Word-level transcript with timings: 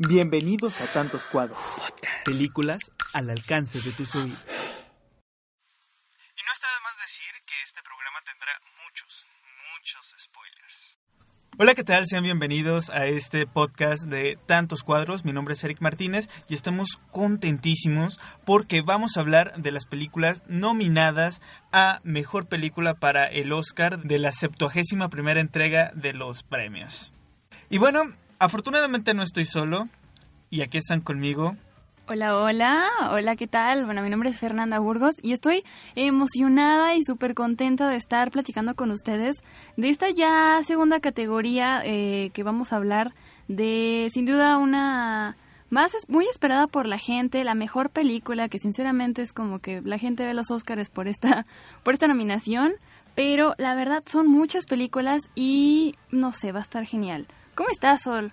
Bienvenidos 0.00 0.80
a 0.80 0.86
Tantos 0.86 1.24
Cuadros. 1.24 1.58
Películas 2.24 2.78
al 3.14 3.30
alcance 3.30 3.80
de 3.80 3.90
tus 3.90 4.14
oídos. 4.14 4.30
Y 4.30 6.42
no 6.46 6.52
está 6.52 6.68
de 6.68 6.80
más 6.84 6.96
decir 7.04 7.32
que 7.44 7.54
este 7.64 7.80
programa 7.82 8.20
tendrá 8.24 8.52
muchos, 8.84 9.26
muchos 9.74 10.14
spoilers. 10.16 11.00
Hola, 11.58 11.74
¿qué 11.74 11.82
tal? 11.82 12.06
Sean 12.06 12.22
bienvenidos 12.22 12.90
a 12.90 13.06
este 13.06 13.48
podcast 13.48 14.04
de 14.04 14.38
Tantos 14.46 14.84
Cuadros. 14.84 15.24
Mi 15.24 15.32
nombre 15.32 15.54
es 15.54 15.64
Eric 15.64 15.80
Martínez 15.80 16.30
y 16.48 16.54
estamos 16.54 17.00
contentísimos 17.10 18.20
porque 18.46 18.82
vamos 18.82 19.16
a 19.16 19.20
hablar 19.20 19.56
de 19.56 19.72
las 19.72 19.86
películas 19.86 20.44
nominadas 20.46 21.40
a 21.72 21.98
Mejor 22.04 22.46
Película 22.46 22.94
para 22.94 23.26
el 23.26 23.52
Oscar 23.52 24.00
de 24.04 24.20
la 24.20 24.30
71 24.30 25.10
primera 25.10 25.40
entrega 25.40 25.90
de 25.96 26.12
los 26.12 26.44
premios. 26.44 27.12
Y 27.68 27.78
bueno, 27.78 28.14
afortunadamente 28.38 29.14
no 29.14 29.22
estoy 29.22 29.44
solo 29.44 29.88
y 30.50 30.62
aquí 30.62 30.78
están 30.78 31.00
conmigo 31.00 31.56
Hola, 32.10 32.38
hola, 32.38 32.88
hola, 33.10 33.36
¿qué 33.36 33.46
tal? 33.46 33.84
Bueno, 33.84 34.00
mi 34.00 34.08
nombre 34.08 34.30
es 34.30 34.38
Fernanda 34.38 34.78
Burgos 34.78 35.16
y 35.20 35.32
estoy 35.32 35.62
emocionada 35.94 36.94
y 36.94 37.04
súper 37.04 37.34
contenta 37.34 37.86
de 37.86 37.96
estar 37.96 38.30
platicando 38.30 38.74
con 38.74 38.90
ustedes 38.92 39.36
de 39.76 39.90
esta 39.90 40.08
ya 40.08 40.58
segunda 40.62 41.00
categoría 41.00 41.82
eh, 41.84 42.30
que 42.32 42.42
vamos 42.44 42.72
a 42.72 42.76
hablar 42.76 43.12
de, 43.46 44.08
sin 44.10 44.24
duda, 44.24 44.56
una 44.56 45.36
más 45.68 45.94
es 45.94 46.08
muy 46.08 46.24
esperada 46.24 46.66
por 46.66 46.86
la 46.86 46.96
gente, 46.96 47.44
la 47.44 47.54
mejor 47.54 47.90
película, 47.90 48.48
que 48.48 48.58
sinceramente 48.58 49.20
es 49.20 49.34
como 49.34 49.58
que 49.58 49.82
la 49.82 49.98
gente 49.98 50.24
ve 50.24 50.32
los 50.32 50.50
Óscares 50.50 50.88
por 50.88 51.08
esta, 51.08 51.44
por 51.82 51.92
esta 51.92 52.08
nominación, 52.08 52.72
pero 53.14 53.54
la 53.58 53.74
verdad 53.74 54.02
son 54.06 54.28
muchas 54.28 54.64
películas 54.64 55.28
y 55.34 55.94
no 56.10 56.32
sé, 56.32 56.52
va 56.52 56.60
a 56.60 56.62
estar 56.62 56.86
genial. 56.86 57.26
¿Cómo 57.58 57.70
estás, 57.70 58.02
Sol? 58.02 58.30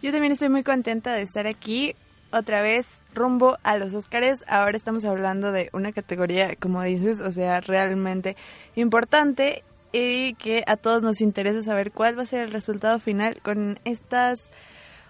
Yo 0.00 0.10
también 0.10 0.32
estoy 0.32 0.48
muy 0.48 0.62
contenta 0.62 1.12
de 1.12 1.20
estar 1.20 1.46
aquí 1.46 1.94
otra 2.30 2.62
vez 2.62 2.86
rumbo 3.12 3.58
a 3.62 3.76
los 3.76 3.92
Óscares. 3.92 4.42
Ahora 4.48 4.74
estamos 4.74 5.04
hablando 5.04 5.52
de 5.52 5.68
una 5.74 5.92
categoría, 5.92 6.56
como 6.56 6.82
dices, 6.82 7.20
o 7.20 7.30
sea, 7.30 7.60
realmente 7.60 8.38
importante 8.74 9.64
y 9.92 10.32
que 10.36 10.64
a 10.66 10.78
todos 10.78 11.02
nos 11.02 11.20
interesa 11.20 11.60
saber 11.60 11.92
cuál 11.92 12.18
va 12.18 12.22
a 12.22 12.26
ser 12.26 12.40
el 12.40 12.52
resultado 12.52 12.98
final 13.00 13.38
con 13.42 13.78
estas 13.84 14.40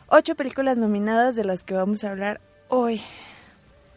ocho 0.09 0.35
películas 0.35 0.79
nominadas 0.79 1.37
de 1.37 1.45
las 1.45 1.63
que 1.63 1.75
vamos 1.75 2.03
a 2.03 2.11
hablar 2.11 2.41
hoy. 2.67 3.01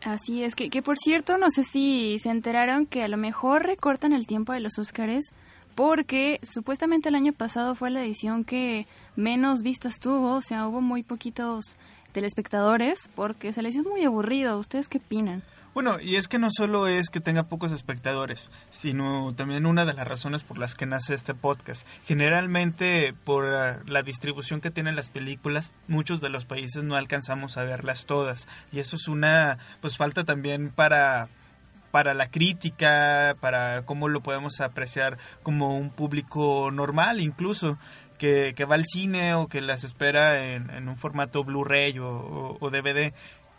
Así 0.04 0.44
es, 0.44 0.54
que, 0.54 0.70
que 0.70 0.84
por 0.84 1.00
cierto, 1.00 1.40
no 1.40 1.50
sé 1.50 1.64
si 1.64 2.20
se 2.20 2.30
enteraron 2.30 2.86
que 2.86 3.02
a 3.02 3.08
lo 3.08 3.18
mejor 3.18 3.64
recortan 3.64 4.14
el 4.14 4.28
tiempo 4.28 4.54
de 4.54 4.60
los 4.60 4.78
Óscares 4.78 5.34
porque 5.76 6.40
supuestamente 6.42 7.10
el 7.10 7.16
año 7.16 7.34
pasado 7.34 7.76
fue 7.76 7.92
la 7.92 8.04
edición 8.04 8.44
que 8.44 8.88
menos 9.16 9.62
vistas 9.62 10.00
tuvo, 10.00 10.36
o 10.36 10.42
sea, 10.42 10.68
hubo 10.68 10.82
muy 10.82 11.04
poquitos 11.04 11.78
telespectadores 12.14 13.10
porque 13.14 13.52
se 13.52 13.62
les 13.62 13.76
hizo 13.76 13.90
muy 13.90 14.06
aburrido. 14.06 14.58
¿Ustedes 14.58 14.88
qué 14.88 15.00
opinan? 15.00 15.44
Bueno, 15.74 16.00
y 16.00 16.16
es 16.16 16.30
que 16.30 16.40
no 16.40 16.48
solo 16.50 16.88
es 16.88 17.10
que 17.10 17.20
tenga 17.20 17.50
pocos 17.50 17.74
espectadores, 17.74 18.50
sino 18.70 19.34
también 19.36 19.66
una 19.66 19.84
de 19.84 19.94
las 19.94 20.08
razones 20.08 20.42
por 20.42 20.58
las 20.58 20.76
que 20.76 20.86
nace 20.86 21.14
este 21.14 21.34
podcast. 21.34 21.86
Generalmente, 22.06 23.14
por 23.26 23.44
uh, 23.44 23.86
la 23.86 24.02
distribución 24.02 24.62
que 24.62 24.72
tienen 24.72 24.96
las 24.96 25.12
películas, 25.12 25.74
muchos 25.90 26.22
de 26.22 26.30
los 26.30 26.46
países 26.46 26.82
no 26.86 26.96
alcanzamos 26.96 27.58
a 27.58 27.66
verlas 27.66 28.06
todas. 28.06 28.48
Y 28.72 28.80
eso 28.80 28.96
es 28.96 29.10
una, 29.10 29.58
pues 29.82 29.98
falta 29.98 30.24
también 30.24 30.70
para 30.70 31.28
para 31.96 32.14
la 32.14 32.30
crítica, 32.30 33.38
para 33.40 33.84
cómo 33.84 34.10
lo 34.10 34.20
podemos 34.20 34.60
apreciar 34.60 35.18
como 35.44 35.78
un 35.78 35.90
público 35.90 36.70
normal 36.70 37.22
incluso 37.22 37.78
que, 38.18 38.52
que 38.54 38.66
va 38.66 38.76
al 38.76 38.84
cine 38.84 39.34
o 39.34 39.48
que 39.48 39.62
las 39.62 39.86
espera 39.86 40.44
en, 40.44 40.70
en 40.72 40.90
un 40.90 40.98
formato 40.98 41.46
Blu-ray 41.46 41.98
o, 42.00 42.10
o, 42.10 42.58
o, 42.60 42.70
DVD. 42.70 43.14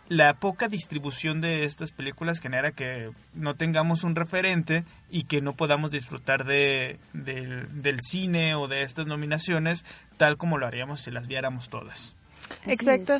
La 0.07 0.35
poca 0.35 0.67
distribución 0.67 1.41
de 1.41 1.63
estas 1.63 1.91
películas 1.91 2.39
genera 2.39 2.73
que 2.73 3.09
no 3.33 3.55
tengamos 3.55 4.03
un 4.03 4.13
referente 4.13 4.83
y 5.09 5.23
que 5.23 5.41
no 5.41 5.55
podamos 5.55 5.89
disfrutar 5.89 6.45
de, 6.45 6.99
de, 7.13 7.65
del 7.71 8.01
cine 8.01 8.53
o 8.53 8.67
de 8.67 8.83
estas 8.83 9.07
nominaciones 9.07 9.83
tal 10.17 10.37
como 10.37 10.59
lo 10.59 10.67
haríamos 10.67 11.01
si 11.01 11.09
las 11.09 11.25
viéramos 11.25 11.69
todas. 11.69 12.15
Exacto. 12.67 13.19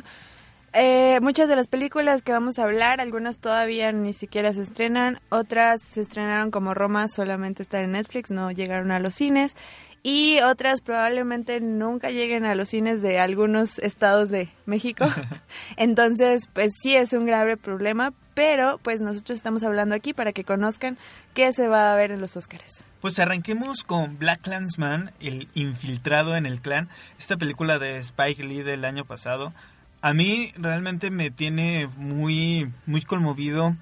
Eh, 0.72 1.18
muchas 1.22 1.48
de 1.48 1.56
las 1.56 1.66
películas 1.66 2.22
que 2.22 2.32
vamos 2.32 2.58
a 2.58 2.64
hablar, 2.64 3.00
algunas 3.00 3.38
todavía 3.38 3.90
ni 3.92 4.12
siquiera 4.12 4.52
se 4.52 4.62
estrenan, 4.62 5.18
otras 5.30 5.80
se 5.82 6.02
estrenaron 6.02 6.50
como 6.50 6.74
Roma, 6.74 7.08
solamente 7.08 7.62
están 7.62 7.84
en 7.84 7.92
Netflix, 7.92 8.30
no 8.30 8.50
llegaron 8.50 8.90
a 8.90 8.98
los 8.98 9.14
cines 9.14 9.54
y 10.02 10.40
otras 10.40 10.80
probablemente 10.80 11.60
nunca 11.60 12.10
lleguen 12.10 12.44
a 12.44 12.54
los 12.54 12.68
cines 12.68 13.02
de 13.02 13.18
algunos 13.18 13.78
estados 13.78 14.30
de 14.30 14.48
México. 14.66 15.06
Entonces, 15.76 16.48
pues 16.52 16.72
sí 16.80 16.94
es 16.94 17.12
un 17.12 17.26
grave 17.26 17.56
problema, 17.56 18.12
pero 18.34 18.78
pues 18.78 19.00
nosotros 19.00 19.36
estamos 19.36 19.62
hablando 19.62 19.94
aquí 19.94 20.12
para 20.12 20.32
que 20.32 20.44
conozcan 20.44 20.98
qué 21.34 21.52
se 21.52 21.66
va 21.68 21.92
a 21.92 21.96
ver 21.96 22.12
en 22.12 22.20
los 22.20 22.36
Óscares. 22.36 22.84
Pues 23.00 23.18
arranquemos 23.18 23.84
con 23.84 24.18
Black 24.18 24.42
Clansman, 24.42 25.12
el 25.20 25.48
infiltrado 25.54 26.36
en 26.36 26.46
el 26.46 26.60
clan, 26.60 26.88
esta 27.18 27.36
película 27.36 27.78
de 27.78 27.98
Spike 27.98 28.42
Lee 28.42 28.62
del 28.62 28.84
año 28.84 29.04
pasado. 29.04 29.52
A 30.00 30.14
mí 30.14 30.52
realmente 30.56 31.10
me 31.10 31.30
tiene 31.30 31.88
muy, 31.96 32.70
muy 32.86 33.02
conmovido 33.02 33.76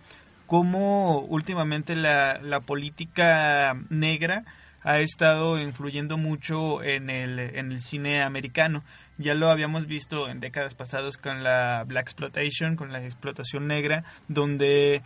cómo 0.46 1.20
últimamente 1.20 1.94
la, 1.94 2.40
la 2.42 2.60
política 2.60 3.76
negra 3.90 4.44
ha 4.82 5.00
estado 5.00 5.60
influyendo 5.60 6.16
mucho 6.16 6.82
en 6.82 7.10
el, 7.10 7.38
en 7.38 7.72
el 7.72 7.80
cine 7.80 8.22
americano. 8.22 8.84
Ya 9.18 9.34
lo 9.34 9.50
habíamos 9.50 9.86
visto 9.86 10.28
en 10.28 10.40
décadas 10.40 10.74
pasadas 10.74 11.16
con 11.18 11.42
la 11.42 11.84
Black 11.86 12.04
Exploitation, 12.04 12.76
con 12.76 12.92
la 12.92 13.02
explotación 13.02 13.66
negra, 13.66 14.04
donde 14.28 15.02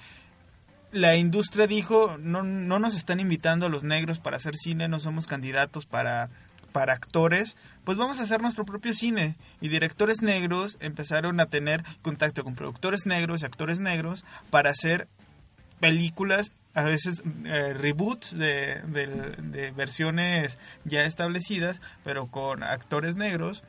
la 0.92 1.16
industria 1.16 1.66
dijo, 1.66 2.18
no, 2.18 2.42
no 2.42 2.78
nos 2.78 2.94
están 2.94 3.20
invitando 3.20 3.66
a 3.66 3.68
los 3.68 3.82
negros 3.82 4.18
para 4.18 4.36
hacer 4.36 4.54
cine, 4.54 4.86
no 4.86 5.00
somos 5.00 5.26
candidatos 5.26 5.86
para, 5.86 6.28
para 6.72 6.94
actores, 6.94 7.56
pues 7.84 7.98
vamos 7.98 8.20
a 8.20 8.22
hacer 8.22 8.40
nuestro 8.40 8.64
propio 8.64 8.94
cine. 8.94 9.36
Y 9.60 9.68
directores 9.68 10.22
negros 10.22 10.76
empezaron 10.80 11.40
a 11.40 11.46
tener 11.46 11.84
contacto 12.02 12.44
con 12.44 12.54
productores 12.54 13.06
negros 13.06 13.42
y 13.42 13.46
actores 13.46 13.78
negros 13.78 14.24
para 14.50 14.70
hacer 14.70 15.08
películas 15.80 16.52
a 16.74 16.84
veces 16.84 17.22
eh, 17.44 17.74
reboots 17.74 18.38
de, 18.38 18.80
de, 18.86 19.06
de, 19.06 19.70
versiones 19.72 20.58
ya 20.84 21.04
establecidas, 21.04 21.80
pero 22.04 22.28
con 22.28 22.62
actores 22.62 23.16
negros, 23.16 23.64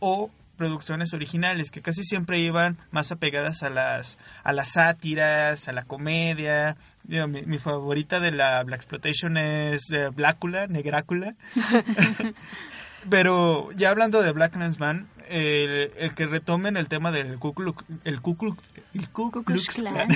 o 0.00 0.30
producciones 0.62 1.12
originales 1.12 1.72
que 1.72 1.82
casi 1.82 2.04
siempre 2.04 2.38
iban 2.38 2.78
más 2.92 3.10
apegadas 3.10 3.64
a 3.64 3.68
las 3.68 4.16
a 4.44 4.52
las 4.52 4.68
sátiras, 4.74 5.66
a 5.66 5.72
la 5.72 5.82
comedia. 5.82 6.76
Digo, 7.02 7.26
mi, 7.26 7.42
mi, 7.42 7.58
favorita 7.58 8.20
de 8.20 8.30
la 8.30 8.62
Black 8.62 8.82
Exploitation 8.82 9.36
es 9.36 9.90
eh, 9.90 10.10
Blácula, 10.10 10.68
Negrácula. 10.68 11.34
pero 13.10 13.72
ya 13.72 13.90
hablando 13.90 14.22
de 14.22 14.30
Black 14.30 14.54
Man, 14.78 15.08
el, 15.28 15.90
el, 15.96 16.14
que 16.14 16.26
retomen 16.26 16.76
el 16.76 16.86
tema 16.86 17.10
del 17.10 17.40
Ku 17.40 17.54
Klux, 17.54 17.84
el 18.04 18.20
Ku 18.20 18.36
Klux, 18.36 18.62
el 18.94 19.10
Ku 19.10 19.32
Klux 19.32 19.82
Klan. 19.82 20.08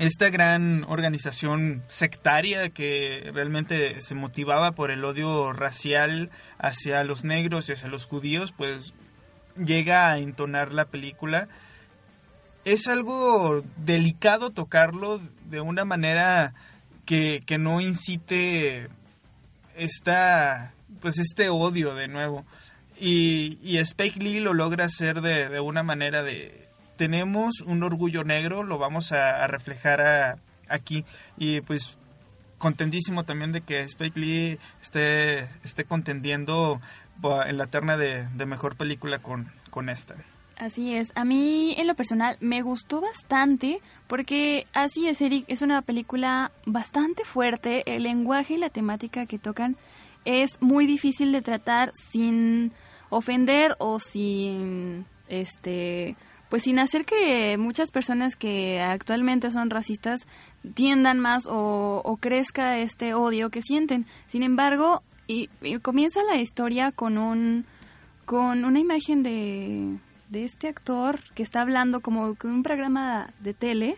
esta 0.00 0.30
gran 0.30 0.84
organización 0.88 1.82
sectaria 1.88 2.70
que 2.70 3.30
realmente 3.32 4.00
se 4.00 4.14
motivaba 4.14 4.72
por 4.72 4.90
el 4.90 5.04
odio 5.04 5.52
racial 5.52 6.30
hacia 6.58 7.04
los 7.04 7.24
negros 7.24 7.68
y 7.68 7.72
hacia 7.72 7.88
los 7.88 8.06
judíos, 8.06 8.52
pues 8.52 8.94
llega 9.56 10.10
a 10.10 10.18
entonar 10.18 10.72
la 10.72 10.86
película. 10.86 11.48
Es 12.64 12.88
algo 12.88 13.64
delicado 13.76 14.50
tocarlo 14.50 15.20
de 15.48 15.60
una 15.60 15.84
manera 15.84 16.54
que, 17.04 17.42
que 17.46 17.58
no 17.58 17.80
incite 17.80 18.88
esta, 19.76 20.74
pues 21.00 21.18
este 21.18 21.48
odio 21.48 21.94
de 21.94 22.08
nuevo. 22.08 22.44
Y, 22.98 23.58
y 23.62 23.78
Spike 23.78 24.20
Lee 24.20 24.40
lo 24.40 24.54
logra 24.54 24.86
hacer 24.86 25.20
de, 25.20 25.48
de 25.48 25.60
una 25.60 25.82
manera 25.82 26.22
de, 26.22 26.65
tenemos 26.96 27.60
un 27.64 27.82
orgullo 27.82 28.24
negro, 28.24 28.62
lo 28.62 28.78
vamos 28.78 29.12
a, 29.12 29.46
reflejar 29.46 30.00
a, 30.00 30.38
aquí. 30.68 31.04
Y 31.36 31.60
pues 31.60 31.96
contentísimo 32.58 33.24
también 33.24 33.52
de 33.52 33.60
que 33.60 33.80
Spike 33.80 34.18
Lee 34.18 34.58
esté, 34.82 35.40
esté 35.62 35.84
contendiendo 35.84 36.80
en 37.46 37.58
la 37.58 37.66
terna 37.66 37.96
de, 37.96 38.26
de 38.28 38.46
mejor 38.46 38.76
película 38.76 39.18
con, 39.18 39.50
con 39.70 39.88
esta. 39.88 40.16
Así 40.56 40.96
es. 40.96 41.12
A 41.14 41.24
mí, 41.24 41.74
en 41.76 41.86
lo 41.86 41.94
personal, 41.94 42.38
me 42.40 42.62
gustó 42.62 43.02
bastante 43.02 43.80
porque 44.06 44.66
así 44.72 45.06
es, 45.06 45.20
Eric, 45.20 45.44
es 45.48 45.60
una 45.60 45.82
película 45.82 46.50
bastante 46.64 47.24
fuerte. 47.24 47.82
El 47.84 48.04
lenguaje 48.04 48.54
y 48.54 48.58
la 48.58 48.70
temática 48.70 49.26
que 49.26 49.38
tocan 49.38 49.76
es 50.24 50.60
muy 50.60 50.86
difícil 50.86 51.30
de 51.32 51.42
tratar 51.42 51.92
sin 52.10 52.72
ofender 53.10 53.76
o 53.78 54.00
sin, 54.00 55.04
este, 55.28 56.16
pues 56.48 56.62
sin 56.62 56.78
hacer 56.78 57.04
que 57.04 57.56
muchas 57.58 57.90
personas 57.90 58.36
que 58.36 58.80
actualmente 58.80 59.50
son 59.50 59.70
racistas 59.70 60.26
tiendan 60.74 61.18
más 61.18 61.44
o, 61.48 62.18
crezca 62.20 62.78
este 62.78 63.14
odio 63.14 63.50
que 63.50 63.62
sienten. 63.62 64.06
Sin 64.26 64.42
embargo, 64.42 65.02
y 65.26 65.48
comienza 65.82 66.22
la 66.22 66.36
historia 66.36 66.92
con 66.92 67.18
un 67.18 67.64
con 68.24 68.64
una 68.64 68.80
imagen 68.80 69.22
de 69.22 69.98
de 70.28 70.44
este 70.44 70.68
actor 70.68 71.20
que 71.34 71.42
está 71.42 71.60
hablando 71.60 72.00
como 72.00 72.34
con 72.34 72.50
un 72.50 72.62
programa 72.62 73.32
de 73.40 73.54
tele 73.54 73.96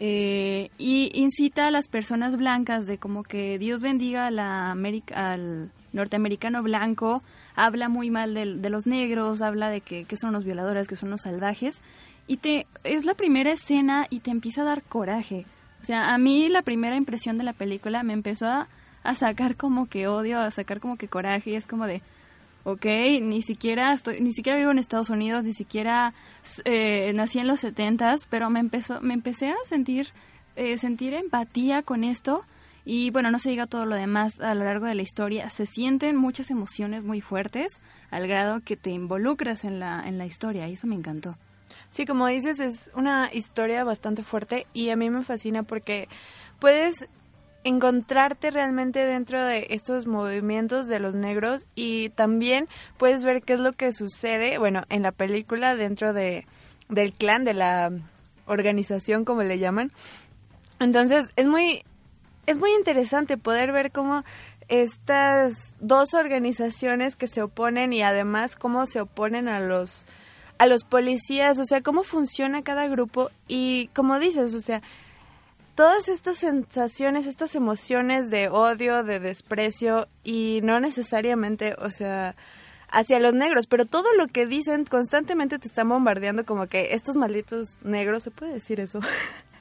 eh, 0.00 0.70
y 0.78 1.10
incita 1.14 1.66
a 1.66 1.70
las 1.70 1.88
personas 1.88 2.36
blancas 2.36 2.86
de 2.86 2.98
como 2.98 3.22
que 3.22 3.58
Dios 3.58 3.82
bendiga 3.82 4.26
a 4.26 4.30
la 4.30 4.72
al 5.14 5.70
norteamericano 5.92 6.62
blanco, 6.62 7.22
habla 7.54 7.88
muy 7.88 8.10
mal 8.10 8.34
de, 8.34 8.56
de 8.56 8.70
los 8.70 8.86
negros, 8.86 9.42
habla 9.42 9.68
de 9.68 9.80
que, 9.80 10.04
que, 10.04 10.16
son 10.16 10.32
los 10.32 10.44
violadores, 10.44 10.88
que 10.88 10.96
son 10.96 11.10
los 11.10 11.22
salvajes, 11.22 11.80
y 12.26 12.38
te 12.38 12.66
es 12.84 13.04
la 13.04 13.14
primera 13.14 13.52
escena 13.52 14.06
y 14.10 14.20
te 14.20 14.30
empieza 14.30 14.62
a 14.62 14.66
dar 14.66 14.82
coraje. 14.82 15.46
O 15.82 15.84
sea, 15.84 16.14
a 16.14 16.18
mí 16.18 16.48
la 16.48 16.62
primera 16.62 16.96
impresión 16.96 17.36
de 17.38 17.44
la 17.44 17.52
película 17.52 18.02
me 18.02 18.12
empezó 18.12 18.46
a, 18.46 18.68
a 19.02 19.14
sacar 19.16 19.56
como 19.56 19.86
que 19.86 20.06
odio, 20.06 20.40
a 20.40 20.50
sacar 20.50 20.80
como 20.80 20.96
que 20.96 21.08
coraje, 21.08 21.50
y 21.50 21.54
es 21.56 21.66
como 21.66 21.86
de, 21.86 22.02
¿ok? 22.64 22.86
Ni 23.20 23.42
siquiera 23.42 23.92
estoy, 23.92 24.20
ni 24.20 24.32
siquiera 24.32 24.58
vivo 24.58 24.70
en 24.70 24.78
Estados 24.78 25.10
Unidos, 25.10 25.44
ni 25.44 25.52
siquiera 25.52 26.14
eh, 26.64 27.12
nací 27.14 27.38
en 27.38 27.48
los 27.48 27.60
setentas, 27.60 28.26
pero 28.30 28.50
me 28.50 28.60
empezó, 28.60 29.00
me 29.00 29.14
empecé 29.14 29.50
a 29.50 29.56
sentir, 29.64 30.08
eh, 30.56 30.78
sentir 30.78 31.14
empatía 31.14 31.82
con 31.82 32.04
esto 32.04 32.44
y 32.84 33.10
bueno, 33.10 33.30
no 33.30 33.38
se 33.38 33.50
diga 33.50 33.66
todo 33.66 33.86
lo 33.86 33.94
demás 33.94 34.40
a 34.40 34.54
lo 34.54 34.64
largo 34.64 34.86
de 34.86 34.94
la 34.94 35.02
historia, 35.02 35.48
se 35.50 35.66
sienten 35.66 36.16
muchas 36.16 36.50
emociones 36.50 37.04
muy 37.04 37.20
fuertes 37.20 37.80
al 38.10 38.26
grado 38.26 38.60
que 38.60 38.76
te 38.76 38.90
involucras 38.90 39.64
en 39.64 39.78
la, 39.78 40.02
en 40.06 40.18
la 40.18 40.26
historia 40.26 40.68
y 40.68 40.74
eso 40.74 40.86
me 40.86 40.96
encantó. 40.96 41.36
Sí, 41.90 42.06
como 42.06 42.26
dices, 42.26 42.60
es 42.60 42.90
una 42.94 43.30
historia 43.32 43.84
bastante 43.84 44.22
fuerte 44.22 44.66
y 44.72 44.90
a 44.90 44.96
mí 44.96 45.10
me 45.10 45.22
fascina 45.22 45.62
porque 45.62 46.08
puedes 46.58 47.08
encontrarte 47.64 48.50
realmente 48.50 49.04
dentro 49.04 49.40
de 49.40 49.68
estos 49.70 50.06
movimientos 50.06 50.86
de 50.88 50.98
los 50.98 51.14
negros 51.14 51.66
y 51.74 52.08
también 52.10 52.66
puedes 52.98 53.22
ver 53.22 53.42
qué 53.42 53.52
es 53.54 53.60
lo 53.60 53.72
que 53.72 53.92
sucede, 53.92 54.58
bueno, 54.58 54.82
en 54.88 55.02
la 55.02 55.12
película 55.12 55.76
dentro 55.76 56.12
de 56.12 56.46
del 56.88 57.12
clan, 57.12 57.44
de 57.44 57.54
la 57.54 57.90
organización 58.46 59.24
como 59.24 59.42
le 59.42 59.58
llaman. 59.58 59.92
Entonces, 60.78 61.30
es 61.36 61.46
muy 61.46 61.84
es 62.46 62.58
muy 62.58 62.72
interesante 62.74 63.36
poder 63.36 63.72
ver 63.72 63.92
cómo 63.92 64.24
estas 64.68 65.74
dos 65.80 66.14
organizaciones 66.14 67.16
que 67.16 67.28
se 67.28 67.42
oponen 67.42 67.92
y 67.92 68.02
además 68.02 68.56
cómo 68.56 68.86
se 68.86 69.00
oponen 69.00 69.48
a 69.48 69.60
los 69.60 70.06
a 70.58 70.66
los 70.66 70.84
policías, 70.84 71.58
o 71.58 71.64
sea, 71.64 71.80
cómo 71.80 72.04
funciona 72.04 72.62
cada 72.62 72.86
grupo 72.86 73.30
y 73.48 73.88
como 73.94 74.20
dices, 74.20 74.54
o 74.54 74.60
sea, 74.60 74.80
todas 75.74 76.08
estas 76.08 76.36
sensaciones, 76.36 77.26
estas 77.26 77.56
emociones 77.56 78.30
de 78.30 78.48
odio, 78.48 79.02
de 79.02 79.18
desprecio 79.18 80.06
y 80.22 80.60
no 80.62 80.78
necesariamente, 80.78 81.74
o 81.78 81.90
sea, 81.90 82.36
hacia 82.88 83.18
los 83.18 83.34
negros, 83.34 83.66
pero 83.66 83.86
todo 83.86 84.12
lo 84.14 84.28
que 84.28 84.46
dicen 84.46 84.84
constantemente 84.84 85.58
te 85.58 85.66
están 85.66 85.88
bombardeando 85.88 86.44
como 86.44 86.66
que 86.66 86.94
estos 86.94 87.16
malditos 87.16 87.78
negros, 87.82 88.22
¿se 88.22 88.30
puede 88.30 88.52
decir 88.52 88.78
eso? 88.78 89.00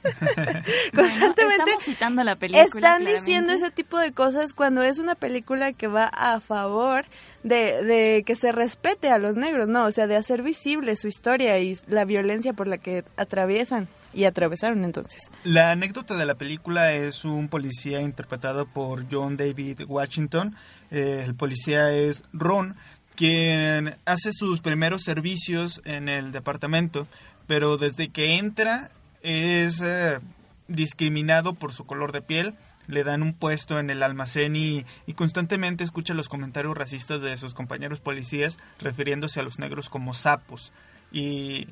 constantemente 0.96 1.72
citando 1.84 2.24
la 2.24 2.36
película, 2.36 2.64
están 2.64 3.06
diciendo 3.06 3.54
ese 3.54 3.72
tipo 3.72 4.00
de 4.00 4.12
cosas 4.12 4.54
cuando 4.54 4.84
es 4.84 5.00
una 5.00 5.16
película 5.16 5.74
que 5.74 5.88
va 5.88 6.06
a 6.06 6.40
favor 6.40 7.06
de, 7.44 7.84
de 7.84 8.24
que 8.26 8.36
se 8.36 8.52
respete 8.52 9.10
a 9.10 9.18
los 9.18 9.36
negros, 9.36 9.68
no, 9.68 9.86
o 9.86 9.92
sea, 9.92 10.08
de 10.08 10.16
hacer 10.16 10.44
visible 10.44 10.96
su 10.96 11.08
historia 11.08 11.60
y 11.60 11.78
la 11.88 12.06
violencia 12.06 12.54
por 12.54 12.68
la 12.68 12.78
que 12.78 13.04
atraviesan 13.18 13.88
y 14.14 14.26
atravesaron 14.26 14.84
entonces. 14.84 15.30
La 15.44 15.72
anécdota 15.72 16.18
de 16.18 16.26
la 16.26 16.36
película 16.36 16.94
es 16.94 17.24
un 17.26 17.48
policía 17.48 18.02
interpretado 18.02 18.66
por 18.66 19.06
John 19.10 19.38
David 19.38 19.82
Washington. 19.88 20.56
Eh, 20.90 21.24
el 21.26 21.36
policía 21.36 21.92
es 21.92 22.24
Ron, 22.34 22.76
quien 23.16 23.96
hace 24.06 24.32
sus 24.34 24.62
primeros 24.62 25.04
servicios 25.04 25.82
en 25.86 26.10
el 26.10 26.32
departamento, 26.32 27.08
pero 27.48 27.78
desde 27.78 28.10
que 28.10 28.38
entra 28.38 28.92
es 29.22 29.82
eh, 29.82 30.20
discriminado 30.68 31.54
por 31.54 31.74
su 31.74 31.86
color 31.86 32.12
de 32.12 32.22
piel. 32.22 32.56
Le 32.88 33.04
dan 33.04 33.22
un 33.22 33.34
puesto 33.34 33.80
en 33.80 33.90
el 33.90 34.04
almacén 34.04 34.56
y, 34.56 34.86
y 35.06 35.14
constantemente 35.14 35.84
escucha 35.84 36.14
los 36.14 36.30
comentarios 36.30 36.78
racistas 36.78 37.22
de 37.22 37.38
sus 37.38 37.54
compañeros 37.54 38.00
policías 38.00 38.58
refiriéndose 38.80 39.40
a 39.40 39.44
los 39.44 39.60
negros 39.60 39.90
como 39.90 40.14
sapos. 40.14 40.74
Y 41.12 41.68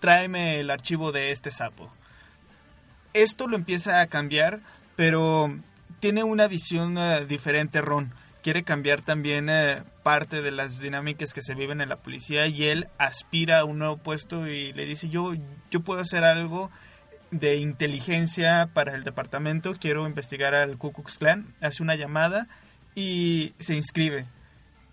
tráeme 0.00 0.60
el 0.60 0.70
archivo 0.70 1.12
de 1.12 1.32
este 1.32 1.50
sapo. 1.50 1.92
Esto 3.14 3.46
lo 3.46 3.56
empieza 3.56 4.00
a 4.00 4.06
cambiar, 4.06 4.60
pero 4.96 5.54
tiene 6.00 6.22
una 6.22 6.46
visión 6.46 6.98
eh, 6.98 7.26
diferente 7.26 7.80
Ron. 7.80 8.12
Quiere 8.48 8.62
cambiar 8.62 9.02
también 9.02 9.50
eh, 9.50 9.82
parte 10.02 10.40
de 10.40 10.50
las 10.50 10.78
dinámicas 10.80 11.34
que 11.34 11.42
se 11.42 11.54
viven 11.54 11.82
en 11.82 11.90
la 11.90 11.98
policía 11.98 12.46
y 12.46 12.64
él 12.64 12.88
aspira 12.96 13.58
a 13.58 13.66
un 13.66 13.78
nuevo 13.78 13.98
puesto 13.98 14.48
y 14.48 14.72
le 14.72 14.86
dice 14.86 15.10
yo, 15.10 15.34
yo 15.70 15.80
puedo 15.80 16.00
hacer 16.00 16.24
algo 16.24 16.70
de 17.30 17.56
inteligencia 17.56 18.70
para 18.72 18.94
el 18.94 19.04
departamento, 19.04 19.74
quiero 19.78 20.06
investigar 20.06 20.54
al 20.54 20.78
Ku 20.78 20.94
Klux 20.94 21.18
Klan, 21.18 21.44
hace 21.60 21.82
una 21.82 21.94
llamada 21.94 22.48
y 22.94 23.52
se 23.58 23.74
inscribe 23.74 24.24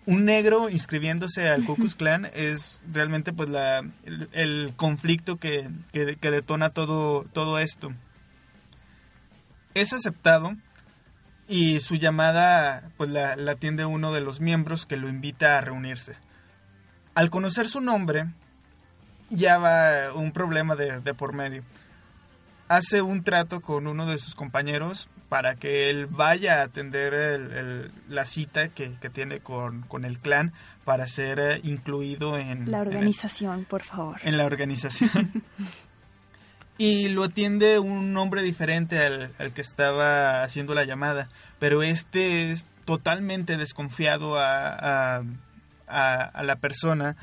un 0.04 0.26
negro 0.26 0.68
inscribiéndose 0.68 1.48
al 1.48 1.64
Ku 1.64 1.76
Klux 1.76 1.96
Klan 1.96 2.28
es 2.34 2.82
realmente 2.92 3.32
pues 3.32 3.48
la, 3.48 3.82
el, 4.32 4.74
conflicto 4.76 5.36
que, 5.38 5.70
que, 5.92 6.30
detona 6.30 6.68
todo, 6.68 7.24
todo 7.32 7.58
esto. 7.58 7.90
Es 9.72 9.94
aceptado 9.94 10.54
y 11.48 11.80
su 11.80 11.96
llamada 11.96 12.90
pues 12.96 13.10
la, 13.10 13.36
atiende 13.50 13.84
uno 13.84 14.12
de 14.12 14.20
los 14.20 14.40
miembros 14.40 14.86
que 14.86 14.96
lo 14.96 15.08
invita 15.08 15.58
a 15.58 15.60
reunirse. 15.60 16.16
Al 17.14 17.30
conocer 17.30 17.68
su 17.68 17.80
nombre 17.80 18.26
ya 19.30 19.58
va 19.58 20.12
un 20.14 20.32
problema 20.32 20.76
de, 20.76 21.00
de 21.00 21.14
por 21.14 21.32
medio. 21.32 21.62
Hace 22.68 23.00
un 23.02 23.22
trato 23.22 23.60
con 23.60 23.86
uno 23.86 24.06
de 24.06 24.18
sus 24.18 24.34
compañeros 24.34 25.08
para 25.28 25.56
que 25.56 25.90
él 25.90 26.06
vaya 26.06 26.60
a 26.60 26.64
atender 26.64 27.90
la 28.08 28.24
cita 28.26 28.68
que, 28.68 28.90
tiene 29.12 29.40
con, 29.40 30.04
el 30.04 30.18
clan 30.18 30.52
para 30.84 31.06
ser 31.06 31.40
eh, 31.40 31.60
incluido 31.64 32.38
en... 32.38 32.70
La 32.70 32.80
organización, 32.80 33.64
por 33.64 33.82
favor. 33.82 34.18
En 34.22 34.36
la 34.36 34.46
organización. 34.46 35.42
y 36.78 37.08
lo 37.08 37.24
atiende 37.24 37.78
un 37.78 38.16
hombre 38.16 38.42
diferente 38.42 38.98
al, 38.98 39.52
que 39.54 39.60
estaba 39.60 40.42
haciendo 40.42 40.74
la 40.74 40.84
llamada, 40.84 41.28
pero 41.58 41.82
este 41.82 42.50
es 42.50 42.64
totalmente 42.84 43.56
desconfiado 43.56 44.36
a, 44.38 45.22
a 45.86 46.42
la 46.42 46.56
persona 46.56 47.16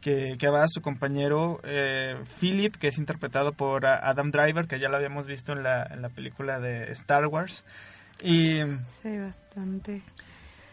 que, 0.00 0.48
va 0.48 0.64
a 0.64 0.68
su 0.68 0.80
compañero 0.80 1.60
eh, 1.64 2.16
Philip, 2.40 2.74
que 2.76 2.88
es 2.88 2.98
interpretado 2.98 3.52
por 3.52 3.86
Adam 3.86 4.30
Driver, 4.30 4.66
que 4.66 4.78
ya 4.78 4.88
lo 4.88 4.96
habíamos 4.96 5.26
visto 5.26 5.52
en 5.52 5.62
la, 5.62 5.84
en 5.90 6.02
la 6.02 6.08
película 6.08 6.60
de 6.60 6.90
Star 6.92 7.26
Wars. 7.26 7.64
Y, 8.22 8.60
sí, 9.02 9.16
bastante. 9.18 10.02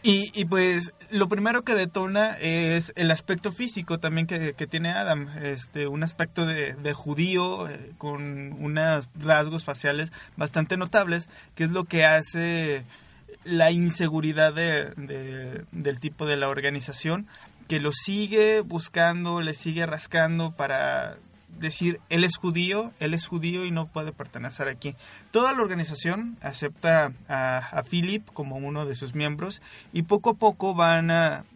Y, 0.02 0.30
y, 0.32 0.44
pues 0.44 0.92
lo 1.10 1.28
primero 1.28 1.64
que 1.64 1.74
detona 1.74 2.36
es 2.38 2.92
el 2.94 3.10
aspecto 3.10 3.50
físico 3.50 3.98
también 3.98 4.28
que, 4.28 4.54
que 4.54 4.68
tiene 4.68 4.90
Adam, 4.90 5.28
este, 5.42 5.88
un 5.88 6.04
aspecto 6.04 6.46
de, 6.46 6.74
de 6.74 6.92
judío 6.92 7.68
eh, 7.68 7.92
con 7.98 8.52
unos 8.52 9.08
rasgos 9.18 9.64
faciales 9.64 10.12
bastante 10.36 10.76
notables, 10.76 11.28
que 11.56 11.64
es 11.64 11.70
lo 11.70 11.84
que 11.84 12.04
hace 12.04 12.84
la 13.44 13.72
inseguridad 13.72 14.54
de, 14.54 14.90
de, 14.96 15.64
del 15.72 15.98
tipo 15.98 16.26
de 16.26 16.36
la 16.36 16.48
organización, 16.48 17.26
que 17.66 17.80
lo 17.80 17.90
sigue 17.92 18.60
buscando, 18.60 19.40
le 19.40 19.54
sigue 19.54 19.84
rascando 19.84 20.52
para 20.52 21.16
decir, 21.58 22.00
él 22.08 22.24
es 22.24 22.36
judío, 22.36 22.92
él 23.00 23.14
es 23.14 23.26
judío 23.26 23.64
y 23.64 23.70
no 23.70 23.86
puede 23.86 24.12
pertenecer 24.12 24.68
aquí. 24.68 24.94
Toda 25.30 25.52
la 25.52 25.62
organización 25.62 26.36
acepta 26.40 27.12
a, 27.28 27.82
Philip 27.88 28.26
como 28.32 28.56
uno 28.56 28.86
de 28.86 28.94
sus 28.94 29.14
miembros 29.14 29.62
y 29.92 30.02
poco 30.02 30.30
a 30.30 30.34
poco 30.34 30.74
van, 30.74 31.08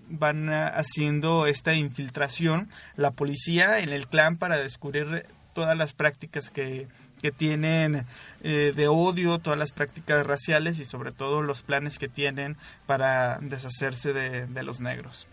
van 0.09 0.49
haciendo 0.51 1.47
esta 1.47 1.75
infiltración, 1.75 2.69
la 2.97 3.11
policía 3.11 3.81
en 3.81 3.91
el 3.91 4.07
clan 4.07 4.37
para 4.37 4.59
descubrir 4.59 5.27
todas 5.53 5.77
las 5.77 5.93
prácticas 5.93 6.51
que, 6.51 6.89
que 7.23 7.31
tienen 7.31 8.05
eh, 8.43 8.73
de 8.75 8.89
odio 8.89 9.39
todas 9.39 9.59
las 9.59 9.73
prácticas 9.73 10.27
raciales 10.27 10.81
y 10.81 10.85
sobre 10.85 11.13
todo 11.13 11.43
los 11.43 11.63
planes 11.63 11.99
que 11.99 12.09
tienen 12.09 12.57
para 12.85 13.39
deshacerse 13.41 14.13
de, 14.13 14.63
los 14.63 14.81
negros. 14.81 15.29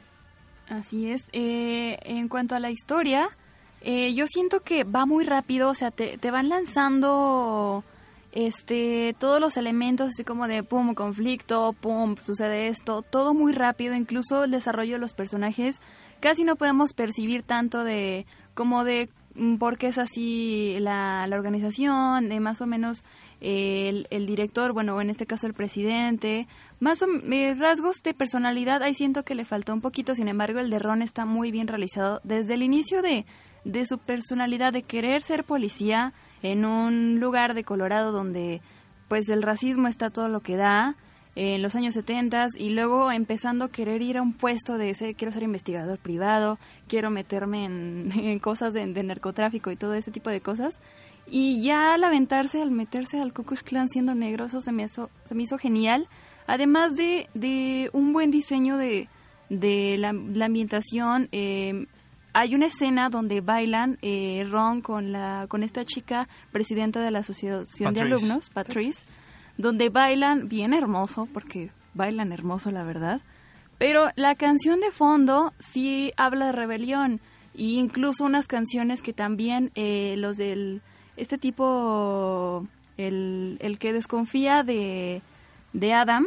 Así 0.70 1.12
es. 1.12 1.26
Eh, 1.34 1.98
en 2.04 2.30
cuanto 2.30 2.56
a 2.56 2.60
la 2.60 2.70
historia, 2.70 3.28
eh, 3.82 4.14
yo 4.14 4.28
siento 4.28 4.62
que 4.62 4.84
va 4.84 5.06
muy 5.06 5.26
rápido, 5.26 5.70
o 5.70 5.74
sea, 5.74 5.92
te, 5.92 6.18
te 6.18 6.32
van 6.32 6.50
lanzando 6.50 7.84
este 8.32 9.16
todos 9.18 9.40
los 9.42 9.58
elementos 9.58 10.10
así 10.10 10.24
como 10.24 10.48
de 10.48 10.64
pum 10.64 10.94
conflicto 10.94 11.74
pum 11.74 12.16
sucede 12.18 12.68
esto 12.68 13.02
todo 13.02 13.34
muy 13.34 13.54
rápido 13.54 13.96
incluso 13.96 14.44
el 14.44 14.52
desarrollo 14.52 14.94
de 14.94 15.00
los 15.00 15.14
personajes 15.14 15.82
casi 16.20 16.44
no 16.44 16.56
podemos 16.56 16.94
percibir 16.94 17.42
tanto 17.42 17.84
de 17.84 18.28
como 18.54 18.84
de 18.84 19.10
mm, 19.34 19.56
por 19.56 19.80
qué 19.80 19.88
es 19.88 19.98
así 19.98 20.78
la, 20.80 21.26
la 21.28 21.36
organización 21.38 22.30
de 22.30 22.40
más 22.40 22.62
o 22.62 22.68
menos 22.68 23.04
el, 23.42 24.06
el, 24.12 24.28
director 24.28 24.74
bueno 24.74 25.02
en 25.02 25.10
este 25.10 25.26
caso 25.26 25.48
el 25.48 25.56
presidente 25.56 26.48
más 26.80 27.02
o 27.02 27.08
eh, 27.32 27.56
rasgos 27.58 28.04
de 28.04 28.14
personalidad 28.14 28.84
ahí 28.84 28.94
siento 28.94 29.24
que 29.24 29.34
le 29.34 29.46
faltó 29.46 29.74
un 29.74 29.82
poquito 29.82 30.14
sin 30.14 30.28
embargo 30.28 30.60
el 30.60 30.70
de 30.70 30.78
Ron 30.78 31.02
está 31.02 31.26
muy 31.26 31.50
bien 31.50 31.68
realizado 31.68 32.22
desde 32.24 32.54
el 32.54 32.62
inicio 32.62 33.02
de 33.02 33.26
de 33.66 33.86
su 33.86 33.98
personalidad 33.98 34.74
de 34.74 34.84
querer 34.84 35.22
ser 35.22 35.44
policía 35.44 36.14
en 36.42 36.66
un 36.66 37.20
lugar 37.20 37.54
de 37.54 37.64
Colorado 37.64 38.12
donde 38.12 38.62
pues 39.08 39.30
el 39.30 39.42
racismo 39.42 39.88
está 39.88 40.10
todo 40.10 40.30
lo 40.30 40.42
que 40.42 40.56
da 40.56 40.96
en 41.36 41.62
los 41.62 41.76
años 41.76 41.94
70 41.94 42.48
y 42.58 42.70
luego 42.70 43.12
empezando 43.12 43.66
a 43.66 43.72
querer 43.72 44.02
ir 44.02 44.18
a 44.18 44.22
un 44.22 44.34
puesto 44.34 44.78
de 44.78 44.90
ese, 44.90 45.14
quiero 45.14 45.32
ser 45.32 45.44
investigador 45.44 45.98
privado, 46.00 46.60
quiero 46.88 47.10
meterme 47.10 47.66
en, 47.66 48.40
cosas 48.42 48.74
de, 48.74 48.86
narcotráfico 48.86 49.72
y 49.72 49.76
todo 49.76 49.94
ese 49.94 50.12
tipo 50.12 50.30
de 50.30 50.42
cosas. 50.42 50.80
Y 51.32 51.62
ya 51.64 51.94
al 51.94 52.04
aventarse, 52.04 52.62
al 52.62 52.72
meterse 52.72 53.22
al 53.22 53.34
Ku 53.34 53.44
Klux 53.44 53.62
Klan 53.62 53.88
siendo 53.88 54.16
negro, 54.16 54.46
eso 54.46 54.62
se 54.62 54.72
me 54.72 54.84
hizo, 54.84 55.12
se 55.26 55.36
me 55.36 55.44
hizo 55.44 55.58
genial. 55.58 56.08
Además 56.48 56.96
de, 56.96 57.30
de 57.36 57.92
un 57.94 58.14
buen 58.14 58.32
diseño 58.32 58.78
de, 58.78 59.08
de 59.50 59.98
la, 59.98 60.10
ambientación, 60.10 61.30
eh, 61.32 61.86
hay 62.34 62.56
una 62.56 62.68
escena 62.68 63.10
donde 63.10 63.42
bailan 63.42 63.98
eh, 64.02 64.46
Ron 64.50 64.82
con 64.82 65.12
la 65.12 65.48
con 65.50 65.64
esta 65.64 65.86
chica 65.86 66.28
presidenta 66.52 67.02
de 67.02 67.12
la 67.12 67.20
asociación 67.20 67.94
de 67.94 68.02
alumnos, 68.02 68.50
Patrice, 68.50 69.06
donde 69.58 69.90
bailan 69.90 70.48
bien 70.48 70.74
hermoso 70.74 71.28
porque 71.34 71.72
bailan 71.94 72.32
hermoso 72.32 72.72
la 72.72 72.84
verdad, 72.84 73.22
pero 73.78 74.10
la 74.16 74.36
canción 74.36 74.80
de 74.80 74.92
fondo 74.92 75.54
sí 75.60 76.14
habla 76.18 76.48
de 76.48 76.52
rebelión 76.52 77.20
e 77.56 77.64
incluso 77.64 78.24
unas 78.26 78.48
canciones 78.48 79.02
que 79.02 79.14
también 79.14 79.72
eh, 79.76 80.16
los 80.18 80.38
del 80.38 80.82
este 81.18 81.38
tipo 81.38 82.68
el, 82.98 83.58
el 83.60 83.80
que 83.80 83.94
desconfía 83.94 84.64
de 84.64 85.22
de 85.74 85.94
Adam 85.94 86.26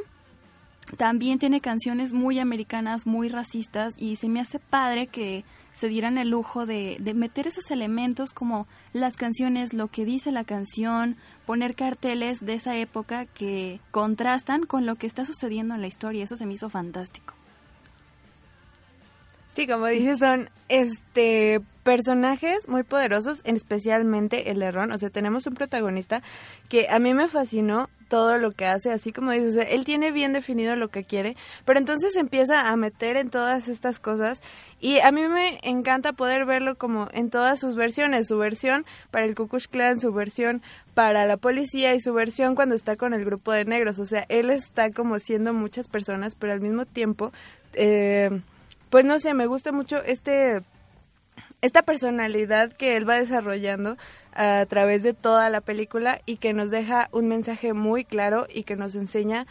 también 0.97 1.39
tiene 1.39 1.61
canciones 1.61 2.13
muy 2.13 2.39
americanas, 2.39 3.07
muy 3.07 3.29
racistas 3.29 3.95
y 3.97 4.17
se 4.17 4.29
me 4.29 4.41
hace 4.41 4.59
padre 4.59 5.07
que 5.07 5.45
se 5.83 5.89
dieran 5.89 6.17
el 6.17 6.29
lujo 6.29 6.65
de, 6.65 6.97
de, 7.01 7.13
meter 7.13 7.49
esos 7.49 7.73
elementos 7.73 8.33
como 8.33 8.69
las 8.93 9.17
canciones, 9.17 9.73
lo 9.73 9.89
que 9.89 10.05
dice 10.05 10.31
la 10.31 10.45
canción, 10.45 11.17
poner 11.45 11.75
carteles 11.75 12.39
de 12.39 12.55
esa 12.55 12.77
época 12.77 13.27
que 13.27 13.81
contrastan 13.91 14.65
con 14.65 14.87
lo 14.87 14.95
que 14.95 15.09
está 15.09 15.25
sucediendo 15.25 15.75
en 15.75 15.81
la 15.81 15.89
historia. 15.89 16.23
Eso 16.23 16.37
se 16.37 16.47
me 16.47 16.55
hizo 16.55 16.71
fantástico. 16.71 17.35
Sí, 19.53 19.67
como 19.67 19.87
dices, 19.87 20.19
son 20.19 20.49
este 20.71 21.61
personajes 21.83 22.69
muy 22.69 22.85
poderosos, 22.85 23.43
especialmente 23.45 24.51
el 24.51 24.61
de 24.61 24.73
Ron. 24.73 24.93
O 24.93 24.97
sea, 24.99 25.11
tenemos 25.11 25.47
un 25.47 25.53
protagonista 25.53 26.23
que 26.71 26.89
a 26.89 26.99
mí 26.99 27.13
me 27.13 27.29
fascinó 27.29 27.91
todo 28.09 28.39
lo 28.39 28.53
que 28.53 28.65
hace, 28.65 28.91
así 28.91 29.13
como 29.13 29.31
dices, 29.31 29.57
o 29.57 29.61
sea, 29.61 29.65
él 29.65 29.85
tiene 29.85 30.11
bien 30.11 30.33
definido 30.33 30.75
lo 30.75 30.89
que 30.89 31.05
quiere, 31.05 31.37
pero 31.67 31.79
entonces 31.79 32.17
empieza 32.17 32.71
a 32.71 32.77
meter 32.77 33.19
en 33.19 33.29
todas 33.29 33.69
estas 33.69 34.01
cosas 34.01 34.41
y 34.81 35.01
a 35.01 35.13
mí 35.13 35.29
me 35.29 35.61
encanta 35.63 36.15
poder 36.15 36.47
verlo 36.47 36.77
como 36.77 37.09
en 37.13 37.29
todas 37.29 37.61
sus 37.61 37.75
versiones, 37.75 38.29
su 38.29 38.39
versión 38.39 38.87
para 39.11 39.27
el 39.27 39.35
Ku 39.35 39.49
Clan, 39.49 40.01
su 40.01 40.13
versión 40.15 40.63
para 40.95 41.27
la 41.27 41.37
policía 41.37 41.95
y 41.95 42.01
su 42.01 42.15
versión 42.15 42.55
cuando 42.55 42.75
está 42.75 42.97
con 42.97 43.13
el 43.13 43.25
grupo 43.25 43.53
de 43.53 43.67
negros, 43.67 43.99
o 43.99 44.07
sea, 44.07 44.25
él 44.31 44.49
está 44.49 44.91
como 44.93 45.19
siendo 45.19 45.53
muchas 45.53 45.89
personas, 45.89 46.37
pero 46.37 46.55
al 46.55 46.63
mismo 46.63 46.87
tiempo... 46.87 47.33
Eh, 47.75 48.41
pues 48.93 49.07
no 49.07 49.19
sé, 49.19 49.33
me 49.33 49.47
gusta 49.47 49.73
mucho 49.73 50.05
este 50.05 50.61
esta 51.63 51.81
personalidad 51.81 52.71
que 52.75 52.99
él 52.99 53.09
va 53.09 53.19
desarrollando 53.19 53.97
a 54.35 54.67
través 54.69 55.03
de 55.03 55.15
toda 55.15 55.49
la 55.49 55.63
película 55.63 56.21
y 56.27 56.37
que 56.37 56.53
nos 56.53 56.71
deja 56.71 57.09
un 57.11 57.27
mensaje 57.27 57.73
muy 57.73 58.05
claro 58.05 58.47
y 58.53 58.65
que 58.65 58.77
nos 58.77 58.95
enseña 58.95 59.47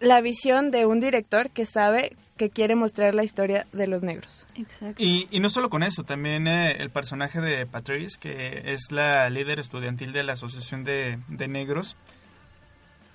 la 0.00 0.22
visión 0.22 0.70
de 0.70 0.86
un 0.86 0.98
director 0.98 1.50
que 1.50 1.66
sabe 1.66 2.16
que 2.38 2.48
quiere 2.48 2.74
mostrar 2.74 3.14
la 3.14 3.22
historia 3.22 3.66
de 3.72 3.86
los 3.86 4.02
negros. 4.02 4.46
Exacto. 4.54 5.02
Y, 5.02 5.28
no 5.40 5.50
solo 5.50 5.68
con 5.68 5.82
eso, 5.82 6.02
también 6.02 6.46
eh, 6.46 6.76
el 6.78 6.88
personaje 6.88 7.42
de 7.42 7.66
Patrice, 7.66 8.18
que 8.18 8.62
es 8.72 8.92
la 8.92 9.28
líder 9.28 9.58
estudiantil 9.58 10.12
de 10.14 10.22
la 10.22 10.34
Asociación 10.34 10.84
de, 10.84 11.18
Negros, 11.28 11.96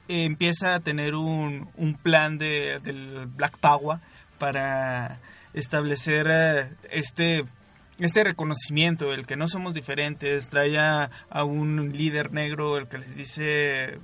empieza 0.08 0.75
a 0.75 0.79
tener 0.79 1.15
un, 1.15 1.70
un 1.75 1.96
plan 1.96 2.38
de, 2.38 2.79
del 2.79 3.25
Black 3.25 3.58
Power 3.58 4.00
para 4.41 5.19
establecer 5.53 6.25
eh, 6.27 6.71
este 6.89 7.45
este 8.00 8.24
reconocimiento, 8.24 9.13
el 9.13 9.27
que 9.27 9.36
no 9.36 9.48
somos 9.48 9.75
diferentes, 9.75 10.50
trae 10.50 10.79
a, 10.79 11.12
un 11.45 11.93
líder 11.95 12.31
negro, 12.31 12.79
el 12.79 12.88
que 12.88 12.98
les 12.98 13.15
dice 13.15 14.00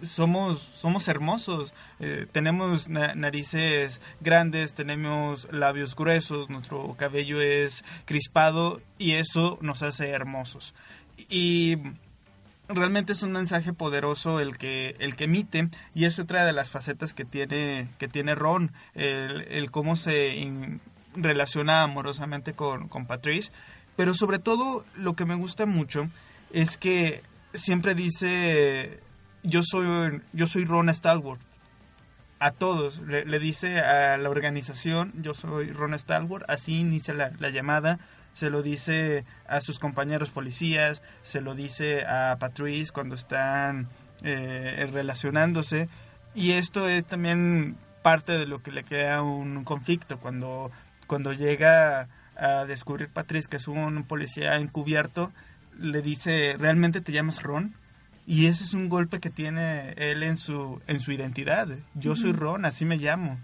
somos 0.00 0.70
somos 0.76 1.08
hermosos, 1.08 1.74
eh, 1.98 2.26
tenemos 2.30 2.88
narices 2.88 4.00
grandes, 4.20 4.74
tenemos 4.74 5.48
labios 5.52 5.96
gruesos, 5.96 6.48
nuestro 6.48 6.94
cabello 6.96 7.40
es 7.40 7.82
crispado 8.04 8.80
y 8.96 9.14
eso 9.14 9.58
nos 9.60 9.82
hace 9.82 10.10
hermosos. 10.10 10.72
Y 11.28 11.78
realmente 12.74 13.12
es 13.12 13.22
un 13.22 13.32
mensaje 13.32 13.72
poderoso 13.72 14.40
el 14.40 14.56
que 14.56 14.96
el 14.98 15.16
que 15.16 15.24
emite 15.24 15.68
y 15.94 16.04
es 16.04 16.18
otra 16.18 16.44
de 16.44 16.52
las 16.52 16.70
facetas 16.70 17.14
que 17.14 17.24
tiene 17.24 17.88
que 17.98 18.08
tiene 18.08 18.34
Ron 18.34 18.72
el, 18.94 19.70
cómo 19.70 19.96
se 19.96 20.78
relaciona 21.14 21.82
amorosamente 21.82 22.52
con, 22.52 22.88
con 22.88 23.06
Patrice. 23.06 23.52
Pero 23.96 24.14
sobre 24.14 24.38
todo 24.38 24.84
lo 24.96 25.14
que 25.14 25.26
me 25.26 25.34
gusta 25.34 25.66
mucho 25.66 26.08
es 26.52 26.78
que 26.78 27.22
siempre 27.52 27.94
dice 27.94 29.00
yo 29.42 29.62
soy 29.62 30.20
yo 30.32 30.46
soy 30.46 30.64
Ron 30.64 30.92
Stalwart 30.94 31.40
a 32.38 32.52
todos 32.52 33.00
le, 33.00 33.24
le 33.24 33.38
dice 33.38 33.80
a 33.80 34.16
la 34.16 34.30
organización 34.30 35.12
yo 35.16 35.34
soy 35.34 35.72
Ron 35.72 35.98
Stalwart 35.98 36.44
así 36.48 36.78
inicia 36.78 37.12
la, 37.14 37.32
la 37.38 37.50
llamada 37.50 37.98
se 38.32 38.50
lo 38.50 38.62
dice 38.62 39.24
a 39.46 39.60
sus 39.60 39.78
compañeros 39.78 40.30
policías, 40.30 41.02
se 41.22 41.40
lo 41.40 41.54
dice 41.54 42.04
a 42.04 42.36
Patrice 42.38 42.92
cuando 42.92 43.14
están 43.14 43.88
eh, 44.22 44.88
relacionándose 44.92 45.88
y 46.34 46.52
esto 46.52 46.88
es 46.88 47.04
también 47.04 47.76
parte 48.02 48.38
de 48.38 48.46
lo 48.46 48.62
que 48.62 48.72
le 48.72 48.84
crea 48.84 49.22
un 49.22 49.64
conflicto 49.64 50.18
cuando, 50.18 50.70
cuando 51.06 51.32
llega 51.32 52.08
a 52.36 52.64
descubrir 52.64 53.08
Patrice 53.08 53.48
que 53.48 53.56
es 53.56 53.68
un 53.68 54.04
policía 54.04 54.56
encubierto, 54.56 55.32
le 55.78 56.02
dice, 56.02 56.56
¿realmente 56.58 57.00
te 57.00 57.12
llamas 57.12 57.42
Ron? 57.42 57.74
Y 58.26 58.46
ese 58.46 58.64
es 58.64 58.74
un 58.74 58.88
golpe 58.88 59.18
que 59.18 59.30
tiene 59.30 59.90
él 59.96 60.22
en 60.22 60.36
su, 60.36 60.80
en 60.86 61.00
su 61.00 61.10
identidad. 61.10 61.68
Yo 61.94 62.14
soy 62.14 62.32
Ron, 62.32 62.64
así 62.64 62.84
me 62.84 62.96
llamo. 62.96 63.38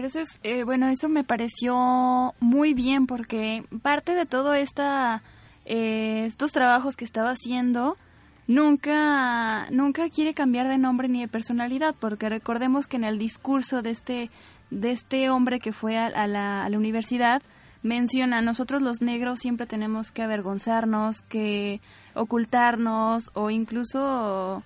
Pero 0.00 0.08
eso 0.08 0.20
es, 0.20 0.40
eh, 0.44 0.64
bueno, 0.64 0.88
eso 0.88 1.10
me 1.10 1.24
pareció 1.24 2.34
muy 2.40 2.72
bien 2.72 3.06
porque 3.06 3.64
parte 3.82 4.14
de 4.14 4.24
todo 4.24 4.54
esta, 4.54 5.22
eh, 5.66 6.24
estos 6.24 6.52
trabajos 6.52 6.96
que 6.96 7.04
estaba 7.04 7.32
haciendo, 7.32 7.98
nunca, 8.46 9.68
nunca 9.70 10.08
quiere 10.08 10.32
cambiar 10.32 10.68
de 10.68 10.78
nombre 10.78 11.06
ni 11.08 11.20
de 11.20 11.28
personalidad, 11.28 11.94
porque 12.00 12.30
recordemos 12.30 12.86
que 12.86 12.96
en 12.96 13.04
el 13.04 13.18
discurso 13.18 13.82
de 13.82 13.90
este, 13.90 14.30
de 14.70 14.92
este 14.92 15.28
hombre 15.28 15.60
que 15.60 15.74
fue 15.74 15.98
a, 15.98 16.26
la, 16.26 16.64
a 16.64 16.70
la 16.70 16.78
universidad, 16.78 17.42
menciona, 17.82 18.40
nosotros 18.40 18.80
los 18.80 19.02
negros 19.02 19.40
siempre 19.40 19.66
tenemos 19.66 20.12
que 20.12 20.22
avergonzarnos, 20.22 21.20
que 21.20 21.82
ocultarnos 22.14 23.30
o 23.34 23.50
incluso, 23.50 24.62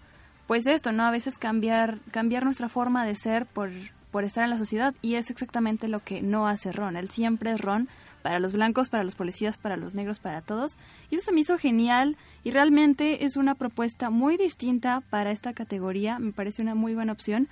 pues 0.46 0.68
esto, 0.68 0.92
¿no? 0.92 1.02
A 1.02 1.10
veces 1.10 1.38
cambiar, 1.38 1.98
cambiar 2.12 2.44
nuestra 2.44 2.68
forma 2.68 3.04
de 3.04 3.16
ser 3.16 3.46
por 3.46 3.70
por 4.14 4.22
estar 4.22 4.44
en 4.44 4.50
la 4.50 4.58
sociedad 4.58 4.94
y 5.02 5.16
es 5.16 5.28
exactamente 5.28 5.88
lo 5.88 5.98
que 5.98 6.22
no 6.22 6.46
hace 6.46 6.70
Ron. 6.70 6.94
Él 6.94 7.10
siempre 7.10 7.50
es 7.50 7.60
Ron 7.60 7.88
para 8.22 8.38
los 8.38 8.52
blancos, 8.52 8.88
para 8.88 9.02
los 9.02 9.16
policías, 9.16 9.58
para 9.58 9.76
los 9.76 9.94
negros, 9.94 10.20
para 10.20 10.40
todos. 10.40 10.76
Y 11.10 11.16
eso 11.16 11.24
se 11.24 11.32
me 11.32 11.40
hizo 11.40 11.58
genial 11.58 12.16
y 12.44 12.52
realmente 12.52 13.24
es 13.24 13.36
una 13.36 13.56
propuesta 13.56 14.10
muy 14.10 14.36
distinta 14.36 15.02
para 15.10 15.32
esta 15.32 15.52
categoría. 15.52 16.20
Me 16.20 16.30
parece 16.30 16.62
una 16.62 16.76
muy 16.76 16.94
buena 16.94 17.10
opción. 17.10 17.48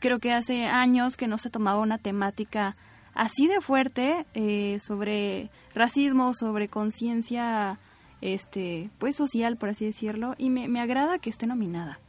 Creo 0.00 0.18
que 0.18 0.34
hace 0.34 0.66
años 0.66 1.16
que 1.16 1.28
no 1.28 1.38
se 1.38 1.48
tomaba 1.48 1.80
una 1.80 1.96
temática 1.96 2.76
así 3.14 3.46
de 3.48 3.62
fuerte 3.62 4.26
eh, 4.34 4.80
sobre 4.80 5.48
racismo, 5.74 6.34
sobre 6.34 6.68
conciencia 6.68 7.78
este, 8.20 8.90
pues 8.98 9.16
social, 9.16 9.56
por 9.56 9.70
así 9.70 9.86
decirlo, 9.86 10.34
y 10.36 10.50
me, 10.50 10.68
me 10.68 10.82
agrada 10.82 11.18
que 11.18 11.30
esté 11.30 11.46
nominada. 11.46 12.00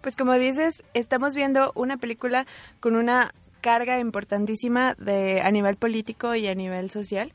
Pues 0.00 0.16
como 0.16 0.32
dices, 0.34 0.82
estamos 0.94 1.34
viendo 1.34 1.72
una 1.74 1.98
película 1.98 2.46
con 2.80 2.96
una 2.96 3.34
carga 3.60 3.98
importantísima 3.98 4.94
de 4.94 5.40
a 5.42 5.50
nivel 5.50 5.76
político 5.76 6.34
y 6.34 6.46
a 6.46 6.54
nivel 6.54 6.90
social 6.90 7.32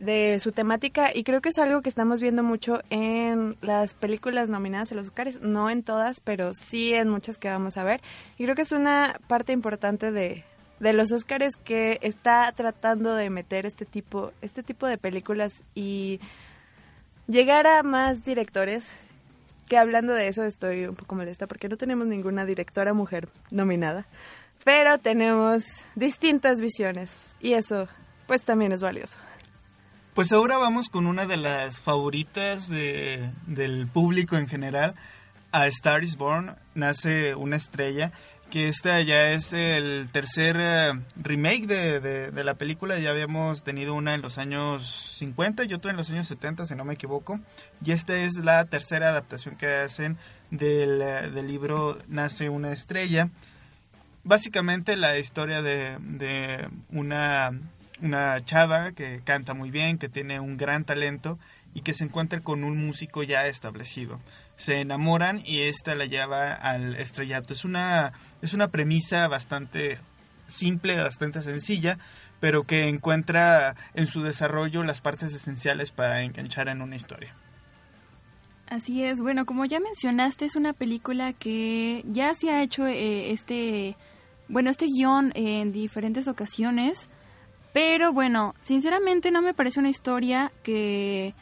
de 0.00 0.38
su 0.40 0.52
temática 0.52 1.10
y 1.14 1.24
creo 1.24 1.40
que 1.40 1.50
es 1.50 1.58
algo 1.58 1.82
que 1.82 1.88
estamos 1.88 2.20
viendo 2.20 2.42
mucho 2.42 2.82
en 2.90 3.56
las 3.62 3.94
películas 3.94 4.50
nominadas 4.50 4.92
a 4.92 4.94
los 4.94 5.06
Oscars, 5.08 5.40
no 5.40 5.70
en 5.70 5.82
todas, 5.82 6.20
pero 6.20 6.52
sí 6.54 6.94
en 6.94 7.08
muchas 7.08 7.38
que 7.38 7.48
vamos 7.48 7.76
a 7.76 7.84
ver. 7.84 8.00
Y 8.38 8.44
creo 8.44 8.56
que 8.56 8.62
es 8.62 8.72
una 8.72 9.20
parte 9.28 9.52
importante 9.52 10.10
de, 10.10 10.44
de 10.80 10.92
los 10.92 11.12
Oscars 11.12 11.56
que 11.56 11.98
está 12.02 12.52
tratando 12.56 13.14
de 13.14 13.30
meter 13.30 13.66
este 13.66 13.84
tipo, 13.84 14.32
este 14.42 14.62
tipo 14.62 14.86
de 14.86 14.98
películas 14.98 15.62
y 15.74 16.20
llegar 17.26 17.66
a 17.66 17.82
más 17.82 18.24
directores. 18.24 18.96
Que 19.68 19.78
hablando 19.78 20.12
de 20.12 20.28
eso 20.28 20.44
estoy 20.44 20.84
un 20.84 20.94
poco 20.94 21.14
molesta 21.14 21.46
porque 21.46 21.70
no 21.70 21.78
tenemos 21.78 22.06
ninguna 22.06 22.44
directora 22.44 22.92
mujer 22.92 23.30
nominada, 23.50 24.06
pero 24.64 24.98
tenemos 24.98 25.64
distintas 25.94 26.60
visiones 26.60 27.36
y 27.40 27.52
eso 27.52 27.86
pues 28.26 28.42
también 28.42 28.72
es 28.72 28.80
valioso. 28.80 29.18
Pues 30.14 30.32
ahora 30.32 30.56
vamos 30.58 30.88
con 30.88 31.06
una 31.06 31.26
de 31.26 31.36
las 31.36 31.80
favoritas 31.80 32.68
de, 32.68 33.30
del 33.46 33.86
público 33.88 34.36
en 34.36 34.48
general. 34.48 34.94
A 35.52 35.66
Star 35.66 36.02
is 36.02 36.16
Born 36.16 36.56
nace 36.74 37.34
una 37.34 37.56
estrella, 37.56 38.12
que 38.50 38.68
esta 38.68 39.00
ya 39.00 39.32
es 39.32 39.52
el 39.52 40.08
tercer 40.12 40.56
eh, 40.58 40.92
remake 41.16 41.66
de, 41.66 42.44
la 42.44 42.54
película. 42.54 42.98
Ya 42.98 43.10
habíamos 43.10 43.64
tenido 43.64 43.94
una 43.94 44.14
en 44.14 44.22
los 44.22 44.38
años 44.38 45.16
50 45.18 45.64
y 45.64 45.74
otra 45.74 45.90
en 45.90 45.96
los 45.96 46.10
años 46.10 46.28
70, 46.28 46.66
si 46.66 46.74
no 46.74 46.84
me 46.84 46.94
equivoco. 46.94 47.40
Y 47.84 47.90
esta 47.90 48.16
es 48.16 48.36
la 48.36 48.64
tercera 48.66 49.08
adaptación 49.08 49.56
que 49.56 49.66
hacen 49.66 50.16
del, 50.50 51.02
eh, 51.02 51.30
del 51.30 51.48
libro 51.48 51.98
Nace 52.06 52.48
una 52.48 52.70
estrella. 52.70 53.30
Básicamente 54.24 54.96
la 54.96 55.18
historia 55.18 55.62
de, 55.62 55.98
de 56.00 56.68
una 56.90 57.52
una 58.02 58.40
chava 58.44 58.92
que 58.92 59.20
canta 59.24 59.54
muy 59.54 59.70
bien, 59.70 59.98
que 59.98 60.08
tiene 60.08 60.40
un 60.40 60.56
gran 60.56 60.84
talento 60.84 61.38
y 61.74 61.80
que 61.80 61.92
se 61.92 62.04
encuentra 62.04 62.40
con 62.40 62.64
un 62.64 62.86
músico 62.86 63.22
ya 63.22 63.46
establecido. 63.46 64.20
Se 64.56 64.80
enamoran 64.80 65.42
y 65.44 65.62
esta 65.62 65.94
la 65.94 66.04
lleva 66.04 66.52
al 66.52 66.96
estrellato. 66.96 67.52
Es 67.52 67.64
una, 67.64 68.12
es 68.42 68.54
una 68.54 68.68
premisa 68.68 69.26
bastante 69.26 69.98
simple, 70.46 70.96
bastante 70.96 71.42
sencilla, 71.42 71.98
pero 72.40 72.64
que 72.64 72.88
encuentra 72.88 73.74
en 73.94 74.06
su 74.06 74.22
desarrollo 74.22 74.84
las 74.84 75.00
partes 75.00 75.32
esenciales 75.32 75.90
para 75.90 76.22
enganchar 76.22 76.68
en 76.68 76.82
una 76.82 76.96
historia. 76.96 77.34
Así 78.68 79.04
es, 79.04 79.20
bueno, 79.20 79.44
como 79.44 79.64
ya 79.66 79.78
mencionaste, 79.78 80.46
es 80.46 80.56
una 80.56 80.72
película 80.72 81.32
que 81.32 82.02
ya 82.06 82.34
se 82.34 82.50
ha 82.50 82.62
hecho 82.62 82.86
eh, 82.86 83.30
este, 83.30 83.96
bueno, 84.48 84.70
este 84.70 84.86
guion 84.86 85.32
en 85.34 85.72
diferentes 85.72 86.28
ocasiones. 86.28 87.08
Pero 87.72 88.12
bueno, 88.12 88.54
sinceramente 88.62 89.30
no 89.30 89.42
me 89.42 89.52
parece 89.52 89.80
una 89.80 89.88
historia 89.88 90.52
que, 90.62 91.34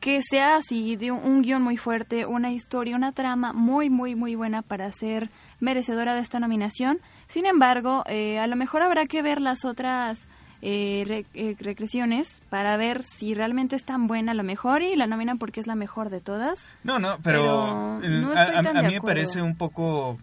que 0.00 0.20
sea 0.22 0.56
así, 0.56 0.96
de 0.96 1.12
un, 1.12 1.42
guion 1.42 1.62
muy 1.62 1.76
fuerte, 1.76 2.26
una 2.26 2.50
historia, 2.50 2.96
una 2.96 3.12
trama 3.12 3.52
muy, 3.52 3.88
muy, 3.88 4.16
muy 4.16 4.34
buena 4.34 4.62
para 4.62 4.90
ser 4.90 5.30
merecedora 5.60 6.14
de 6.14 6.20
esta 6.22 6.40
nominación. 6.40 6.98
Sin 7.28 7.46
embargo, 7.46 8.02
eh, 8.06 8.40
a 8.40 8.48
lo 8.48 8.56
mejor 8.56 8.82
habrá 8.82 9.06
que 9.06 9.22
ver 9.22 9.40
las 9.40 9.64
otras 9.64 10.26
eh, 10.62 11.24
eh, 11.34 11.56
regresiones 11.60 12.42
para 12.50 12.76
ver 12.76 13.04
si 13.04 13.34
realmente 13.34 13.76
es 13.76 13.84
tan 13.84 14.08
buena 14.08 14.32
a 14.32 14.34
lo 14.34 14.42
mejor 14.42 14.82
y 14.82 14.96
la 14.96 15.06
nominan 15.06 15.38
porque 15.38 15.60
es 15.60 15.66
la 15.66 15.74
mejor 15.74 16.10
de 16.10 16.20
todas. 16.20 16.64
No, 16.82 16.98
no, 16.98 17.16
pero, 17.22 18.00
a, 18.00 18.00
mí 18.00 18.94
me 18.94 19.00
parece 19.00 19.40
un 19.40 19.56
poco 19.56 20.18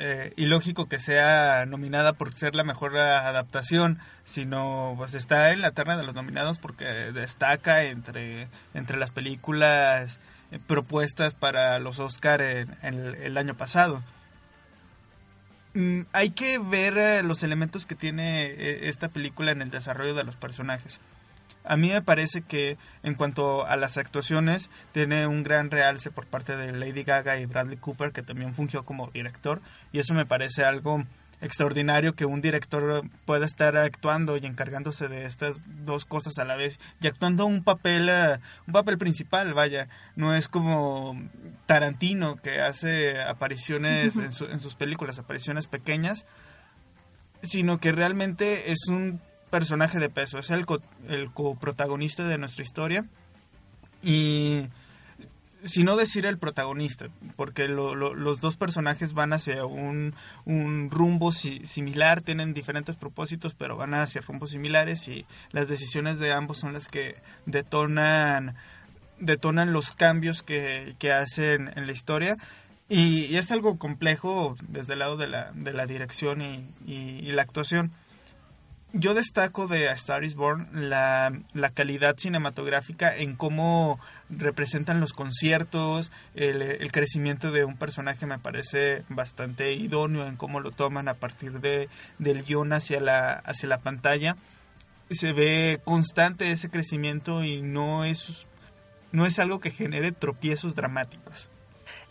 eh, 0.00 0.32
ilógico 0.36 0.88
que 0.88 1.00
sea 1.00 1.66
nominada 1.66 2.12
por 2.12 2.32
ser 2.32 2.54
la 2.54 2.62
mejor 2.62 2.96
adaptación, 2.96 3.98
sino 4.24 4.94
pues 4.96 5.14
está 5.14 5.50
en 5.50 5.60
la 5.60 5.72
terna 5.72 5.96
de 5.96 6.04
los 6.04 6.14
nominados 6.14 6.60
porque 6.60 6.84
destaca 6.84 7.82
entre, 7.82 8.46
entre 8.74 8.96
las 8.96 9.10
películas 9.10 10.20
eh, 10.52 10.60
propuestas 10.64 11.34
para 11.34 11.80
los 11.80 11.98
Oscar 11.98 12.42
en, 12.42 12.76
el, 12.82 13.36
año 13.36 13.56
pasado. 13.56 14.02
Mm, 15.74 16.02
hay 16.12 16.30
que 16.30 16.58
ver 16.58 16.96
eh, 16.96 17.22
los 17.24 17.42
elementos 17.42 17.84
que 17.84 17.96
tiene 17.96 18.88
esta 18.88 19.08
película 19.08 19.50
en 19.50 19.62
el 19.62 19.70
desarrollo 19.70 20.14
de 20.14 20.22
los 20.22 20.36
personajes. 20.36 21.00
A 21.68 21.76
mí 21.76 21.90
me 21.90 22.00
parece 22.00 22.40
que 22.40 22.78
en 23.02 23.14
cuanto 23.14 23.66
a 23.66 23.76
las 23.76 23.98
actuaciones 23.98 24.70
tiene 24.92 25.26
un 25.26 25.42
gran 25.42 25.70
realce 25.70 26.10
por 26.10 26.26
parte 26.26 26.56
de 26.56 26.72
Lady 26.72 27.04
Gaga 27.04 27.38
y 27.38 27.44
Bradley 27.44 27.76
Cooper 27.76 28.10
que 28.10 28.22
también 28.22 28.54
fungió 28.54 28.84
como 28.84 29.08
director 29.08 29.60
y 29.92 29.98
eso 29.98 30.14
me 30.14 30.24
parece 30.24 30.64
algo 30.64 31.04
extraordinario 31.42 32.14
que 32.14 32.24
un 32.24 32.40
director 32.40 33.04
pueda 33.26 33.44
estar 33.44 33.76
actuando 33.76 34.38
y 34.38 34.46
encargándose 34.46 35.08
de 35.08 35.26
estas 35.26 35.58
dos 35.84 36.06
cosas 36.06 36.38
a 36.38 36.44
la 36.44 36.56
vez 36.56 36.80
y 37.02 37.06
actuando 37.06 37.44
un 37.44 37.62
papel 37.62 38.08
eh, 38.08 38.38
un 38.66 38.72
papel 38.72 38.96
principal 38.96 39.52
vaya. 39.52 39.88
No 40.16 40.34
es 40.34 40.48
como 40.48 41.20
Tarantino 41.66 42.36
que 42.36 42.62
hace 42.62 43.20
apariciones 43.20 44.16
en, 44.16 44.50
en 44.50 44.60
sus 44.60 44.74
películas 44.74 45.18
apariciones 45.18 45.66
pequeñas 45.66 46.24
sino 47.42 47.78
que 47.78 47.92
realmente 47.92 48.72
es 48.72 48.88
un 48.88 49.20
personaje 49.50 49.98
de 49.98 50.10
peso, 50.10 50.38
es 50.38 50.50
el, 50.50 50.64
el 51.08 51.30
coprotagonista 51.32 52.24
de 52.24 52.38
nuestra 52.38 52.62
historia. 52.62 53.04
Y 54.02 54.64
si 55.64 55.82
no 55.82 55.96
decir 55.96 56.26
el 56.26 56.38
protagonista, 56.38 57.08
porque 57.36 57.68
los 57.68 58.40
dos 58.40 58.56
personajes 58.56 59.12
van 59.12 59.32
hacia 59.32 59.64
un, 59.64 60.14
un 60.44 60.90
rumbo 60.90 61.32
similar, 61.32 62.20
tienen 62.20 62.54
diferentes 62.54 62.96
propósitos, 62.96 63.54
pero 63.54 63.76
van 63.76 63.94
hacia 63.94 64.20
rumbos 64.20 64.50
similares 64.50 65.08
y 65.08 65.26
las 65.50 65.68
decisiones 65.68 66.18
de 66.18 66.32
ambos 66.32 66.58
son 66.58 66.72
las 66.72 66.88
que 66.88 67.16
detonan, 67.46 68.54
detonan 69.18 69.72
los 69.72 69.92
cambios 69.92 70.42
que, 70.42 70.94
que 70.98 71.12
hacen 71.12 71.72
en 71.74 71.86
la 71.86 71.92
historia. 71.92 72.36
Y, 72.88 73.36
es 73.36 73.50
algo 73.50 73.78
complejo 73.78 74.56
desde 74.62 74.94
el 74.94 75.00
lado 75.00 75.16
de 75.16 75.26
la, 75.26 75.50
de 75.52 75.72
la 75.72 75.86
dirección 75.86 76.40
y, 76.40 76.66
y 76.86 77.32
la 77.32 77.42
actuación 77.42 77.92
yo 78.92 79.14
destaco 79.14 79.66
de 79.66 79.88
A 79.88 79.92
Star 79.92 80.24
is 80.24 80.34
Born 80.34 80.68
la, 80.72 81.32
la, 81.52 81.70
calidad 81.70 82.16
cinematográfica 82.16 83.14
en 83.14 83.36
cómo 83.36 84.00
representan 84.30 85.00
los 85.00 85.12
conciertos, 85.12 86.10
el, 86.34 86.90
crecimiento 86.90 87.52
de 87.52 87.64
un 87.64 87.76
personaje 87.76 88.26
me 88.26 88.38
parece 88.38 89.04
bastante 89.08 89.74
idóneo 89.74 90.26
en 90.26 90.36
cómo 90.36 90.60
lo 90.60 90.70
toman 90.70 91.08
a 91.08 91.14
partir 91.14 91.60
de, 91.60 91.88
del 92.18 92.44
guion 92.44 92.72
hacia 92.72 93.00
la, 93.00 93.32
hacia 93.32 93.68
la 93.68 93.80
pantalla. 93.80 94.36
Se 95.10 95.32
ve 95.32 95.80
constante 95.84 96.50
ese 96.50 96.70
crecimiento 96.70 97.44
y 97.44 97.62
no 97.62 98.04
es, 98.04 98.46
no 99.12 99.26
es 99.26 99.38
algo 99.38 99.60
que 99.60 99.70
genere 99.70 100.12
tropiezos 100.12 100.74
dramáticos. 100.74 101.50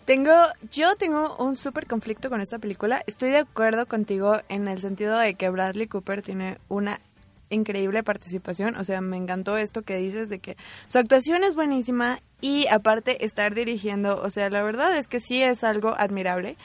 Tengo, 0.07 0.31
yo 0.71 0.95
tengo 0.95 1.35
un 1.35 1.57
súper 1.57 1.85
conflicto 1.85 2.29
con 2.29 2.39
esta 2.39 2.59
película. 2.59 3.03
Estoy 3.07 3.31
de 3.31 3.39
acuerdo 3.39 3.87
contigo 3.87 4.39
en 4.47 4.69
el 4.69 4.79
sentido 4.79 5.17
de 5.17 5.33
que 5.33 5.49
Bradley 5.49 5.87
Cooper 5.87 6.21
tiene 6.21 6.59
una 6.69 7.01
increíble 7.49 8.03
participación. 8.03 8.77
O 8.77 8.85
sea, 8.85 9.01
me 9.01 9.17
encantó 9.17 9.57
esto 9.57 9.81
que 9.81 9.97
dices 9.97 10.29
de 10.29 10.39
que 10.39 10.55
su 10.87 10.97
actuación 10.97 11.43
es 11.43 11.55
buenísima 11.55 12.21
y 12.39 12.67
aparte 12.67 13.25
estar 13.25 13.53
dirigiendo. 13.53 14.21
O 14.21 14.29
sea, 14.29 14.49
la 14.49 14.63
verdad 14.63 14.97
es 14.97 15.09
que 15.09 15.19
sí 15.19 15.43
es 15.43 15.65
algo 15.65 15.93
admirable. 15.97 16.55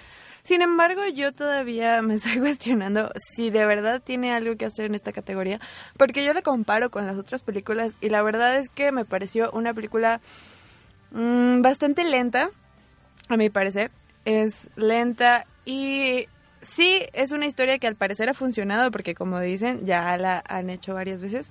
Sin 0.45 0.63
embargo, 0.63 1.03
yo 1.13 1.33
todavía 1.33 2.01
me 2.03 2.15
estoy 2.15 2.39
cuestionando 2.39 3.11
si 3.17 3.51
de 3.51 3.67
verdad 3.67 4.01
tiene 4.01 4.33
algo 4.33 4.55
que 4.55 4.67
hacer 4.67 4.85
en 4.85 4.95
esta 4.95 5.11
categoría, 5.11 5.59
porque 5.99 6.25
yo 6.25 6.33
la 6.33 6.43
comparo 6.43 6.93
con 6.93 7.09
las 7.09 7.19
otras 7.19 7.43
películas 7.43 7.93
y 8.01 8.09
la 8.09 8.23
verdad 8.23 8.55
es 8.55 8.69
que 8.69 8.93
me 8.93 9.05
pareció 9.05 9.51
una 9.51 9.75
película 9.75 10.21
mmm, 11.11 11.61
bastante 11.61 12.05
lenta 12.05 12.53
a 13.33 13.37
mi 13.37 13.51
parecer. 13.51 13.91
Es 14.25 14.69
lenta 14.77 15.47
y 15.65 16.27
sí, 16.61 17.03
es 17.13 17.33
una 17.33 17.47
historia 17.47 17.79
que 17.79 17.87
al 17.87 17.97
parecer 17.97 18.29
ha 18.29 18.35
funcionado 18.35 18.91
porque 18.91 19.15
como 19.15 19.41
dicen, 19.41 19.85
ya 19.85 20.17
la 20.19 20.43
han 20.47 20.71
hecho 20.71 20.95
varias 20.95 21.21
veces. 21.21 21.51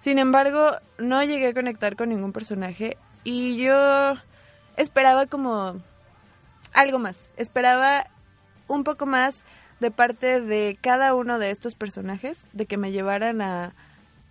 Sin 0.00 0.18
embargo, 0.18 0.76
no 0.98 1.22
llegué 1.22 1.48
a 1.48 1.54
conectar 1.54 1.96
con 1.96 2.08
ningún 2.08 2.32
personaje 2.32 2.96
y 3.24 3.56
yo 3.56 4.14
esperaba 4.76 5.26
como 5.26 5.80
algo 6.72 6.98
más. 6.98 7.28
Esperaba 7.36 8.06
un 8.68 8.84
poco 8.84 9.06
más 9.06 9.44
de 9.80 9.90
parte 9.90 10.40
de 10.40 10.78
cada 10.80 11.14
uno 11.14 11.38
de 11.38 11.50
estos 11.50 11.74
personajes, 11.74 12.46
de 12.52 12.66
que 12.66 12.76
me 12.76 12.92
llevaran 12.92 13.40
a, 13.42 13.74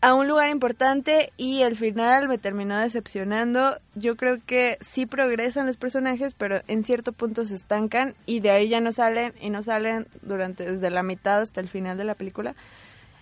a 0.02 0.14
un 0.14 0.28
lugar 0.28 0.50
importante 0.50 1.34
y 1.36 1.64
al 1.64 1.76
final 1.76 2.28
me 2.30 2.38
terminó 2.38 2.78
decepcionando. 2.78 3.80
Yo 3.96 4.16
creo 4.16 4.38
que 4.46 4.78
sí 4.82 5.06
progresan 5.06 5.66
los 5.66 5.78
personajes, 5.78 6.34
pero 6.34 6.62
en 6.68 6.84
cierto 6.84 7.12
punto 7.12 7.46
se 7.46 7.56
estancan 7.56 8.16
y 8.26 8.40
de 8.40 8.52
ahí 8.52 8.70
ya 8.70 8.80
no 8.80 8.92
salen 8.92 9.34
y 9.42 9.50
no 9.50 9.62
salen 9.62 10.08
durante 10.22 10.72
desde 10.72 10.90
la 10.90 11.04
mitad 11.04 11.42
hasta 11.42 11.60
el 11.60 11.68
final 11.68 11.98
de 11.98 12.06
la 12.06 12.16
película. 12.16 12.56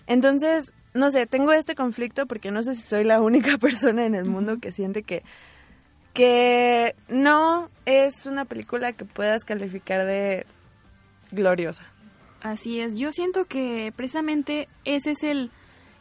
Entonces, 0.06 0.72
no 0.94 1.10
sé, 1.10 1.26
tengo 1.26 1.52
este 1.52 1.74
conflicto 1.74 2.26
porque 2.26 2.50
no 2.50 2.62
sé 2.62 2.74
si 2.74 2.82
soy 2.82 3.04
la 3.04 3.20
única 3.20 3.58
persona 3.58 4.06
en 4.06 4.14
el 4.14 4.24
mundo 4.24 4.58
que 4.58 4.72
siente 4.72 5.02
que 5.02 5.22
que 6.14 6.96
no 7.06 7.70
es 7.86 8.26
una 8.26 8.44
película 8.44 8.92
que 8.92 9.04
puedas 9.04 9.44
calificar 9.44 10.04
de 10.04 10.46
gloriosa. 11.30 11.84
Así 12.40 12.80
es, 12.80 12.96
yo 12.96 13.12
siento 13.12 13.44
que 13.44 13.92
precisamente 13.94 14.68
ese 14.84 15.12
es 15.12 15.22
el, 15.22 15.52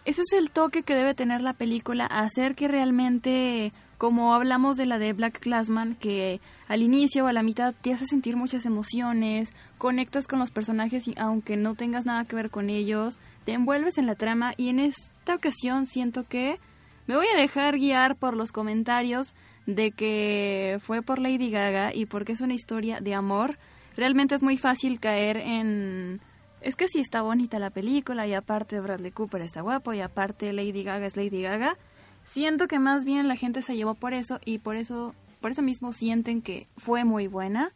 eso 0.08 0.22
es 0.22 0.32
el 0.32 0.52
toque 0.52 0.84
que 0.84 0.96
debe 0.96 1.14
tener 1.14 1.42
la 1.42 1.52
película, 1.52 2.06
hacer 2.06 2.56
que 2.56 2.70
realmente, 2.70 3.74
como 3.98 4.34
hablamos 4.34 4.78
de 4.78 4.86
la 4.86 5.00
de 5.00 5.12
Black 5.12 5.38
Classman, 5.38 5.96
que 5.96 6.40
al 6.70 6.82
inicio 6.82 7.26
o 7.26 7.28
a 7.28 7.34
la 7.34 7.44
mitad 7.44 7.76
te 7.82 7.92
hace 7.92 8.06
sentir 8.06 8.38
muchas 8.38 8.66
emociones, 8.66 9.52
conectas 9.78 10.26
con 10.26 10.40
los 10.40 10.50
personajes 10.50 11.10
y 11.10 11.14
aunque 11.18 11.58
no 11.58 11.76
tengas 11.76 12.06
nada 12.06 12.24
que 12.24 12.38
ver 12.38 12.50
con 12.50 12.70
ellos, 12.70 13.20
te 13.44 13.52
envuelves 13.52 13.98
en 13.98 14.06
la 14.06 14.16
trama 14.16 14.54
y 14.56 14.70
en 14.70 14.80
esta 14.80 15.36
ocasión 15.36 15.86
siento 15.86 16.24
que 16.24 16.58
me 17.06 17.18
voy 17.18 17.28
a 17.28 17.38
dejar 17.38 17.78
guiar 17.78 18.16
por 18.16 18.34
los 18.34 18.54
comentarios 18.54 19.36
de 19.66 19.92
que 19.92 20.80
fue 20.86 21.02
por 21.02 21.20
Lady 21.20 21.52
Gaga 21.52 21.94
y 21.94 22.06
porque 22.06 22.32
es 22.32 22.40
una 22.40 22.54
historia 22.54 23.02
de 23.02 23.14
amor. 23.14 23.58
Realmente 23.98 24.36
es 24.36 24.42
muy 24.42 24.56
fácil 24.56 25.02
caer 25.02 25.36
en 25.36 26.22
es 26.62 26.76
que 26.76 26.88
sí 26.88 27.00
está 27.00 27.22
bonita 27.22 27.60
la 27.60 27.70
película 27.70 28.28
y 28.28 28.34
aparte 28.34 28.80
Bradley 28.80 29.12
Cooper 29.12 29.42
está 29.42 29.62
guapo 29.62 29.94
y 29.94 30.02
aparte 30.02 30.54
Lady 30.54 30.84
Gaga 30.84 31.06
es 31.06 31.16
Lady 31.16 31.42
Gaga. 31.42 31.78
Siento 32.24 32.68
que 32.68 32.80
más 32.80 33.06
bien 33.06 33.28
la 33.28 33.36
gente 33.36 33.62
se 33.62 33.76
llevó 33.76 33.96
por 33.96 34.14
eso 34.14 34.40
y 34.44 34.60
por 34.60 34.76
eso 34.76 35.14
por 35.40 35.52
eso 35.52 35.62
mismo 35.62 35.94
sienten 35.94 36.42
que 36.42 36.68
fue 36.78 37.04
muy 37.06 37.28
buena. 37.28 37.72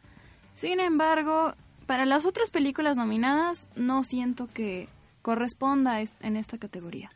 Sin 0.54 0.80
embargo, 0.80 1.54
para 1.86 2.06
las 2.06 2.26
otras 2.26 2.50
películas 2.50 2.96
nominadas 2.96 3.68
no 3.76 4.04
siento 4.04 4.48
que 4.52 4.88
corresponda 5.22 6.00
en 6.00 6.36
esta 6.36 6.58
categoría. 6.58 7.10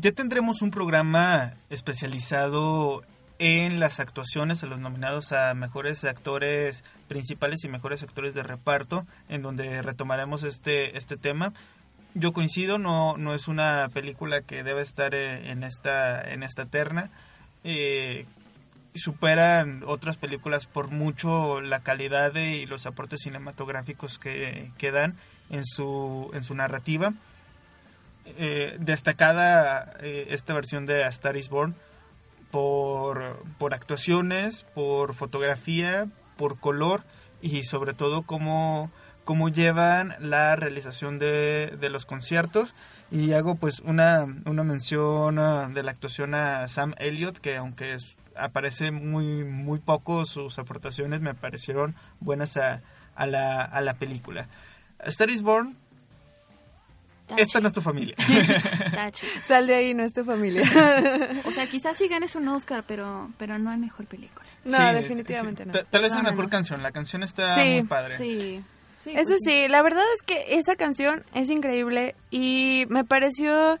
Ya 0.00 0.12
tendremos 0.12 0.62
un 0.62 0.70
programa 0.70 1.54
especializado 1.70 3.02
en 3.38 3.80
las 3.80 4.00
actuaciones, 4.00 4.62
en 4.62 4.70
los 4.70 4.80
nominados 4.80 5.32
a 5.32 5.54
mejores 5.54 6.04
actores 6.04 6.84
principales 7.08 7.64
y 7.64 7.68
mejores 7.68 8.02
actores 8.02 8.34
de 8.34 8.42
reparto, 8.42 9.06
en 9.28 9.42
donde 9.42 9.82
retomaremos 9.82 10.44
este, 10.44 10.96
este 10.96 11.16
tema. 11.16 11.52
Yo 12.14 12.32
coincido, 12.32 12.78
no, 12.78 13.16
no 13.16 13.34
es 13.34 13.48
una 13.48 13.88
película 13.92 14.42
que 14.42 14.62
debe 14.62 14.82
estar 14.82 15.14
en 15.14 15.64
esta, 15.64 16.20
en 16.20 16.42
esta 16.42 16.66
terna. 16.66 17.10
Eh, 17.64 18.26
superan 18.94 19.82
otras 19.86 20.16
películas 20.16 20.66
por 20.66 20.90
mucho 20.90 21.60
la 21.60 21.80
calidad 21.80 22.34
y 22.34 22.66
los 22.66 22.86
aportes 22.86 23.20
cinematográficos 23.22 24.18
que, 24.18 24.70
que 24.76 24.90
dan 24.90 25.16
en 25.50 25.64
su, 25.64 26.30
en 26.34 26.44
su 26.44 26.54
narrativa. 26.54 27.14
Eh, 28.24 28.76
destacada 28.78 29.94
eh, 30.00 30.28
esta 30.30 30.54
versión 30.54 30.86
de 30.86 31.04
A 31.04 31.08
Star 31.08 31.36
is 31.36 31.48
Born 31.48 31.74
por, 32.52 33.42
por 33.58 33.74
actuaciones, 33.74 34.64
por 34.74 35.14
fotografía, 35.14 36.06
por 36.36 36.60
color 36.60 37.02
y 37.40 37.64
sobre 37.64 37.94
todo 37.94 38.22
cómo, 38.22 38.92
cómo 39.24 39.48
llevan 39.48 40.14
la 40.20 40.54
realización 40.54 41.18
de, 41.18 41.76
de 41.80 41.90
los 41.90 42.06
conciertos. 42.06 42.74
Y 43.10 43.32
hago 43.32 43.56
pues 43.56 43.80
una, 43.80 44.26
una 44.44 44.62
mención 44.62 45.36
de 45.74 45.82
la 45.82 45.90
actuación 45.90 46.34
a 46.34 46.68
Sam 46.68 46.94
Elliott, 46.98 47.38
que 47.38 47.56
aunque 47.56 47.96
aparece 48.36 48.90
muy, 48.90 49.44
muy 49.44 49.80
poco, 49.80 50.24
sus 50.26 50.58
aportaciones 50.58 51.20
me 51.20 51.34
parecieron 51.34 51.94
buenas 52.20 52.56
a, 52.56 52.82
a, 53.14 53.26
la, 53.26 53.62
a 53.62 53.80
la 53.80 53.94
película. 53.94 54.48
Star 55.00 55.30
is 55.30 55.42
Born 55.42 55.76
esta 57.36 57.60
no 57.60 57.66
es 57.66 57.72
tu 57.72 57.80
familia. 57.80 58.14
Sal 59.46 59.66
de 59.66 59.74
ahí, 59.74 59.94
no 59.94 60.04
es 60.04 60.12
tu 60.12 60.24
familia. 60.24 60.62
o 61.44 61.52
sea, 61.52 61.66
quizás 61.68 61.96
sí 61.96 62.08
ganes 62.08 62.36
un 62.36 62.48
Oscar, 62.48 62.84
pero, 62.86 63.30
pero 63.38 63.58
no 63.58 63.72
es 63.72 63.78
mejor 63.78 64.06
película. 64.06 64.46
No, 64.64 64.92
definitivamente 64.92 65.66
no. 65.66 65.72
Tal 65.72 66.02
vez 66.02 66.14
es 66.14 66.22
mejor 66.22 66.48
canción. 66.48 66.82
La 66.82 66.92
canción 66.92 67.22
está 67.22 67.56
muy 67.56 67.82
padre. 67.82 68.18
Sí. 68.18 68.62
Eso 69.04 69.30
pues 69.30 69.40
sí, 69.44 69.66
la 69.68 69.82
verdad 69.82 70.04
es 70.14 70.22
que 70.22 70.56
esa 70.56 70.76
canción 70.76 71.24
es 71.34 71.50
increíble 71.50 72.14
y 72.30 72.86
me 72.88 73.04
pareció 73.04 73.80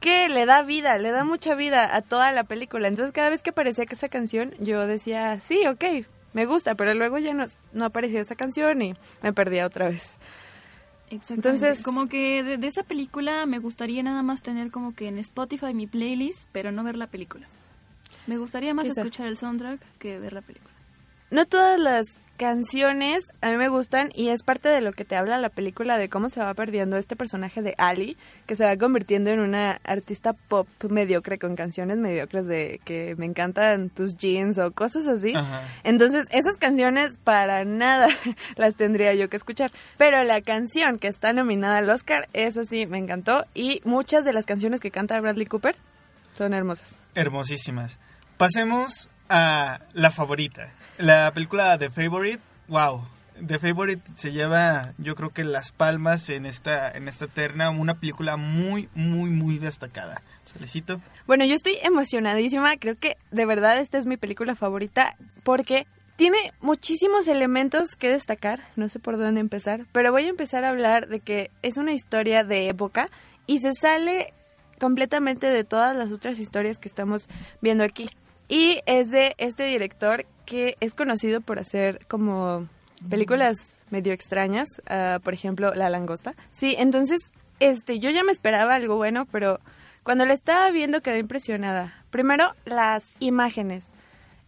que 0.00 0.28
le 0.28 0.46
da 0.46 0.62
vida, 0.62 0.98
le 0.98 1.12
da 1.12 1.22
mucha 1.22 1.54
vida 1.54 1.94
a 1.94 2.02
toda 2.02 2.32
la 2.32 2.42
película. 2.42 2.88
Entonces 2.88 3.12
cada 3.12 3.30
vez 3.30 3.40
que 3.40 3.50
aparecía 3.50 3.84
esa 3.88 4.08
canción, 4.08 4.52
yo 4.58 4.86
decía, 4.88 5.38
sí, 5.40 5.64
ok, 5.68 5.84
me 6.32 6.44
gusta, 6.46 6.74
pero 6.74 6.92
luego 6.94 7.18
ya 7.18 7.34
no, 7.34 7.46
no 7.72 7.84
aparecía 7.84 8.20
esa 8.20 8.34
canción 8.34 8.82
y 8.82 8.94
me 9.22 9.32
perdía 9.32 9.64
otra 9.64 9.88
vez. 9.88 10.16
Entonces, 11.28 11.82
como 11.82 12.08
que 12.08 12.42
de, 12.42 12.66
esa 12.66 12.82
película 12.82 13.44
me 13.44 13.58
gustaría 13.58 14.02
nada 14.02 14.22
más 14.22 14.40
tener 14.40 14.70
como 14.70 14.94
que 14.94 15.08
en 15.08 15.18
Spotify 15.18 15.74
mi 15.74 15.86
playlist, 15.86 16.48
pero 16.52 16.72
no 16.72 16.82
ver 16.84 16.96
la 16.96 17.06
película. 17.06 17.46
Me 18.26 18.38
gustaría 18.38 18.72
más 18.72 18.86
escuchar 18.86 19.26
el 19.26 19.36
soundtrack 19.36 19.80
que 19.98 20.18
ver 20.18 20.32
la 20.32 20.42
película. 20.42 20.72
No 21.30 21.44
todas 21.46 21.78
las 21.78 22.21
canciones 22.36 23.24
a 23.40 23.50
mí 23.50 23.56
me 23.56 23.68
gustan 23.68 24.10
y 24.14 24.28
es 24.28 24.42
parte 24.42 24.68
de 24.68 24.80
lo 24.80 24.92
que 24.92 25.04
te 25.04 25.16
habla 25.16 25.38
la 25.38 25.48
película 25.48 25.96
de 25.96 26.08
cómo 26.08 26.28
se 26.28 26.40
va 26.40 26.52
perdiendo 26.54 26.96
este 26.96 27.16
personaje 27.16 27.62
de 27.62 27.74
Ali, 27.78 28.16
que 28.46 28.56
se 28.56 28.64
va 28.64 28.76
convirtiendo 28.76 29.30
en 29.30 29.40
una 29.40 29.80
artista 29.84 30.32
pop 30.32 30.66
mediocre 30.88 31.38
con 31.38 31.56
canciones 31.56 31.98
mediocres 31.98 32.46
de 32.46 32.80
que 32.84 33.14
me 33.16 33.26
encantan 33.26 33.90
tus 33.90 34.16
jeans 34.16 34.58
o 34.58 34.72
cosas 34.72 35.06
así. 35.06 35.34
Entonces, 35.84 36.26
esas 36.30 36.56
canciones 36.56 37.18
para 37.18 37.64
nada 37.64 38.08
las 38.56 38.74
tendría 38.74 39.14
yo 39.14 39.28
que 39.28 39.36
escuchar. 39.36 39.70
Pero 39.96 40.22
la 40.24 40.40
canción 40.40 40.98
que 40.98 41.08
está 41.08 41.32
nominada 41.32 41.78
al 41.78 41.90
Oscar, 41.90 42.28
esa 42.32 42.64
sí 42.64 42.86
me 42.86 42.98
encantó 42.98 43.46
y 43.54 43.80
muchas 43.84 44.24
de 44.24 44.32
las 44.32 44.46
canciones 44.46 44.80
que 44.80 44.90
canta 44.90 45.20
Bradley 45.20 45.46
Cooper 45.46 45.76
son 46.32 46.54
hermosas. 46.54 46.98
Hermosísimas. 47.14 47.98
Pasemos 48.36 49.08
a 49.28 49.80
la 49.92 50.10
favorita. 50.10 50.72
La 51.02 51.32
película 51.34 51.76
The 51.78 51.90
Favorite, 51.90 52.38
wow. 52.68 53.02
The 53.44 53.58
Favorite 53.58 54.02
se 54.14 54.30
lleva, 54.30 54.92
yo 54.98 55.16
creo 55.16 55.30
que 55.30 55.42
las 55.42 55.72
palmas 55.72 56.30
en 56.30 56.46
esta, 56.46 56.92
en 56.92 57.08
esta 57.08 57.26
terna, 57.26 57.70
una 57.70 57.98
película 57.98 58.36
muy, 58.36 58.88
muy, 58.94 59.30
muy 59.30 59.58
destacada. 59.58 60.22
Solicito. 60.44 61.00
Bueno, 61.26 61.44
yo 61.44 61.56
estoy 61.56 61.76
emocionadísima, 61.82 62.76
creo 62.76 62.96
que 62.96 63.16
de 63.32 63.46
verdad 63.46 63.78
esta 63.78 63.98
es 63.98 64.06
mi 64.06 64.16
película 64.16 64.54
favorita 64.54 65.16
porque 65.42 65.88
tiene 66.14 66.38
muchísimos 66.60 67.26
elementos 67.26 67.96
que 67.96 68.08
destacar, 68.08 68.60
no 68.76 68.88
sé 68.88 69.00
por 69.00 69.18
dónde 69.18 69.40
empezar, 69.40 69.86
pero 69.90 70.12
voy 70.12 70.26
a 70.26 70.28
empezar 70.28 70.62
a 70.62 70.68
hablar 70.68 71.08
de 71.08 71.18
que 71.18 71.50
es 71.62 71.78
una 71.78 71.92
historia 71.92 72.44
de 72.44 72.68
época 72.68 73.10
y 73.48 73.58
se 73.58 73.72
sale 73.74 74.32
completamente 74.78 75.48
de 75.48 75.64
todas 75.64 75.96
las 75.96 76.12
otras 76.12 76.38
historias 76.38 76.78
que 76.78 76.86
estamos 76.86 77.28
viendo 77.60 77.82
aquí. 77.82 78.08
Y 78.48 78.82
es 78.86 79.10
de 79.10 79.34
este 79.38 79.64
director 79.64 80.26
es 80.80 80.94
conocido 80.94 81.40
por 81.40 81.58
hacer 81.58 82.06
como 82.08 82.68
películas 83.08 83.56
medio 83.90 84.12
extrañas, 84.12 84.68
ah, 84.88 85.18
por 85.22 85.34
ejemplo, 85.34 85.74
La 85.74 85.90
Langosta. 85.90 86.34
Sí, 86.52 86.74
entonces, 86.78 87.20
este, 87.60 87.98
yo 87.98 88.10
ya 88.10 88.24
me 88.24 88.32
esperaba 88.32 88.74
algo 88.74 88.96
bueno, 88.96 89.26
pero 89.30 89.60
cuando 90.02 90.24
la 90.26 90.34
estaba 90.34 90.70
viendo 90.70 91.02
quedé 91.02 91.18
impresionada. 91.18 91.92
Primero, 92.10 92.54
las 92.64 93.04
imágenes. 93.20 93.84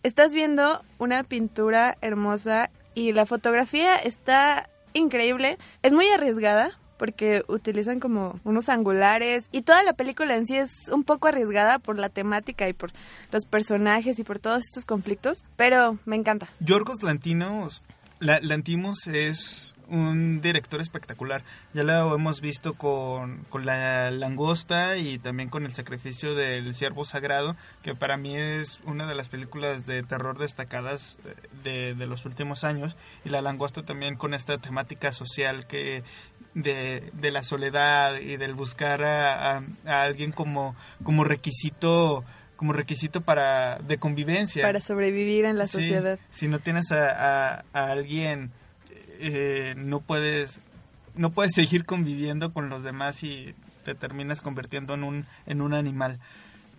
Estás 0.02 0.34
viendo 0.34 0.84
una 0.98 1.22
pintura 1.22 1.96
hermosa 2.00 2.70
y 2.94 3.12
la 3.12 3.26
fotografía 3.26 3.96
está 3.96 4.68
increíble. 4.92 5.58
Es 5.82 5.92
muy 5.92 6.08
arriesgada, 6.08 6.78
porque 6.96 7.44
utilizan 7.48 8.00
como 8.00 8.38
unos 8.44 8.68
angulares 8.68 9.46
y 9.52 9.62
toda 9.62 9.83
la 9.83 9.92
película 9.92 10.37
en 10.37 10.46
sí 10.46 10.57
es 10.57 10.88
un 10.90 11.04
poco 11.04 11.28
arriesgada 11.28 11.78
por 11.78 11.98
la 11.98 12.09
temática 12.09 12.68
y 12.68 12.72
por 12.72 12.92
los 13.33 13.46
personajes 13.46 14.18
y 14.18 14.24
por 14.24 14.38
todos 14.38 14.62
estos 14.64 14.85
conflictos, 14.85 15.44
pero 15.57 15.98
me 16.04 16.16
encanta. 16.16 16.48
Yorgos 16.61 17.02
Lantinos, 17.02 17.83
Lantimos 18.20 19.07
es 19.07 19.74
un 19.88 20.40
director 20.40 20.80
espectacular. 20.80 21.42
Ya 21.74 21.83
lo 21.83 22.14
hemos 22.14 22.40
visto 22.40 22.74
con, 22.74 23.44
con, 23.50 23.66
La 23.66 24.11
Langosta 24.11 24.96
y 24.96 25.18
también 25.18 25.50
con 25.50 25.66
El 25.66 25.74
Sacrificio 25.74 26.35
del 26.35 26.74
Ciervo 26.74 27.04
Sagrado, 27.04 27.57
que 27.83 27.94
para 27.94 28.16
mí 28.16 28.37
es 28.37 28.80
una 28.85 29.07
de 29.07 29.14
las 29.14 29.28
películas 29.28 29.85
de 29.85 30.02
terror 30.02 30.38
destacadas 30.38 31.18
de, 31.62 31.94
de 31.94 32.07
los 32.07 32.24
últimos 32.24 32.64
años. 32.64 32.96
Y 33.24 33.30
La 33.30 33.42
Langosta 33.42 33.83
también 33.83 34.16
con 34.16 34.33
esta 34.33 34.59
temática 34.59 35.12
social 35.12 35.66
que 35.66 36.02
de, 36.54 37.10
de 37.12 37.30
la 37.30 37.42
soledad 37.42 38.18
y 38.20 38.36
del 38.36 38.54
buscar 38.54 39.02
a, 39.02 39.62
alguien 39.84 40.32
como, 40.32 40.76
como 41.02 41.24
requisito 41.24 42.24
como 42.56 42.72
requisito 42.72 43.20
para 43.20 43.78
de 43.78 43.98
convivencia. 43.98 44.62
Para 44.62 44.80
sobrevivir 44.80 45.44
en 45.44 45.58
la 45.58 45.66
sociedad. 45.66 46.20
si 46.30 46.46
no 46.46 46.60
tienes 46.60 46.92
a, 46.92 47.64
a, 47.72 47.90
alguien 47.90 48.52
eh, 49.18 49.74
no 49.76 50.00
puedes 50.00 50.60
no 51.16 51.30
puedes 51.30 51.52
seguir 51.52 51.84
conviviendo 51.84 52.52
con 52.52 52.68
los 52.68 52.84
demás 52.84 53.24
y 53.24 53.54
te 53.84 53.94
terminas 53.94 54.40
convirtiendo 54.40 54.94
en 54.94 55.02
un 55.02 55.26
en 55.46 55.60
un 55.62 55.74
animal. 55.74 56.20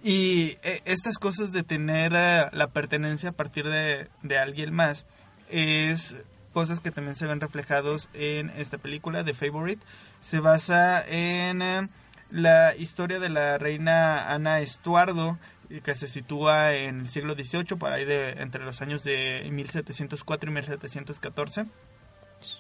Y 0.02 0.58
eh, 0.64 0.82
estas 0.86 1.18
cosas 1.18 1.52
de 1.52 1.64
tener 1.64 2.14
eh, 2.16 2.46
la 2.54 2.68
pertenencia 2.68 3.30
a 3.30 3.34
partir 3.34 3.68
de, 3.68 4.08
de 4.24 4.38
alguien 4.38 4.74
más 4.74 5.08
es 5.50 6.16
cosas 6.56 6.80
que 6.80 6.90
también 6.90 7.18
se 7.18 7.28
ven 7.28 7.42
reflejados 7.42 8.08
en 8.14 8.50
esta 8.52 8.78
película, 8.78 9.26
The 9.26 9.34
Favorite. 9.34 9.86
Se 10.22 10.40
basa 10.40 11.06
en 11.06 11.62
eh, 11.62 11.90
la 12.32 12.74
historia 12.78 13.20
de 13.20 13.28
la 13.28 13.58
reina 13.58 14.32
Ana 14.34 14.62
Estuardo, 14.62 15.38
que 15.84 15.96
se 15.96 16.08
sitúa 16.08 16.74
en 16.74 17.02
el 17.02 17.08
siglo 17.10 17.34
XVIII, 17.34 17.78
para 17.78 17.96
ahí 17.96 18.06
de 18.06 18.42
entre 18.42 18.64
los 18.64 18.82
años 18.82 19.04
de 19.04 19.46
1704 19.52 20.50
y 20.50 20.54
1714. 20.54 21.66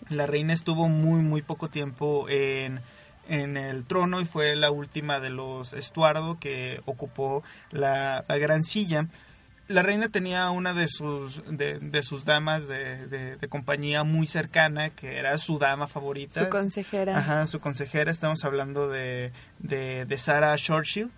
La 0.10 0.25
reina 0.25 0.51
estuvo 0.51 0.89
muy, 0.89 1.21
muy 1.21 1.41
poco 1.41 1.69
tiempo 1.69 2.27
en, 2.27 2.81
en 3.29 3.55
el 3.55 3.86
trono 3.86 4.19
y 4.19 4.25
fue 4.25 4.58
la 4.58 4.71
última 4.71 5.21
de 5.21 5.29
los 5.29 5.71
Estuardo 5.71 6.38
que 6.38 6.81
ocupó 6.86 7.43
la 7.71 8.25
gran 8.27 8.65
silla 8.65 9.08
la 9.67 9.82
reina 9.82 10.10
tenía 10.10 10.49
una 10.51 10.73
de 10.73 10.88
sus, 10.88 11.41
de, 11.47 12.04
sus 12.04 12.25
damas 12.25 12.67
de, 12.67 13.38
de, 13.38 13.47
compañía 13.47 14.04
muy 14.04 14.28
cercana, 14.28 14.91
que 14.91 15.17
era 15.17 15.38
su 15.38 15.58
dama 15.58 15.88
favorita. 15.88 16.43
Su 16.43 16.49
consejera. 16.49 17.17
Ajá, 17.17 17.47
su 17.47 17.60
consejera. 17.60 18.12
Estamos 18.12 18.43
hablando 18.45 18.89
de, 18.89 19.32
de, 19.60 20.06
de 20.06 20.17
Sarah 20.17 20.56
Churchill. 20.58 21.12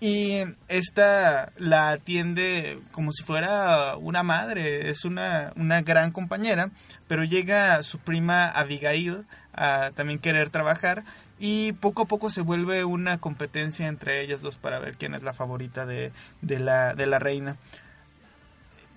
Y 0.00 0.38
esta 0.66 1.52
la 1.58 1.90
atiende 1.90 2.80
como 2.90 3.12
si 3.12 3.22
fuera 3.22 3.96
una 3.96 4.24
madre, 4.24 4.90
es 4.90 5.04
una, 5.04 5.52
una 5.54 5.80
gran 5.82 6.10
compañera, 6.10 6.70
pero 7.06 7.22
llega 7.22 7.80
su 7.84 7.98
prima 7.98 8.48
Abigail 8.48 9.24
a 9.54 9.92
también 9.94 10.18
querer 10.18 10.50
trabajar 10.50 11.04
y 11.38 11.72
poco 11.72 12.02
a 12.02 12.06
poco 12.06 12.30
se 12.30 12.40
vuelve 12.40 12.84
una 12.84 13.18
competencia 13.18 13.88
entre 13.88 14.22
ellas 14.22 14.42
dos 14.42 14.56
para 14.56 14.78
ver 14.78 14.96
quién 14.96 15.14
es 15.14 15.22
la 15.22 15.34
favorita 15.34 15.86
de, 15.86 16.12
de, 16.40 16.58
la, 16.60 16.94
de 16.94 17.06
la 17.06 17.18
reina. 17.18 17.56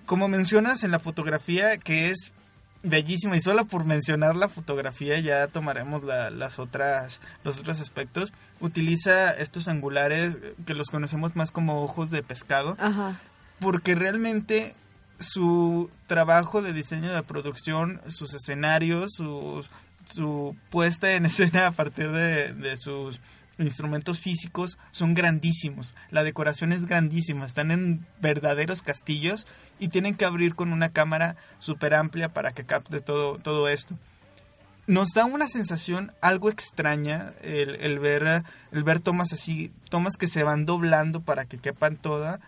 Como 0.06 0.28
mencionas 0.28 0.84
en 0.84 0.92
la 0.92 1.00
fotografía, 1.00 1.78
que 1.78 2.10
es 2.10 2.32
bellísima 2.82 3.36
y 3.36 3.40
solo 3.40 3.66
por 3.66 3.84
mencionar 3.84 4.36
la 4.36 4.48
fotografía 4.48 5.18
ya 5.18 5.48
tomaremos 5.48 6.04
las 6.04 6.58
otras 6.58 7.20
los 7.42 7.58
otros 7.58 7.80
aspectos 7.80 8.32
utiliza 8.60 9.32
estos 9.32 9.68
angulares 9.68 10.38
que 10.66 10.74
los 10.74 10.88
conocemos 10.88 11.34
más 11.36 11.50
como 11.50 11.82
ojos 11.82 12.10
de 12.10 12.22
pescado 12.22 12.76
porque 13.58 13.94
realmente 13.94 14.74
su 15.18 15.90
trabajo 16.06 16.62
de 16.62 16.72
diseño 16.72 17.12
de 17.12 17.22
producción 17.22 18.00
sus 18.08 18.34
escenarios 18.34 19.14
sus 19.14 19.68
su 20.06 20.56
puesta 20.70 21.12
en 21.12 21.26
escena 21.26 21.66
a 21.66 21.72
partir 21.72 22.10
de, 22.10 22.76
sus 22.76 23.20
instrumentos 23.58 24.20
físicos 24.20 24.78
son 24.90 25.14
grandísimos. 25.14 25.94
La 26.10 26.24
decoración 26.24 26.72
es 26.72 26.86
grandísima. 26.86 27.46
Están 27.46 27.70
en 27.70 28.06
verdaderos 28.20 28.82
castillos 28.82 29.46
y 29.78 29.88
tienen 29.88 30.14
que 30.14 30.24
abrir 30.24 30.54
con 30.54 30.72
una 30.72 30.90
cámara 30.90 31.36
súper 31.58 31.94
amplia 31.94 32.28
para 32.28 32.52
que 32.52 32.64
capte 32.64 33.00
todo, 33.00 33.38
todo 33.38 33.68
esto. 33.68 33.96
Nos 34.86 35.10
da 35.14 35.24
una 35.24 35.48
sensación 35.48 36.12
algo 36.20 36.48
extraña 36.48 37.32
el, 37.40 37.98
ver, 37.98 38.44
el 38.70 38.84
ver 38.84 39.00
tomas 39.00 39.32
así, 39.32 39.72
tomas 39.88 40.16
que 40.16 40.28
se 40.28 40.44
van 40.44 40.64
doblando 40.64 41.22
para 41.22 41.44
que 41.44 41.58
quepan 41.58 41.96
toda, 41.96 42.38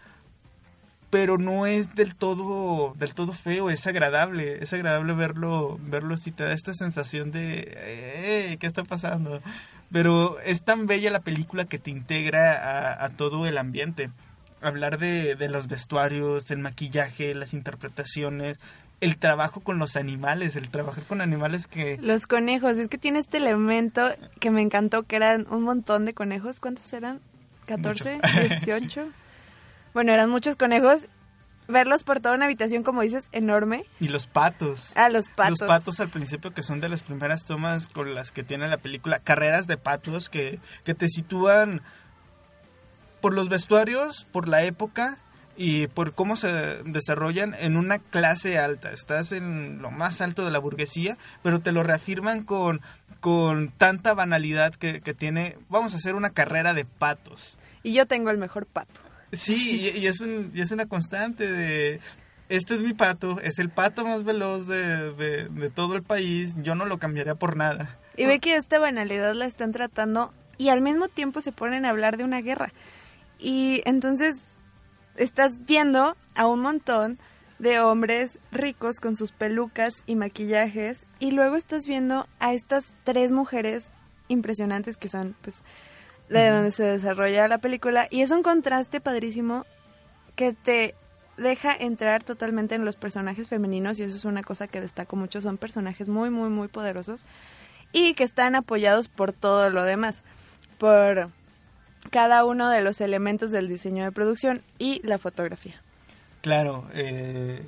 pero 1.11 1.39
no 1.39 1.67
es 1.67 1.95
del 1.95 2.15
todo 2.15 2.95
del 2.99 3.15
todo 3.15 3.33
feo, 3.33 3.71
es 3.71 3.87
agradable, 3.87 4.63
es 4.63 4.73
agradable 4.73 5.15
verlo 5.15 5.79
verlo 5.83 6.17
si 6.17 6.33
te 6.33 6.45
da 6.45 6.53
esta 6.53 6.75
sensación 6.75 7.31
de 7.31 7.73
eh, 7.77 8.57
¿qué 8.59 8.67
está 8.67 8.85
pasando? 8.85 9.41
Pero 9.91 10.39
es 10.41 10.63
tan 10.63 10.87
bella 10.87 11.11
la 11.11 11.21
película 11.21 11.65
que 11.65 11.79
te 11.79 11.91
integra 11.91 13.03
a, 13.03 13.09
todo 13.09 13.47
el 13.47 13.57
ambiente. 13.57 14.11
Hablar 14.61 14.99
de, 14.99 15.35
de, 15.35 15.49
los 15.49 15.67
vestuarios, 15.67 16.51
el 16.51 16.59
maquillaje, 16.59 17.35
las 17.35 17.55
interpretaciones, 17.55 18.59
el 19.01 19.17
trabajo 19.17 19.61
con 19.61 19.79
los 19.79 19.97
animales, 19.97 20.57
el 20.57 20.69
trabajar 20.69 21.05
con 21.05 21.21
animales 21.21 21.67
que... 21.69 21.97
Los 22.03 22.27
conejos, 22.27 22.77
es 22.77 22.89
que 22.89 22.99
tiene 22.99 23.21
este 23.21 23.37
elemento 23.39 24.11
que 24.41 24.51
me 24.51 24.61
encantó, 24.61 25.05
que 25.05 25.17
eran 25.17 25.47
un 25.51 25.63
montón 25.63 26.05
de 26.05 26.13
conejos. 26.13 26.61
¿Cuántos 26.61 26.93
eran? 26.93 27.21
¿14? 27.67 28.21
¿18? 28.21 29.07
Bueno, 29.95 30.13
eran 30.13 30.31
muchos 30.31 30.57
conejos. 30.57 31.03
Verlos 31.69 32.03
por 32.03 32.21
toda 32.21 32.35
una 32.35 32.47
habitación, 32.47 32.83
como 32.83 33.03
dices, 33.03 33.29
enorme. 33.31 33.85
Y 34.01 34.09
los 34.09 34.27
patos. 34.27 34.93
Ah, 34.95 35.11
los 35.11 35.29
patos. 35.29 35.61
Los 35.61 35.69
patos 35.69 36.01
al 36.01 36.09
principio, 36.09 36.55
que 36.55 36.63
son 36.63 36.81
de 36.81 36.89
las 36.89 37.03
primeras 37.03 37.45
tomas 37.45 37.89
con 37.89 38.15
las 38.15 38.33
que 38.33 38.43
tiene 38.43 38.69
la 38.69 38.79
película. 38.79 39.19
Carreras 39.19 39.67
de 39.67 39.77
patos 39.77 40.31
que, 40.31 40.61
que 40.85 40.95
te 40.95 41.09
sitúan 41.09 41.83
por 43.21 43.35
los 43.35 43.51
vestuarios, 43.51 44.27
por 44.33 44.49
la 44.49 44.63
época 44.63 45.19
y 45.59 45.89
por 45.89 46.15
cómo 46.15 46.37
se 46.37 46.49
desarrollan 46.85 47.55
en 47.59 47.77
una 47.77 47.99
clase 47.99 48.59
alta. 48.59 48.93
Estás 48.93 49.33
en 49.33 49.83
lo 49.83 49.91
más 49.91 50.21
alto 50.21 50.45
de 50.45 50.53
la 50.53 50.61
burguesía, 50.61 51.19
pero 51.43 51.61
te 51.61 51.73
lo 51.73 51.83
reafirman 51.83 52.45
con, 52.45 52.81
con 53.21 53.69
tanta 53.71 54.15
banalidad 54.15 54.75
que, 54.75 55.01
que 55.01 55.15
tiene. 55.15 55.59
Vamos 55.69 55.93
a 55.93 55.97
hacer 55.97 56.15
una 56.15 56.31
carrera 56.31 56.75
de 56.75 56.85
patos. 56.85 57.59
Y 57.83 57.93
yo 57.93 58.07
tengo 58.07 58.31
el 58.31 58.39
mejor 58.39 58.67
pato. 58.67 59.01
Sí, 59.33 59.93
y, 59.95 60.07
es, 60.07 60.21
un, 60.21 60.51
y 60.55 60.61
es 60.61 60.71
una 60.71 60.87
constante 60.87 61.51
de... 61.51 62.01
Este 62.49 62.75
es 62.75 62.83
mi 62.83 62.95
pato, 62.95 63.39
es 63.41 63.59
el 63.59 63.69
pato 63.69 64.05
más 64.05 64.25
veloz 64.25 64.67
de, 64.67 65.13
de, 65.13 65.71
todo 65.71 65.97
el 65.97 66.03
país, 66.03 66.57
yo 66.63 66.75
no 66.75 66.87
lo 66.87 66.97
cambiaría 66.99 67.35
por 67.35 67.59
nada. 67.59 67.99
Y 68.17 68.25
ve 68.25 68.39
que 68.39 68.57
esta 68.57 68.79
banalidad 68.79 69.35
la 69.35 69.45
están 69.45 69.71
tratando 69.71 70.33
y 70.57 70.71
al 70.71 70.81
mismo 70.81 71.09
tiempo 71.09 71.43
se 71.43 71.53
ponen 71.53 71.85
a 71.85 71.91
hablar 71.91 72.17
de 72.17 72.25
una 72.25 72.41
guerra. 72.41 72.73
Y 73.39 73.83
entonces 73.85 74.37
estás 75.17 75.67
viendo 75.67 76.17
a 76.35 76.47
un 76.47 76.61
montón 76.61 77.19
de 77.59 77.81
hombres 77.81 78.39
ricos 78.51 79.01
con 79.01 79.17
sus 79.17 79.33
pelucas 79.33 80.03
y 80.07 80.15
maquillajes 80.15 81.07
y 81.19 81.33
luego 81.33 81.57
estás 81.57 81.87
viendo 81.87 82.27
a 82.39 82.55
estas 82.55 82.93
tres 83.05 83.33
mujeres 83.33 83.89
impresionantes 84.29 84.97
que 84.97 85.09
son 85.09 85.35
pues 85.43 85.57
de 86.29 86.51
donde 86.51 86.71
se 86.71 86.85
desarrolla 86.85 87.49
la 87.49 87.59
película 87.59 88.07
y 88.11 88.23
es 88.23 88.31
un 88.31 88.43
contraste 88.43 89.01
padrísimo 89.01 89.65
que 90.37 90.53
te 90.53 90.95
deja 91.37 91.75
entrar 91.75 92.23
totalmente 92.23 92.75
en 92.75 92.85
los 92.85 92.97
personajes 92.97 93.49
femeninos 93.49 93.99
y 93.99 94.03
eso 94.03 94.17
es 94.17 94.25
una 94.25 94.43
cosa 94.43 94.69
que 94.69 94.81
destaco 94.81 95.17
mucho, 95.17 95.41
son 95.41 95.57
personajes 95.57 96.09
muy 96.09 96.31
muy 96.31 96.51
muy 96.51 96.69
poderosos 96.69 97.25
y 97.93 98.15
que 98.15 98.25
están 98.25 98.55
apoyados 98.55 99.09
por 99.09 99.33
todo 99.33 99.71
lo 99.71 99.83
demás, 99.83 100.23
por 100.79 101.31
cada 102.11 102.45
uno 102.45 102.69
de 102.71 102.83
los 102.83 103.01
elementos 103.01 103.51
del 103.51 103.69
diseño 103.69 104.05
de 104.05 104.13
producción 104.13 104.63
y 104.79 105.01
la 105.07 105.19
fotografía. 105.19 105.75
Claro, 106.43 106.87
eh, 106.95 107.63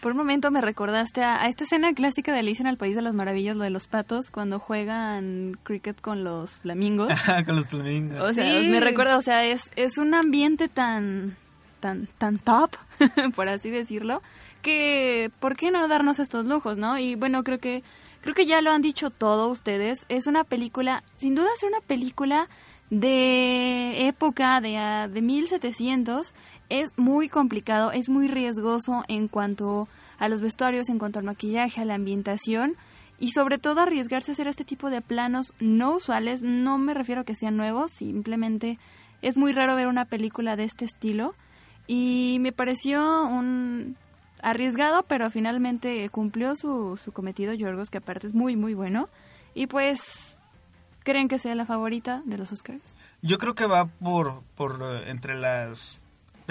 por 0.00 0.12
un 0.12 0.18
momento 0.18 0.50
me 0.50 0.60
recordaste 0.60 1.22
a, 1.22 1.46
esta 1.46 1.64
escena 1.64 1.92
clásica 1.92 2.32
de 2.32 2.40
Alicia 2.40 2.62
en 2.62 2.68
el 2.68 2.76
País 2.76 2.96
de 2.96 3.02
las 3.02 3.14
Maravillas, 3.14 3.56
lo 3.56 3.64
de 3.64 3.70
los 3.70 3.86
patos, 3.86 4.30
cuando 4.30 4.58
juegan 4.58 5.58
cricket 5.62 6.00
con 6.00 6.24
los 6.24 6.58
flamingos. 6.60 7.12
con 7.46 7.56
los 7.56 7.66
flamingos. 7.66 8.20
O 8.20 8.32
sea, 8.32 8.60
me 8.62 8.80
recuerda, 8.80 9.16
o 9.16 9.22
sea, 9.22 9.44
es, 9.44 9.70
es 9.76 9.98
un 9.98 10.14
ambiente 10.14 10.68
tan, 10.68 11.36
tan, 11.80 12.08
tan 12.18 12.38
top, 12.38 12.70
por 13.34 13.48
así 13.48 13.70
decirlo, 13.70 14.22
que 14.62 15.30
¿por 15.38 15.56
qué 15.56 15.70
no 15.70 15.86
darnos 15.88 16.18
estos 16.18 16.46
lujos, 16.46 16.78
no? 16.78 16.98
Y 16.98 17.14
bueno, 17.14 17.44
creo 17.44 17.58
que, 17.58 17.82
creo 18.22 18.34
que 18.34 18.46
ya 18.46 18.62
lo 18.62 18.70
han 18.70 18.82
dicho 18.82 19.10
todos 19.10 19.52
ustedes, 19.52 20.06
es 20.08 20.26
una 20.26 20.44
película, 20.44 21.04
sin 21.16 21.34
duda 21.34 21.48
es 21.56 21.62
una 21.62 21.80
película 21.80 22.48
de 22.88 24.08
época 24.08 24.60
de, 24.60 25.08
de 25.12 25.22
1700 25.22 26.34
es 26.70 26.96
muy 26.96 27.28
complicado, 27.28 27.92
es 27.92 28.08
muy 28.08 28.28
riesgoso 28.28 29.04
en 29.08 29.28
cuanto 29.28 29.88
a 30.18 30.28
los 30.28 30.40
vestuarios, 30.40 30.88
en 30.88 30.98
cuanto 30.98 31.18
al 31.18 31.24
maquillaje, 31.24 31.80
a 31.80 31.84
la 31.84 31.94
ambientación 31.94 32.76
y 33.18 33.32
sobre 33.32 33.58
todo 33.58 33.82
arriesgarse 33.82 34.30
a 34.30 34.34
hacer 34.34 34.48
este 34.48 34.64
tipo 34.64 34.88
de 34.88 35.02
planos 35.02 35.52
no 35.60 35.96
usuales. 35.96 36.42
No 36.42 36.78
me 36.78 36.94
refiero 36.94 37.20
a 37.20 37.24
que 37.24 37.34
sean 37.34 37.56
nuevos, 37.56 37.90
simplemente 37.92 38.78
es 39.20 39.36
muy 39.36 39.52
raro 39.52 39.74
ver 39.74 39.88
una 39.88 40.06
película 40.06 40.56
de 40.56 40.64
este 40.64 40.86
estilo 40.86 41.34
y 41.86 42.38
me 42.40 42.52
pareció 42.52 43.26
un 43.26 43.96
arriesgado, 44.42 45.02
pero 45.02 45.28
finalmente 45.28 46.08
cumplió 46.08 46.56
su, 46.56 46.96
su 46.96 47.12
cometido 47.12 47.52
Yorgos, 47.52 47.90
que 47.90 47.98
aparte 47.98 48.26
es 48.26 48.34
muy 48.34 48.56
muy 48.56 48.72
bueno. 48.72 49.10
Y 49.54 49.66
pues, 49.66 50.38
¿creen 51.02 51.28
que 51.28 51.38
sea 51.38 51.54
la 51.54 51.66
favorita 51.66 52.22
de 52.24 52.38
los 52.38 52.52
Oscars? 52.52 52.94
Yo 53.20 53.36
creo 53.38 53.54
que 53.54 53.66
va 53.66 53.86
por, 53.86 54.42
por 54.56 54.80
eh, 54.82 55.10
entre 55.10 55.34
las 55.34 55.99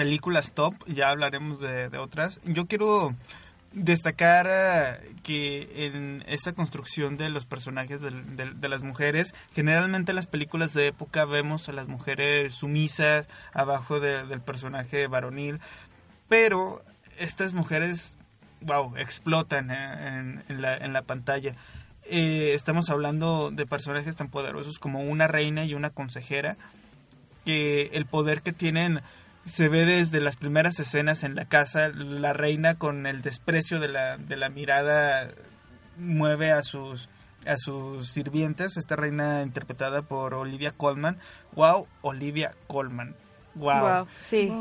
películas 0.00 0.52
top, 0.52 0.74
ya 0.86 1.10
hablaremos 1.10 1.60
de, 1.60 1.98
otras. 1.98 2.40
Yo 2.44 2.66
quiero 2.66 3.14
destacar 3.74 4.48
eh, 4.50 5.12
que 5.22 5.84
en 5.84 6.24
esta 6.26 6.54
construcción 6.54 7.18
de 7.18 7.28
los 7.28 7.44
personajes 7.44 8.00
de, 8.00 8.68
las 8.70 8.82
mujeres, 8.82 9.34
generalmente 9.54 10.12
en 10.12 10.16
las 10.16 10.26
películas 10.26 10.72
de 10.72 10.86
época 10.86 11.26
vemos 11.26 11.68
a 11.68 11.72
las 11.72 11.86
mujeres 11.86 12.54
sumisas 12.54 13.28
abajo 13.52 14.00
del 14.00 14.40
personaje 14.40 15.06
varonil, 15.06 15.60
pero 16.30 16.82
estas 17.18 17.52
mujeres, 17.52 18.16
wow, 18.62 18.96
explotan 18.96 19.70
en, 19.70 20.62
la, 20.62 20.78
en 20.78 20.94
la, 20.94 21.02
pantalla. 21.02 21.56
Eh, 22.04 22.52
estamos 22.54 22.88
hablando 22.88 23.50
de 23.50 23.66
personajes 23.66 24.16
tan 24.16 24.30
poderosos 24.30 24.78
como 24.78 25.02
una 25.02 25.28
reina 25.28 25.66
y 25.66 25.74
una 25.74 25.90
consejera, 25.90 26.56
que 27.44 27.90
el 27.92 28.06
poder 28.06 28.40
que 28.40 28.54
tienen 28.54 29.02
se 29.44 29.68
ve 29.68 29.84
desde 29.84 30.20
las 30.20 30.36
primeras 30.36 30.78
escenas 30.80 31.24
en 31.24 31.34
la 31.34 31.46
casa, 31.46 31.88
la 31.88 32.32
reina 32.32 32.76
con 32.76 33.06
el 33.06 33.22
desprecio 33.22 33.80
de 33.80 33.88
la, 33.88 34.16
de 34.16 34.36
la 34.36 34.48
mirada 34.48 35.30
mueve 35.96 36.50
a 36.50 36.62
sus 36.62 37.08
a 37.46 37.56
sus 37.56 38.08
sirvientes, 38.10 38.76
esta 38.76 38.96
reina 38.96 39.42
interpretada 39.42 40.02
por 40.02 40.34
Olivia 40.34 40.72
Colman. 40.72 41.18
Wow, 41.54 41.86
Olivia 42.02 42.54
Colman. 42.66 43.14
Wow. 43.54 43.80
Wow, 43.80 44.06
sí. 44.16 44.52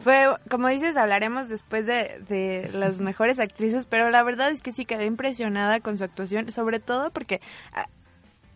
Fue, 0.00 0.26
como 0.48 0.68
dices, 0.68 0.96
hablaremos 0.96 1.48
después 1.48 1.86
de, 1.86 2.22
de 2.28 2.70
las 2.72 3.00
mejores 3.00 3.38
actrices, 3.38 3.86
pero 3.86 4.10
la 4.10 4.22
verdad 4.22 4.50
es 4.50 4.62
que 4.62 4.72
sí 4.72 4.84
quedé 4.84 5.04
impresionada 5.04 5.80
con 5.80 5.98
su 5.98 6.04
actuación, 6.04 6.50
sobre 6.50 6.80
todo 6.80 7.10
porque 7.10 7.40
ah, 7.72 7.88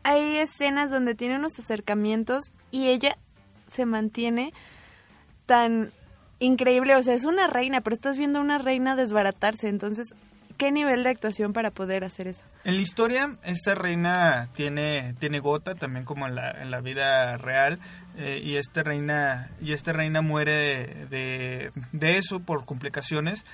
hay 0.02 0.38
escenas 0.38 0.90
donde 0.90 1.14
tiene 1.14 1.36
unos 1.36 1.58
acercamientos 1.58 2.44
y 2.70 2.88
ella 2.88 3.18
se 3.70 3.86
mantiene 3.86 4.52
tan 5.46 5.92
increíble, 6.38 6.96
o 6.96 7.02
sea, 7.02 7.14
es 7.14 7.24
una 7.24 7.46
reina, 7.46 7.80
pero 7.80 7.94
estás 7.94 8.16
viendo 8.16 8.40
una 8.40 8.58
reina 8.58 8.96
desbaratarse, 8.96 9.68
entonces, 9.68 10.14
¿qué 10.56 10.72
nivel 10.72 11.04
de 11.04 11.10
actuación 11.10 11.52
para 11.52 11.70
poder 11.70 12.04
hacer 12.04 12.26
eso? 12.26 12.44
En 12.64 12.76
la 12.76 12.82
historia, 12.82 13.36
esta 13.44 13.74
reina 13.74 14.48
tiene, 14.54 15.14
tiene 15.18 15.40
gota, 15.40 15.74
también 15.74 16.04
como 16.04 16.26
en 16.26 16.34
la, 16.34 16.50
en 16.50 16.70
la 16.70 16.80
vida 16.80 17.36
real, 17.36 17.78
eh, 18.16 18.40
y 18.44 18.56
esta 18.56 18.82
reina, 18.82 19.50
y 19.60 19.72
esta 19.72 19.92
reina 19.92 20.20
muere 20.20 21.06
de, 21.10 21.70
de 21.92 22.18
eso 22.18 22.40
por 22.40 22.64
complicaciones. 22.64 23.46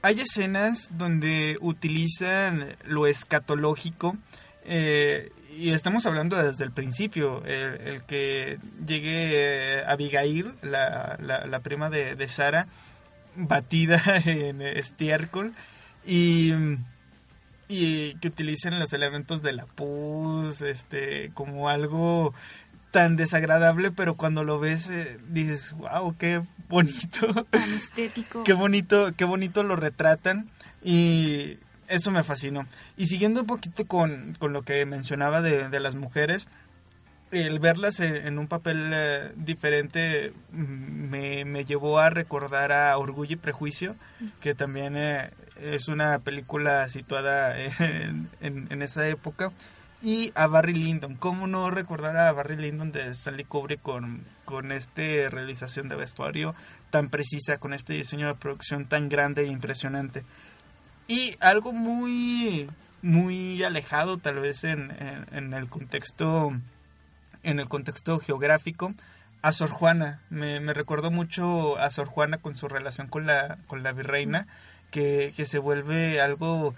Hay 0.00 0.20
escenas 0.20 0.90
donde 0.92 1.58
utilizan 1.60 2.76
lo 2.84 3.06
escatológico, 3.06 4.16
eh, 4.64 5.30
y 5.56 5.70
estamos 5.70 6.06
hablando 6.06 6.36
desde 6.36 6.64
el 6.64 6.72
principio, 6.72 7.44
el, 7.44 7.80
el 7.86 8.02
que 8.04 8.58
llegue 8.86 9.82
Abigail, 9.86 10.52
la, 10.62 11.16
la, 11.20 11.46
la 11.46 11.60
prima 11.60 11.90
de, 11.90 12.14
de 12.16 12.28
Sara, 12.28 12.68
batida 13.38 14.02
en 14.24 14.60
estiércol 14.62 15.54
y, 16.06 16.52
y 17.68 18.14
que 18.16 18.28
utilicen 18.28 18.78
los 18.78 18.92
elementos 18.92 19.42
de 19.42 19.52
la 19.52 19.66
pus 19.66 20.60
este 20.60 21.30
como 21.34 21.68
algo 21.68 22.34
tan 22.90 23.16
desagradable 23.16 23.90
pero 23.90 24.16
cuando 24.16 24.44
lo 24.44 24.58
ves 24.58 24.88
eh, 24.90 25.18
dices 25.28 25.72
wow 25.72 26.16
qué 26.16 26.42
bonito 26.68 27.44
Tan 27.50 27.72
estético. 27.74 28.42
qué 28.44 28.54
bonito 28.54 29.12
qué 29.16 29.24
bonito 29.24 29.62
lo 29.62 29.76
retratan 29.76 30.50
y 30.82 31.58
eso 31.88 32.10
me 32.10 32.22
fascinó 32.22 32.66
y 32.96 33.06
siguiendo 33.06 33.40
un 33.40 33.46
poquito 33.46 33.86
con, 33.86 34.34
con 34.38 34.52
lo 34.52 34.62
que 34.62 34.84
mencionaba 34.86 35.40
de, 35.42 35.68
de 35.68 35.80
las 35.80 35.94
mujeres 35.94 36.46
el 37.30 37.58
verlas 37.58 38.00
en, 38.00 38.38
un 38.38 38.48
papel 38.48 38.90
eh, 38.92 39.32
diferente 39.36 40.32
mm, 40.50 40.62
me, 41.10 41.44
me 41.44 41.64
llevó 41.66 41.98
a 41.98 42.08
recordar 42.08 42.72
a 42.72 42.96
Orgullo 42.96 43.34
y 43.34 43.36
Prejuicio, 43.36 43.96
que 44.40 44.54
también 44.54 44.94
eh, 44.96 45.30
es 45.60 45.88
una 45.88 46.18
película 46.20 46.88
situada 46.88 47.60
en, 47.60 48.30
en- 48.40 48.66
en 48.70 48.80
esa 48.82 49.06
época, 49.08 49.52
y 50.00 50.32
a 50.36 50.46
Barry 50.46 50.72
Lyndon. 50.72 51.16
¿Cómo 51.16 51.46
no 51.48 51.70
recordar 51.70 52.16
a 52.16 52.32
Barry 52.32 52.56
Lyndon 52.56 52.92
de 52.92 53.08
Stanley 53.10 53.44
Kubrick 53.44 53.82
con, 53.82 54.24
con 54.46 54.72
esta 54.72 55.02
realización 55.28 55.90
de 55.90 55.96
vestuario 55.96 56.54
tan 56.88 57.10
precisa, 57.10 57.58
con 57.58 57.74
este 57.74 57.92
diseño 57.92 58.26
de 58.28 58.36
producción 58.36 58.86
tan 58.86 59.10
grande 59.10 59.42
e 59.42 59.46
impresionante? 59.48 60.24
Y 61.08 61.36
algo 61.40 61.72
muy, 61.72 62.70
muy 63.02 63.62
alejado 63.64 64.18
tal 64.18 64.36
vez 64.40 64.62
en, 64.64 64.90
en- 65.00 65.26
el 65.54 65.68
contexto 65.68 66.52
en 67.42 67.60
el 67.60 67.68
contexto 67.68 68.18
geográfico 68.20 68.92
a 69.42 69.52
Sor 69.52 69.70
Juana. 69.70 70.20
Me, 70.28 70.60
me 70.60 70.74
mucho 71.10 71.78
a 71.78 71.90
Sor 71.90 72.08
Juana 72.08 72.38
con 72.38 72.56
su 72.56 72.68
relación 72.68 73.08
con 73.08 73.26
la 73.26 73.58
con 73.66 73.82
la 73.82 73.92
virreina 73.92 74.46
que, 74.90 75.32
que 75.36 75.46
se 75.46 75.58
vuelve 75.58 76.20
algo 76.20 76.74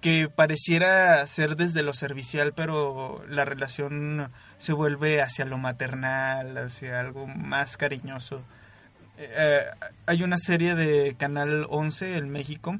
que 0.00 0.28
pareciera 0.28 1.26
ser 1.26 1.56
desde 1.56 1.82
lo 1.82 1.92
servicial 1.92 2.52
pero 2.54 3.24
la 3.28 3.44
relación 3.44 4.30
se 4.58 4.72
vuelve 4.72 5.22
hacia 5.22 5.44
lo 5.44 5.58
maternal 5.58 6.56
hacia 6.58 7.00
algo 7.00 7.26
más 7.26 7.76
cariñoso 7.76 8.42
Eh, 9.20 9.64
hay 10.06 10.22
una 10.22 10.38
serie 10.38 10.74
de 10.74 11.14
Canal 11.18 11.66
11 11.68 12.16
en 12.16 12.30
México 12.30 12.78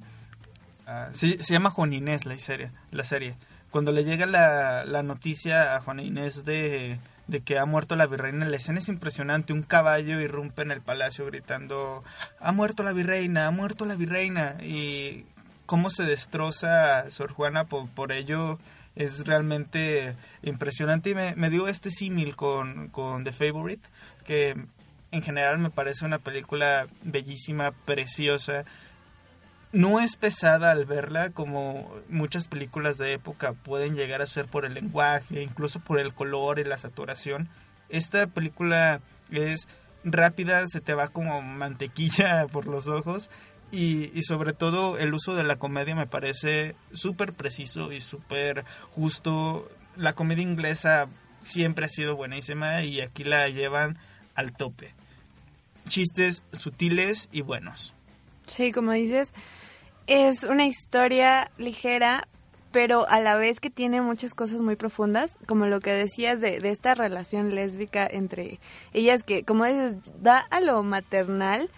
ah, 0.86 1.08
se, 1.10 1.42
se 1.42 1.52
llama 1.52 1.70
Juan 1.70 1.92
Inés 1.92 2.26
la 2.26 2.38
serie 2.38 2.70
la 2.92 3.02
serie 3.02 3.34
cuando 3.70 3.92
le 3.92 4.04
llega 4.04 4.26
la, 4.26 4.84
la 4.84 5.02
noticia 5.02 5.76
a 5.76 5.80
Juana 5.80 6.02
Inés 6.02 6.44
de, 6.44 6.98
de 7.26 7.40
que 7.42 7.58
ha 7.58 7.66
muerto 7.66 7.96
la 7.96 8.06
virreina, 8.06 8.48
la 8.48 8.56
escena 8.56 8.78
es 8.78 8.88
impresionante. 8.88 9.52
Un 9.52 9.62
caballo 9.62 10.20
irrumpe 10.20 10.62
en 10.62 10.70
el 10.70 10.80
palacio 10.80 11.26
gritando, 11.26 12.02
ha 12.40 12.52
muerto 12.52 12.82
la 12.82 12.92
virreina, 12.92 13.46
ha 13.46 13.50
muerto 13.50 13.84
la 13.84 13.94
virreina. 13.94 14.56
Y 14.62 15.26
cómo 15.66 15.90
se 15.90 16.04
destroza 16.04 17.10
Sor 17.10 17.32
Juana 17.32 17.64
por, 17.64 17.88
por 17.90 18.12
ello 18.12 18.58
es 18.96 19.26
realmente 19.26 20.16
impresionante. 20.42 21.10
Y 21.10 21.14
me, 21.14 21.36
me 21.36 21.50
dio 21.50 21.68
este 21.68 21.90
símil 21.90 22.36
con, 22.36 22.88
con 22.88 23.22
The 23.22 23.32
Favorite, 23.32 23.86
que 24.24 24.56
en 25.10 25.22
general 25.22 25.58
me 25.58 25.70
parece 25.70 26.04
una 26.04 26.18
película 26.18 26.86
bellísima, 27.02 27.72
preciosa 27.84 28.64
no 29.72 30.00
es 30.00 30.16
pesada 30.16 30.70
al 30.70 30.86
verla 30.86 31.30
como 31.30 31.94
muchas 32.08 32.48
películas 32.48 32.96
de 32.96 33.12
época 33.12 33.52
pueden 33.52 33.96
llegar 33.96 34.22
a 34.22 34.26
ser 34.26 34.46
por 34.46 34.64
el 34.64 34.74
lenguaje, 34.74 35.42
incluso 35.42 35.80
por 35.80 35.98
el 35.98 36.14
color 36.14 36.58
y 36.58 36.64
la 36.64 36.78
saturación. 36.78 37.48
Esta 37.90 38.26
película 38.26 39.00
es 39.30 39.68
rápida, 40.04 40.66
se 40.68 40.80
te 40.80 40.94
va 40.94 41.08
como 41.08 41.42
mantequilla 41.42 42.46
por 42.52 42.66
los 42.66 42.88
ojos 42.88 43.30
y, 43.70 44.22
sobre 44.22 44.54
todo 44.54 44.96
el 44.96 45.12
uso 45.12 45.34
de 45.34 45.44
la 45.44 45.56
comedia 45.56 45.94
me 45.94 46.06
parece 46.06 46.74
súper 46.92 47.34
preciso 47.34 47.92
y 47.92 48.00
súper 48.00 48.64
justo. 48.92 49.68
La 49.96 50.14
comedia 50.14 50.42
inglesa 50.42 51.08
siempre 51.42 51.84
ha 51.84 51.90
sido 51.90 52.16
buenísima 52.16 52.82
y 52.82 53.02
aquí 53.02 53.24
la 53.24 53.48
llevan 53.48 53.98
al 54.34 54.52
tope. 54.52 54.94
Chistes 55.88 56.42
sutiles 56.52 57.28
y 57.32 57.42
buenos. 57.42 57.94
Sí, 58.46 58.72
como 58.72 58.92
dices, 58.92 59.34
es 60.06 60.44
una 60.44 60.66
historia 60.66 61.50
ligera, 61.58 62.26
pero 62.72 63.08
a 63.08 63.20
la 63.20 63.36
vez 63.36 63.60
que 63.60 63.70
tiene 63.70 64.00
muchas 64.00 64.34
cosas 64.34 64.60
muy 64.60 64.76
profundas, 64.76 65.32
como 65.46 65.66
lo 65.66 65.80
que 65.80 65.92
decías 65.92 66.40
de, 66.40 66.60
de 66.60 66.70
esta 66.70 66.94
relación 66.94 67.54
lésbica 67.54 68.06
entre 68.06 68.58
ellas, 68.92 69.22
que 69.22 69.44
como 69.44 69.64
dices, 69.64 69.96
da 70.20 70.38
a 70.38 70.60
lo 70.60 70.82
maternal, 70.82 71.70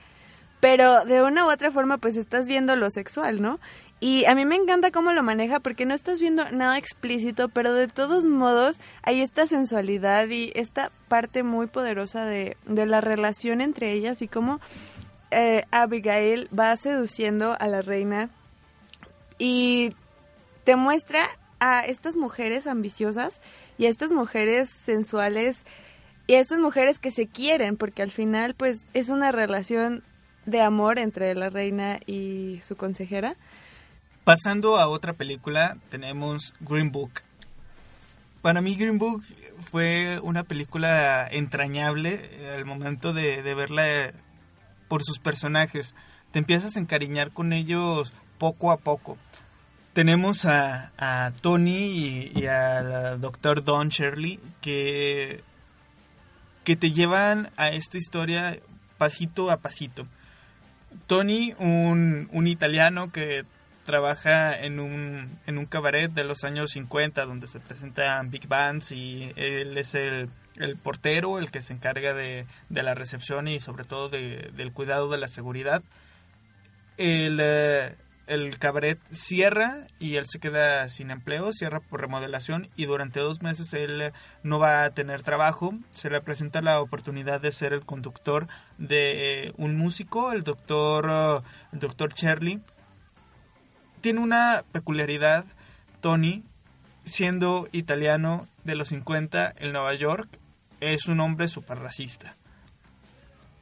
pero 0.61 1.05
de 1.05 1.23
una 1.23 1.47
u 1.47 1.51
otra 1.51 1.73
forma 1.73 1.99
pues 1.99 2.17
estás 2.17 2.47
viendo 2.47 2.77
lo 2.77 2.91
sexual, 2.91 3.41
¿no? 3.41 3.59
Y 4.01 4.25
a 4.25 4.35
mí 4.35 4.47
me 4.47 4.57
encanta 4.57 4.91
cómo 4.91 5.13
lo 5.13 5.23
maneja 5.23 5.61
porque 5.61 5.85
no 5.85 5.95
estás 5.95 6.19
viendo 6.19 6.51
nada 6.51 6.79
explícito, 6.79 7.51
pero 7.51 7.75
de 7.75 7.87
todos 7.87 8.25
modos 8.25 8.81
hay 9.03 9.21
esta 9.21 9.47
sensualidad 9.47 10.27
y 10.29 10.53
esta 10.55 10.91
parte 11.09 11.43
muy 11.43 11.67
poderosa 11.67 12.25
de, 12.25 12.57
de 12.67 12.87
la 12.87 13.03
relación 13.03 13.61
entre 13.61 13.93
ellas 13.93 14.23
y 14.23 14.29
cómo 14.29 14.59
eh, 15.31 15.65
Abigail 15.71 16.49
va 16.59 16.75
seduciendo 16.77 17.57
a 17.61 17.69
la 17.69 17.83
reina 17.83 18.31
y 19.39 19.95
te 20.65 20.77
muestra 20.77 21.23
a 21.61 21.83
estas 21.83 22.17
mujeres 22.17 22.67
ambiciosas 22.67 23.41
y 23.79 23.87
a 23.87 23.91
estas 23.91 24.11
mujeres 24.13 24.71
sensuales 24.85 25.65
y 26.27 26.35
a 26.35 26.41
estas 26.41 26.59
mujeres 26.59 26.99
que 26.99 27.11
se 27.11 27.27
quieren 27.27 27.77
porque 27.77 28.03
al 28.03 28.11
final 28.11 28.55
pues 28.55 28.81
es 28.93 29.09
una 29.09 29.31
relación 29.31 30.03
de 30.47 30.63
amor 30.63 30.99
entre 30.99 31.35
la 31.35 31.49
reina 31.49 32.01
y 32.07 32.61
su 32.67 32.77
consejera. 32.77 33.37
Pasando 34.31 34.79
a 34.79 34.87
otra 34.87 35.15
película, 35.15 35.77
tenemos 35.89 36.55
Green 36.61 36.93
Book. 36.93 37.23
Para 38.43 38.61
mí 38.61 38.77
Green 38.77 38.97
Book 38.97 39.25
fue 39.59 40.21
una 40.23 40.45
película 40.45 41.27
entrañable 41.29 42.31
eh, 42.31 42.55
al 42.57 42.65
momento 42.65 43.13
de, 43.13 43.43
verla 43.43 43.91
eh, 43.91 44.13
por 44.87 45.03
sus 45.03 45.19
personajes. 45.19 45.97
Te 46.31 46.39
empiezas 46.39 46.77
a 46.77 46.79
encariñar 46.79 47.33
con 47.33 47.53
ellos 47.53 48.13
poco 48.39 48.71
a 48.71 48.77
poco. 48.77 49.19
Tenemos 49.95 50.45
a, 50.45 50.93
a 50.97 51.33
Tony 51.43 51.89
y, 51.89 52.33
y 52.37 52.47
al 52.47 53.21
doctor 53.21 53.65
Don 53.65 53.89
Shirley 53.89 54.39
que, 54.61 55.43
que 56.63 56.77
te 56.77 56.93
llevan 56.93 57.51
a 57.57 57.71
esta 57.71 57.99
historia 57.99 58.61
pasito 58.97 59.51
a 59.51 59.57
pasito. 59.57 60.07
Tony, 61.09 61.53
un, 61.59 62.29
un 62.31 62.47
italiano 62.47 63.11
que 63.11 63.45
trabaja 63.91 64.57
en 64.57 64.79
un, 64.79 65.37
en 65.49 65.59
un 65.59 65.67
cabaret 65.67 66.13
de 66.13 66.23
los 66.23 66.45
años 66.45 66.71
50 66.71 67.27
donde 67.27 67.49
se 67.49 67.59
presentan 67.59 68.31
big 68.31 68.47
bands 68.47 68.93
y 68.93 69.33
él 69.35 69.77
es 69.77 69.97
el, 69.97 70.31
el 70.59 70.77
portero, 70.77 71.41
el 71.41 71.51
que 71.51 71.61
se 71.61 71.73
encarga 71.73 72.15
de, 72.15 72.47
de 72.69 72.83
la 72.85 72.95
recepción 72.95 73.49
y 73.49 73.59
sobre 73.59 73.83
todo 73.83 74.09
de- 74.09 74.53
del 74.55 74.73
cuidado 74.73 75.09
de 75.11 75.19
la 75.19 75.27
seguridad. 75.27 75.83
El, 76.99 77.41
eh, 77.43 77.97
el 78.29 78.59
cabaret 78.61 79.01
cierra 79.11 79.89
y 79.99 80.15
él 80.15 80.25
se 80.27 80.39
queda 80.39 80.89
sin 80.89 81.11
empleo, 81.11 81.53
cierra 81.53 81.81
por 81.81 82.01
remodelación 82.01 82.69
y 82.77 82.85
durante 82.87 83.19
dos 83.19 83.43
meses 83.43 83.73
él 83.73 84.13
no 84.45 84.61
va 84.61 84.85
a 84.85 84.91
tener 84.91 85.23
trabajo. 85.23 85.75
Se 85.91 86.11
le 86.11 86.21
presenta 86.21 86.63
la 86.63 86.81
oportunidad 86.81 87.41
de 87.41 87.51
ser 87.51 87.73
el 87.73 87.85
conductor 87.85 88.47
de 88.79 89.47
eh, 89.49 89.53
un 89.57 89.77
músico, 89.77 90.31
el 90.31 90.45
doctor, 90.45 91.43
el 91.73 91.81
doctor 91.81 92.15
Shirley. 92.15 92.61
Tiene 94.01 94.21
una 94.21 94.65
peculiaridad, 94.73 95.45
Tony, 96.01 96.43
siendo 97.05 97.69
italiano 97.73 98.49
de 98.65 98.75
los 98.75 98.89
50 98.89 99.55
en 99.59 99.73
Nueva 99.73 99.95
York, 99.95 100.29
es 100.81 101.07
un 101.07 101.21
hombre 101.21 101.49
súper 101.49 101.79
racista. 101.81 102.37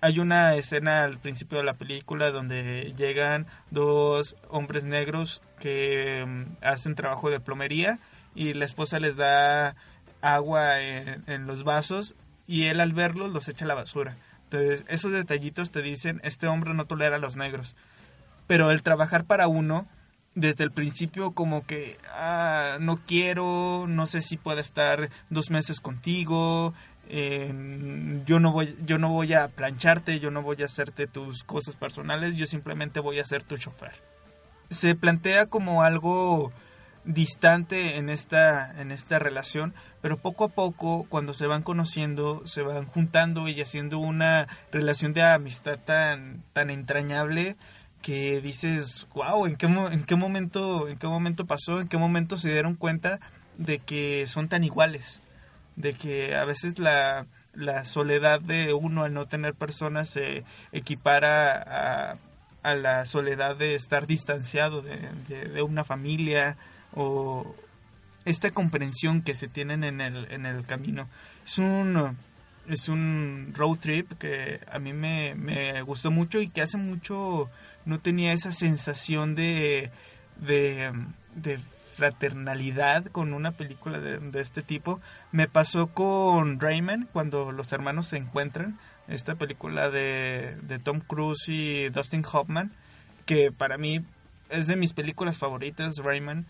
Hay 0.00 0.20
una 0.20 0.54
escena 0.54 1.02
al 1.02 1.18
principio 1.18 1.58
de 1.58 1.64
la 1.64 1.74
película 1.74 2.30
donde 2.30 2.94
llegan 2.96 3.46
dos 3.72 4.36
hombres 4.48 4.84
negros 4.84 5.42
que 5.58 6.24
mm, 6.24 6.64
hacen 6.64 6.94
trabajo 6.94 7.30
de 7.30 7.40
plomería 7.40 7.98
y 8.36 8.54
la 8.54 8.64
esposa 8.64 9.00
les 9.00 9.16
da 9.16 9.74
agua 10.20 10.80
en, 10.80 11.24
en 11.26 11.48
los 11.48 11.64
vasos 11.64 12.14
y 12.46 12.66
él 12.66 12.78
al 12.78 12.92
verlos 12.92 13.32
los 13.32 13.48
echa 13.48 13.64
a 13.64 13.68
la 13.68 13.74
basura. 13.74 14.16
Entonces, 14.44 14.84
esos 14.88 15.10
detallitos 15.10 15.72
te 15.72 15.82
dicen, 15.82 16.20
este 16.22 16.46
hombre 16.46 16.74
no 16.74 16.86
tolera 16.86 17.16
a 17.16 17.18
los 17.18 17.34
negros. 17.34 17.74
Pero 18.46 18.70
el 18.70 18.82
trabajar 18.82 19.24
para 19.24 19.48
uno, 19.48 19.88
desde 20.38 20.62
el 20.62 20.70
principio 20.70 21.32
como 21.32 21.66
que, 21.66 21.98
ah, 22.12 22.78
no 22.80 23.00
quiero, 23.06 23.86
no 23.88 24.06
sé 24.06 24.22
si 24.22 24.36
pueda 24.36 24.60
estar 24.60 25.10
dos 25.30 25.50
meses 25.50 25.80
contigo, 25.80 26.74
eh, 27.08 27.52
yo, 28.24 28.38
no 28.38 28.52
voy, 28.52 28.76
yo 28.84 28.98
no 28.98 29.08
voy 29.08 29.34
a 29.34 29.48
plancharte, 29.48 30.20
yo 30.20 30.30
no 30.30 30.42
voy 30.42 30.62
a 30.62 30.66
hacerte 30.66 31.08
tus 31.08 31.42
cosas 31.42 31.74
personales, 31.74 32.36
yo 32.36 32.46
simplemente 32.46 33.00
voy 33.00 33.18
a 33.18 33.26
ser 33.26 33.42
tu 33.42 33.56
chofer. 33.56 33.92
Se 34.70 34.94
plantea 34.94 35.46
como 35.46 35.82
algo 35.82 36.52
distante 37.04 37.96
en 37.96 38.08
esta, 38.08 38.80
en 38.80 38.92
esta 38.92 39.18
relación, 39.18 39.74
pero 40.02 40.18
poco 40.18 40.44
a 40.44 40.48
poco, 40.48 41.06
cuando 41.08 41.34
se 41.34 41.48
van 41.48 41.62
conociendo, 41.62 42.46
se 42.46 42.62
van 42.62 42.86
juntando 42.86 43.48
y 43.48 43.60
haciendo 43.60 43.98
una 43.98 44.46
relación 44.70 45.14
de 45.14 45.24
amistad 45.24 45.80
tan, 45.84 46.44
tan 46.52 46.70
entrañable 46.70 47.56
que 48.02 48.40
dices, 48.40 49.06
wow, 49.14 49.46
¿en 49.46 49.56
qué, 49.56 49.66
en 49.66 50.04
qué 50.04 50.16
momento, 50.16 50.88
en 50.88 50.98
qué 50.98 51.06
momento 51.06 51.46
pasó, 51.46 51.80
en 51.80 51.88
qué 51.88 51.98
momento 51.98 52.36
se 52.36 52.50
dieron 52.50 52.74
cuenta 52.74 53.20
de 53.56 53.78
que 53.78 54.26
son 54.26 54.48
tan 54.48 54.64
iguales, 54.64 55.20
de 55.76 55.94
que 55.94 56.36
a 56.36 56.44
veces 56.44 56.78
la, 56.78 57.26
la 57.54 57.84
soledad 57.84 58.40
de 58.40 58.72
uno 58.72 59.02
al 59.02 59.14
no 59.14 59.26
tener 59.26 59.54
personas 59.54 60.10
se 60.10 60.44
equipara 60.72 62.12
a, 62.62 62.74
la 62.74 63.06
soledad 63.06 63.56
de 63.56 63.74
estar 63.74 64.06
distanciado 64.06 64.82
de, 64.82 64.98
de, 65.26 65.46
de 65.46 65.62
una 65.62 65.84
familia, 65.84 66.58
o 66.94 67.54
esta 68.24 68.50
comprensión 68.50 69.22
que 69.22 69.34
se 69.34 69.48
tienen 69.48 69.84
en 69.84 70.00
el, 70.00 70.30
en 70.30 70.46
el 70.46 70.64
camino. 70.64 71.08
Es 71.46 71.58
un, 71.58 72.16
es 72.68 72.88
un 72.88 73.52
road 73.54 73.78
trip 73.78 74.12
que 74.18 74.60
a 74.70 74.78
mí 74.78 74.92
me, 74.92 75.34
me 75.34 75.80
gustó 75.82 76.10
mucho 76.10 76.40
y 76.40 76.48
que 76.48 76.62
hace 76.62 76.76
mucho 76.76 77.48
no 77.88 77.98
tenía 78.00 78.32
esa 78.32 78.52
sensación 78.52 79.34
de, 79.34 79.90
de, 80.36 80.92
fraternalidad 81.96 83.06
con 83.06 83.32
una 83.32 83.52
película 83.52 83.98
de, 83.98 84.18
de, 84.18 84.40
este 84.40 84.62
tipo. 84.62 85.00
Me 85.32 85.48
pasó 85.48 85.88
con 85.88 86.60
Rayman 86.60 87.08
cuando 87.12 87.50
los 87.50 87.72
hermanos 87.72 88.08
se 88.08 88.18
encuentran, 88.18 88.78
esta 89.08 89.34
película 89.36 89.88
de, 89.88 90.56
de 90.62 90.78
Tom 90.78 91.00
Cruise 91.00 91.48
y 91.48 91.88
Dustin 91.88 92.24
Hoffman, 92.30 92.70
que 93.24 93.50
para 93.50 93.78
mí 93.78 94.04
es 94.50 94.66
de 94.66 94.76
mis 94.76 94.92
películas 94.92 95.38
favoritas, 95.38 95.96
Rayman 95.96 96.46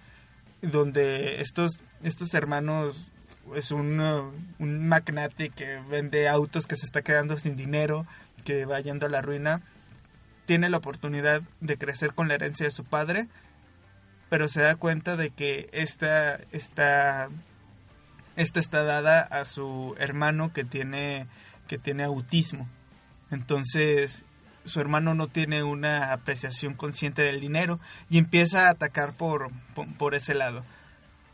donde 0.60 1.40
estos, 1.40 1.84
estos 2.02 2.34
hermanos 2.34 3.12
es 3.54 3.70
un, 3.70 4.00
un 4.58 4.88
magnate 4.88 5.50
que 5.50 5.78
vende 5.88 6.28
autos 6.28 6.66
que 6.66 6.76
se 6.76 6.84
está 6.84 7.02
quedando 7.02 7.38
sin 7.38 7.56
dinero, 7.56 8.06
que 8.44 8.64
va 8.64 8.80
yendo 8.80 9.06
a 9.06 9.08
la 9.08 9.22
ruina, 9.22 9.62
tiene 10.48 10.70
la 10.70 10.78
oportunidad 10.78 11.42
de 11.60 11.76
crecer 11.76 12.14
con 12.14 12.26
la 12.26 12.34
herencia 12.34 12.64
de 12.64 12.72
su 12.72 12.82
padre, 12.82 13.28
pero 14.30 14.48
se 14.48 14.62
da 14.62 14.76
cuenta 14.76 15.14
de 15.14 15.28
que 15.28 15.68
esta, 15.74 16.40
esta, 16.52 17.28
está 18.34 18.82
dada 18.82 19.20
a 19.20 19.44
su 19.44 19.94
hermano 19.98 20.54
que 20.54 20.64
tiene, 20.64 21.26
que 21.66 21.76
tiene 21.76 22.02
autismo. 22.02 22.66
Entonces 23.30 24.24
su 24.64 24.80
hermano 24.80 25.14
no 25.14 25.28
tiene 25.28 25.64
una 25.64 26.14
apreciación 26.14 26.72
consciente 26.72 27.20
del 27.20 27.40
dinero 27.40 27.78
y 28.08 28.16
empieza 28.16 28.68
a 28.68 28.70
atacar 28.70 29.12
por, 29.12 29.50
por 29.98 30.14
ese 30.14 30.32
lado. 30.32 30.64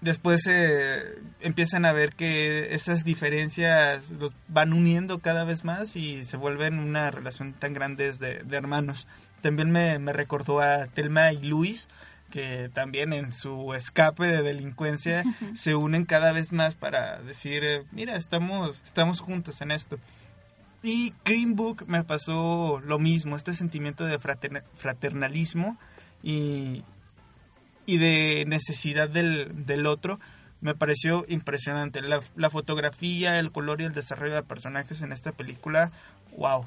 Después 0.05 0.47
eh, 0.49 1.19
empiezan 1.41 1.87
a 1.87 1.95
ver 1.95 2.15
que 2.15 2.75
esas 2.75 3.05
diferencias 3.05 4.11
los 4.11 4.33
van 4.49 4.75
uniendo 4.75 5.21
cada 5.21 5.45
vez 5.45 5.65
más 5.65 5.97
y 5.97 6.25
se 6.25 6.37
vuelven 6.37 6.79
una 6.79 7.11
relación 7.11 7.55
tan 7.55 7.73
grande 7.73 8.13
de, 8.13 8.41
de 8.41 8.57
hermanos. 8.57 9.07
También 9.41 9.71
me, 9.71 9.99
me, 9.99 10.13
recordó 10.13 10.61
a 10.61 10.89
Telma 10.89 11.33
y 11.33 11.43
Luis, 11.45 11.89
que 12.31 12.71
también 12.75 13.15
en 13.15 13.33
su 13.33 13.73
escape 13.73 14.27
de 14.27 14.43
delincuencia 14.43 15.25
se 15.55 15.75
unen 15.75 16.05
cada 16.05 16.33
vez 16.33 16.53
más 16.53 16.75
para 16.75 17.23
decir, 17.23 17.65
eh, 17.65 17.85
mira, 17.91 18.17
estamos, 18.17 18.83
estamos 18.85 19.21
juntos 19.21 19.63
en 19.63 19.71
esto. 19.71 19.99
Y 20.83 21.15
Green 21.25 21.57
Book 21.57 21.87
me 21.87 22.05
pasó 22.05 22.79
lo 22.85 22.99
mismo, 22.99 23.37
este 23.37 23.55
sentimiento 23.55 24.05
de 24.05 24.19
fraternalismo 24.19 25.79
y, 26.23 26.83
y 27.87 27.99
de 27.99 28.45
necesidad 28.47 29.09
del, 29.09 29.67
del, 29.67 29.87
otro 29.87 30.21
me 30.61 30.75
pareció 30.75 31.25
impresionante. 31.29 32.01
La, 32.03 32.21
la, 32.37 32.51
fotografía, 32.51 33.39
el 33.39 33.53
color 33.53 33.81
y 33.81 33.85
el 33.85 33.93
desarrollo 33.93 34.35
de 34.35 34.43
personajes 34.43 35.03
en 35.03 35.13
esta 35.13 35.33
película, 35.33 35.93
wow, 36.37 36.65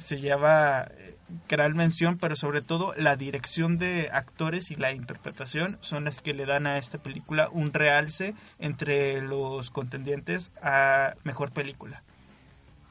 se 0.00 0.18
lleva 0.18 0.82
eh, 0.82 1.16
gran 1.48 1.76
mención, 1.76 2.18
pero 2.18 2.36
sobre 2.36 2.60
todo 2.60 2.94
la 2.96 3.16
dirección 3.16 3.78
de 3.78 4.08
actores 4.12 4.70
y 4.70 4.76
la 4.76 4.92
interpretación 4.92 5.78
son 5.80 6.04
las 6.04 6.20
que 6.20 6.34
le 6.34 6.46
dan 6.46 6.66
a 6.66 6.78
esta 6.78 6.98
película 6.98 7.48
un 7.52 7.72
realce 7.72 8.34
entre 8.58 9.20
los 9.22 9.70
contendientes 9.70 10.50
a 10.62 11.14
mejor 11.24 11.52
película. 11.52 12.02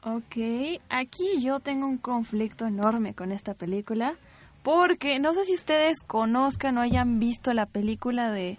Ok, 0.02 0.80
aquí 0.88 1.42
yo 1.42 1.60
tengo 1.60 1.86
un 1.86 1.98
conflicto 1.98 2.66
enorme 2.66 3.14
con 3.14 3.32
esta 3.32 3.52
película 3.52 4.14
porque 4.62 5.18
no 5.18 5.34
sé 5.34 5.44
si 5.44 5.54
ustedes 5.54 5.98
conozcan 6.06 6.78
o 6.78 6.80
hayan 6.80 7.18
visto 7.18 7.52
la 7.54 7.66
película 7.66 8.30
de 8.30 8.58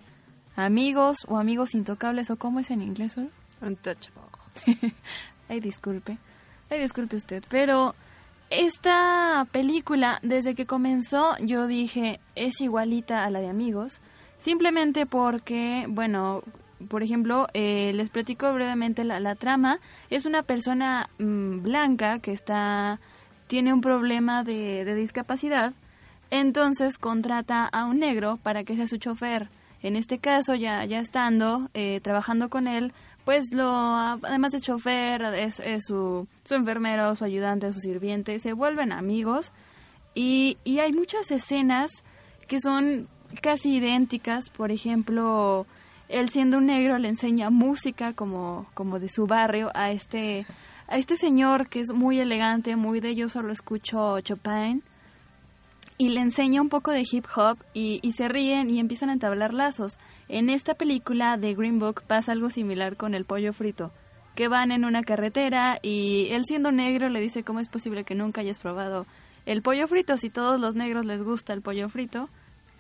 Amigos 0.56 1.26
o 1.28 1.38
Amigos 1.38 1.74
Intocables 1.76 2.30
o 2.30 2.38
cómo 2.38 2.60
es 2.60 2.72
en 2.72 2.82
inglés. 2.82 3.16
Untouchable. 3.62 4.22
Ay, 5.50 5.60
disculpe. 5.60 6.18
Ay, 6.70 6.80
disculpe 6.80 7.16
usted, 7.16 7.44
pero 7.50 7.94
esta 8.50 9.48
película 9.52 10.20
desde 10.24 10.56
que 10.56 10.66
comenzó 10.66 11.38
yo 11.40 11.68
dije 11.68 12.20
es 12.36 12.60
igualita 12.62 13.24
a 13.24 13.30
la 13.30 13.40
de 13.40 13.50
Amigos, 13.50 14.02
simplemente 14.38 15.06
porque, 15.06 15.86
bueno, 15.90 16.44
por 16.90 17.04
ejemplo, 17.04 17.48
eh, 17.54 17.92
les 17.94 18.10
platico 18.10 18.52
brevemente 18.54 19.04
la, 19.04 19.20
la, 19.20 19.36
trama. 19.36 19.80
Es 20.10 20.26
una 20.26 20.44
persona 20.44 21.10
mmm, 21.20 21.62
blanca 21.62 22.20
que 22.20 22.32
está 22.32 23.00
tiene 23.48 23.74
un 23.74 23.82
problema 23.82 24.44
de, 24.44 24.86
de, 24.86 24.96
discapacidad, 24.96 25.74
entonces 26.32 26.98
contrata 26.98 27.66
a 27.66 27.86
un 27.86 28.00
negro 28.00 28.40
para 28.42 28.64
que 28.64 28.76
sea 28.76 28.88
su 28.88 28.98
chofer. 28.98 29.50
En 29.84 29.96
este 29.96 30.18
caso, 30.18 30.56
ya, 30.56 30.84
ya 30.86 31.00
estando 31.00 31.70
eh, 31.74 32.00
trabajando 32.02 32.50
con 32.50 32.68
él, 32.68 32.94
pues 33.26 33.52
lo 33.52 33.70
además 33.70 34.54
de 34.54 34.62
chofer 34.62 35.24
es, 35.36 35.62
su, 35.86 36.28
su, 36.44 36.56
enfermero, 36.56 37.16
su 37.16 37.26
ayudante, 37.26 37.72
su 37.74 37.80
sirviente, 37.80 38.40
se 38.40 38.54
vuelven 38.54 38.92
amigos. 38.92 39.52
Y, 40.16 40.58
y 40.64 40.80
hay 40.80 40.94
muchas 40.94 41.30
escenas 41.32 41.92
que 42.48 42.60
son 42.60 43.08
casi 43.42 43.76
idénticas, 43.76 44.50
por 44.50 44.72
ejemplo, 44.72 45.66
él 46.10 46.30
siendo 46.30 46.58
un 46.58 46.68
negro 46.68 46.98
le 46.98 47.10
enseña 47.10 47.50
música 47.50 48.14
como, 48.14 48.68
como 48.74 49.00
de 49.00 49.10
su 49.10 49.28
barrio 49.28 49.72
a 49.74 49.92
este, 49.92 50.46
a 50.88 50.98
este 50.98 51.18
señor 51.18 51.70
que 51.70 51.80
es 51.82 51.92
muy 51.94 52.20
elegante, 52.20 52.76
muy 52.76 53.00
de 53.00 53.16
yo 53.16 53.30
solo 53.30 53.52
escucho 53.52 54.20
Chopin 54.22 54.84
y 56.02 56.10
le 56.10 56.20
enseña 56.20 56.64
un 56.64 56.70
poco 56.70 56.90
de 56.90 57.04
hip 57.10 57.28
hop 57.36 57.60
y, 57.76 58.02
se 58.18 58.28
ríen 58.28 58.72
y 58.72 58.80
empiezan 58.80 59.12
a 59.12 59.14
entablar 59.14 59.54
lazos. 59.54 60.00
En 60.30 60.50
esta 60.50 60.74
película 60.74 61.38
de 61.38 61.54
Green 61.54 61.78
Book 61.78 62.02
pasa 62.08 62.32
algo 62.32 62.50
similar 62.50 62.98
con 62.98 63.14
el 63.14 63.24
pollo 63.24 63.54
frito, 63.54 63.92
que 64.34 64.48
van 64.48 64.72
en 64.72 64.84
una 64.84 65.04
carretera 65.04 65.78
y 65.84 66.30
él 66.32 66.46
siendo 66.46 66.72
negro 66.72 67.08
le 67.10 67.22
dice 67.22 67.44
cómo 67.44 67.60
es 67.60 67.70
posible 67.70 68.04
que 68.04 68.16
nunca 68.16 68.42
hayas 68.42 68.58
probado 68.58 69.06
el 69.46 69.62
pollo 69.62 69.88
frito 69.88 70.18
si 70.18 70.32
todos 70.32 70.60
los 70.60 70.76
negros 70.76 71.06
les 71.06 71.22
gusta 71.22 71.54
el 71.54 71.62
pollo 71.62 71.88
frito 71.88 72.30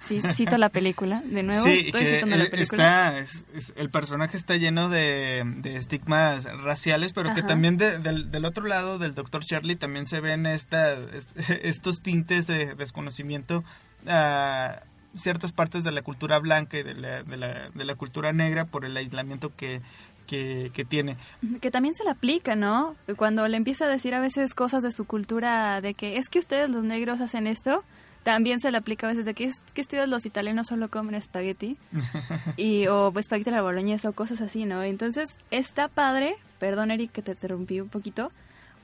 Sí, 0.02 0.22
cito 0.34 0.58
la 0.58 0.70
película, 0.70 1.22
de 1.26 1.44
nuevo 1.44 1.64
sí, 1.64 1.84
estoy 1.86 2.06
citando 2.06 2.36
la 2.36 2.50
película. 2.50 3.08
Está, 3.10 3.20
es, 3.20 3.46
es, 3.54 3.74
el 3.76 3.90
personaje 3.90 4.36
está 4.36 4.56
lleno 4.56 4.90
de, 4.90 5.44
de 5.58 5.76
estigmas 5.76 6.46
raciales, 6.64 7.14
pero 7.14 7.30
Ajá. 7.30 7.36
que 7.36 7.44
también 7.44 7.78
de, 7.78 8.00
del, 8.00 8.32
del, 8.32 8.46
otro 8.46 8.66
lado 8.66 8.98
del 8.98 9.14
doctor 9.14 9.44
Charlie 9.44 9.76
también 9.76 10.08
se 10.08 10.20
ven 10.20 10.46
esta, 10.46 10.94
estos 11.62 12.02
tintes 12.02 12.48
de 12.48 12.74
desconocimiento 12.76 13.64
a 14.08 14.82
ciertas 15.16 15.52
partes 15.52 15.84
de 15.84 15.92
la 15.92 16.02
cultura 16.02 16.40
blanca 16.40 16.78
y 16.78 16.84
de 16.84 16.96
la, 16.96 17.24
de 17.24 17.38
la, 17.38 17.70
de 17.70 17.86
la 17.86 17.96
cultura 17.96 18.32
negra 18.34 18.66
por 18.66 18.86
el 18.86 18.96
aislamiento 18.96 19.56
que, 19.56 19.82
que, 20.26 20.72
que, 20.74 20.86
tiene. 20.86 21.18
Que 21.60 21.72
también 21.72 21.96
se 21.96 22.04
le 22.04 22.12
aplica, 22.12 22.56
¿no? 22.56 22.96
Cuando 23.18 23.48
le 23.48 23.58
empieza 23.58 23.86
a 23.86 23.90
decir 23.90 24.14
a 24.14 24.20
veces 24.20 24.54
cosas 24.54 24.84
de 24.84 24.92
su 24.92 25.06
cultura, 25.06 25.82
de 25.82 25.94
que 25.94 26.18
es 26.18 26.30
que 26.30 26.40
ustedes 26.40 26.70
los 26.70 26.84
negros 26.84 27.22
hacen 27.22 27.48
esto, 27.48 27.84
también 28.24 28.60
se 28.60 28.72
le 28.72 28.78
aplica 28.78 29.08
a 29.08 29.10
veces 29.10 29.26
de 29.26 29.34
que, 29.34 29.50
que 29.74 29.82
estudios 29.82 30.08
los 30.08 30.26
italianos 30.26 30.68
solo 30.68 30.90
comen 30.90 31.16
espagueti 31.16 31.78
y 32.58 32.88
o 32.88 33.12
espagueti 33.18 33.50
a 33.50 33.54
la 33.54 33.62
boloñesa 33.62 34.10
o 34.10 34.14
cosas 34.14 34.42
así, 34.42 34.66
¿no? 34.66 34.84
Entonces 34.84 35.38
está 35.50 35.88
padre 35.88 36.38
perdón 36.62 36.92
Eric 36.92 37.12
que 37.12 37.24
te 37.24 37.32
interrumpí 37.32 37.82
un 37.82 37.90
poquito, 37.90 38.32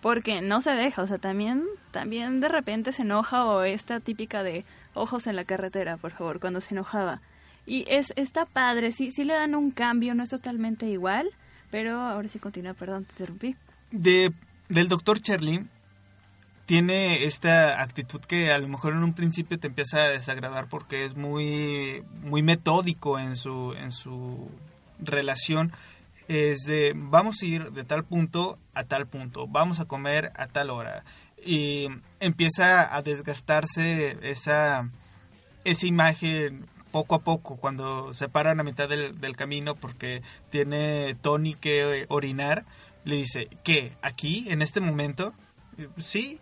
porque 0.01 0.41
no 0.41 0.61
se 0.61 0.71
deja, 0.71 1.03
o 1.03 1.07
sea, 1.07 1.19
también, 1.19 1.63
también 1.91 2.39
de 2.39 2.49
repente 2.49 2.91
se 2.91 3.03
enoja 3.03 3.45
o 3.45 3.61
esta 3.61 3.99
típica 3.99 4.41
de 4.41 4.65
ojos 4.95 5.27
en 5.27 5.35
la 5.35 5.45
carretera, 5.45 5.97
por 5.97 6.11
favor, 6.11 6.39
cuando 6.39 6.59
se 6.59 6.73
enojaba. 6.73 7.21
Y 7.67 7.85
es, 7.87 8.13
está 8.15 8.45
padre, 8.45 8.91
sí, 8.91 9.11
sí 9.11 9.23
le 9.23 9.35
dan 9.35 9.53
un 9.53 9.69
cambio, 9.69 10.15
no 10.15 10.23
es 10.23 10.29
totalmente 10.29 10.87
igual, 10.87 11.29
pero 11.69 11.99
ahora 11.99 12.27
sí 12.29 12.39
continúa, 12.39 12.73
perdón, 12.73 13.05
te 13.05 13.11
interrumpí. 13.11 13.55
De, 13.91 14.33
del 14.69 14.87
doctor 14.87 15.21
Cherlin 15.21 15.69
tiene 16.67 17.23
esta 17.23 17.81
actitud 17.81 18.19
que 18.19 18.51
a 18.51 18.57
lo 18.59 18.67
mejor 18.67 18.91
en 18.91 19.01
un 19.01 19.13
principio 19.13 19.57
te 19.57 19.67
empieza 19.67 20.03
a 20.03 20.09
desagradar 20.09 20.67
porque 20.67 21.05
es 21.05 21.15
muy, 21.15 22.03
muy 22.23 22.43
metódico 22.43 23.17
en 23.17 23.37
su, 23.37 23.73
en 23.73 23.93
su 23.93 24.51
relación. 24.99 25.71
Es 26.27 26.65
de 26.65 26.91
vamos 26.93 27.41
a 27.41 27.45
ir 27.45 27.71
de 27.71 27.85
tal 27.85 28.03
punto 28.03 28.59
a 28.73 28.83
tal 28.83 29.07
punto, 29.07 29.47
vamos 29.47 29.79
a 29.79 29.85
comer 29.85 30.33
a 30.35 30.47
tal 30.47 30.69
hora. 30.69 31.05
Y 31.43 31.87
empieza 32.19 32.93
a 32.93 33.01
desgastarse 33.01 34.17
esa, 34.21 34.89
esa 35.63 35.87
imagen 35.87 36.65
poco 36.91 37.15
a 37.15 37.19
poco 37.19 37.55
cuando 37.55 38.13
se 38.13 38.27
paran 38.27 38.59
a 38.59 38.63
mitad 38.63 38.89
del, 38.89 39.21
del 39.21 39.37
camino 39.37 39.75
porque 39.75 40.21
tiene 40.49 41.15
Tony 41.21 41.55
que 41.55 42.07
orinar. 42.09 42.65
Le 43.05 43.15
dice, 43.15 43.47
¿qué? 43.63 43.93
¿Aquí? 44.01 44.47
¿En 44.49 44.61
este 44.61 44.81
momento? 44.81 45.33
Sí, 45.97 46.41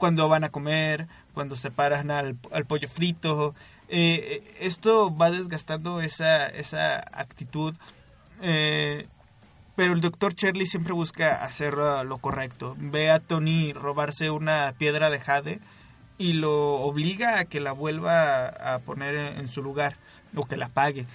cuando 0.00 0.28
van 0.28 0.42
a 0.42 0.48
comer, 0.48 1.06
cuando 1.34 1.54
se 1.54 1.70
paran 1.70 2.10
al, 2.10 2.34
pollo 2.66 2.88
frito. 2.88 3.54
Eh, 3.88 4.56
esto 4.58 5.16
va 5.16 5.30
desgastando 5.30 6.00
esa, 6.00 6.48
esa 6.48 6.98
actitud. 7.12 7.76
Eh, 8.42 9.06
pero 9.76 9.92
el 9.92 10.00
doctor 10.00 10.34
Shirley 10.34 10.66
siempre 10.66 10.92
busca 10.92 11.44
hacer 11.44 11.74
lo 11.74 12.18
correcto. 12.18 12.74
Ve 12.78 13.10
a 13.10 13.20
Tony 13.20 13.72
robarse 13.72 14.30
una 14.30 14.74
piedra 14.76 15.10
de 15.10 15.20
jade 15.20 15.60
y 16.18 16.34
lo 16.34 16.74
obliga 16.74 17.38
a 17.38 17.44
que 17.44 17.60
la 17.60 17.72
vuelva 17.72 18.46
a 18.48 18.80
poner 18.80 19.14
en 19.14 19.48
su 19.48 19.62
lugar 19.62 19.96
o 20.34 20.44
que 20.44 20.56
la 20.56 20.68
pague. 20.68 21.06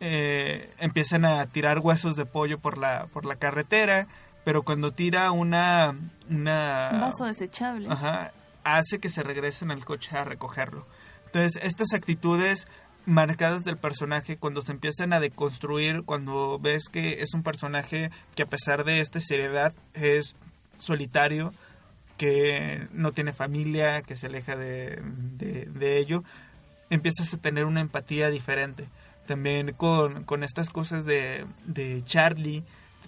Eh, 0.00 0.72
empiezan 0.78 1.24
a 1.24 1.46
tirar 1.46 1.78
huesos 1.78 2.16
de 2.16 2.26
pollo 2.26 2.58
por 2.58 2.76
la, 2.76 3.06
por 3.12 3.24
la 3.24 3.36
carretera 3.36 4.06
pero 4.44 4.62
cuando 4.62 4.92
tira 4.92 5.30
una... 5.32 5.94
una 6.28 6.90
Un 6.92 7.00
vaso 7.00 7.24
desechable. 7.24 7.88
Ajá, 7.90 8.32
hace 8.64 8.98
que 8.98 9.10
se 9.10 9.22
regrese 9.22 9.64
en 9.64 9.70
el 9.70 9.84
coche 9.84 10.16
a 10.16 10.24
recogerlo. 10.24 10.86
Entonces, 11.26 11.62
estas 11.62 11.94
actitudes 11.94 12.66
marcadas 13.06 13.64
del 13.64 13.76
personaje 13.76 14.36
cuando 14.36 14.62
se 14.62 14.72
empiezan 14.72 15.12
a 15.12 15.20
deconstruir, 15.20 16.02
cuando 16.04 16.58
ves 16.58 16.88
que 16.88 17.22
es 17.22 17.34
un 17.34 17.42
personaje 17.42 18.10
que 18.34 18.42
a 18.42 18.46
pesar 18.46 18.84
de 18.84 19.00
esta 19.00 19.20
seriedad 19.20 19.72
es 19.94 20.36
solitario, 20.78 21.52
que 22.16 22.86
no 22.92 23.12
tiene 23.12 23.32
familia, 23.32 24.02
que 24.02 24.16
se 24.16 24.26
aleja 24.26 24.56
de, 24.56 25.02
de, 25.02 25.98
ello, 25.98 26.22
empiezas 26.90 27.32
a 27.34 27.38
tener 27.38 27.64
una 27.64 27.80
empatía 27.80 28.30
diferente. 28.30 28.88
También 29.26 29.72
con, 29.72 30.24
con 30.24 30.44
estas 30.44 30.70
cosas 30.70 31.04
de, 31.04 31.46
de 31.64 32.02
Charlie, 32.04 32.64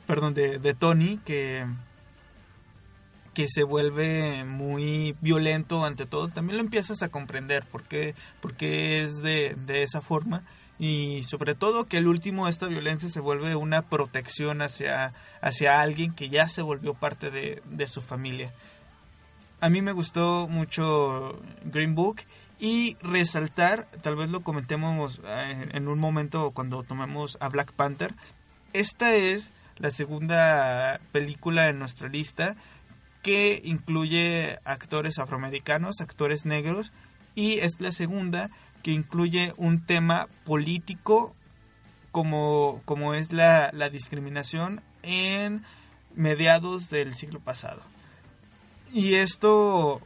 perdón, 0.06 0.34
de, 0.34 0.58
de 0.58 0.74
Tony, 0.74 1.18
que, 1.24 1.64
que 3.34 3.48
se 3.48 3.64
vuelve 3.64 4.44
muy 4.44 5.16
violento 5.20 5.84
ante 5.84 6.06
todo, 6.06 6.28
también 6.28 6.56
lo 6.56 6.62
empiezas 6.62 7.02
a 7.02 7.08
comprender 7.08 7.64
por 7.64 7.82
qué, 7.82 8.14
es 9.02 9.22
de, 9.22 9.56
de, 9.66 9.82
esa 9.82 10.00
forma. 10.00 10.42
Y 10.78 11.22
sobre 11.24 11.54
todo 11.54 11.86
que 11.86 11.98
el 11.98 12.08
último 12.08 12.48
esta 12.48 12.66
violencia 12.66 13.08
se 13.08 13.20
vuelve 13.20 13.54
una 13.54 13.82
protección 13.82 14.60
hacia, 14.60 15.12
hacia 15.40 15.80
alguien 15.80 16.12
que 16.12 16.28
ya 16.28 16.48
se 16.48 16.62
volvió 16.62 16.94
parte 16.94 17.30
de, 17.30 17.62
de 17.64 17.86
su 17.86 18.02
familia. 18.02 18.52
A 19.60 19.68
mí 19.68 19.82
me 19.82 19.92
gustó 19.92 20.48
mucho 20.48 21.38
Green 21.64 21.94
Book 21.94 22.22
y 22.58 22.96
resaltar, 23.02 23.88
tal 24.02 24.16
vez 24.16 24.30
lo 24.30 24.40
comentemos 24.40 25.20
eh, 25.24 25.68
en 25.72 25.88
un 25.88 25.98
momento 25.98 26.50
cuando 26.52 26.82
tomemos 26.82 27.36
a 27.40 27.48
Black 27.48 27.72
Panther, 27.72 28.14
esta 28.72 29.14
es 29.14 29.52
la 29.78 29.90
segunda 29.90 31.00
película 31.12 31.68
en 31.68 31.78
nuestra 31.78 32.08
lista 32.08 32.56
que 33.22 33.60
incluye 33.64 34.58
actores 34.64 35.18
afroamericanos, 35.18 36.00
actores 36.00 36.44
negros 36.44 36.92
y 37.34 37.58
es 37.60 37.80
la 37.80 37.92
segunda 37.92 38.50
que 38.82 38.92
incluye 38.92 39.54
un 39.56 39.84
tema 39.84 40.28
político 40.44 41.34
como, 42.12 42.82
como 42.84 43.14
es 43.14 43.32
la, 43.32 43.70
la 43.72 43.88
discriminación 43.88 44.82
en 45.02 45.64
mediados 46.14 46.90
del 46.90 47.14
siglo 47.14 47.40
pasado. 47.40 47.82
Y 48.92 49.14
esto 49.14 50.00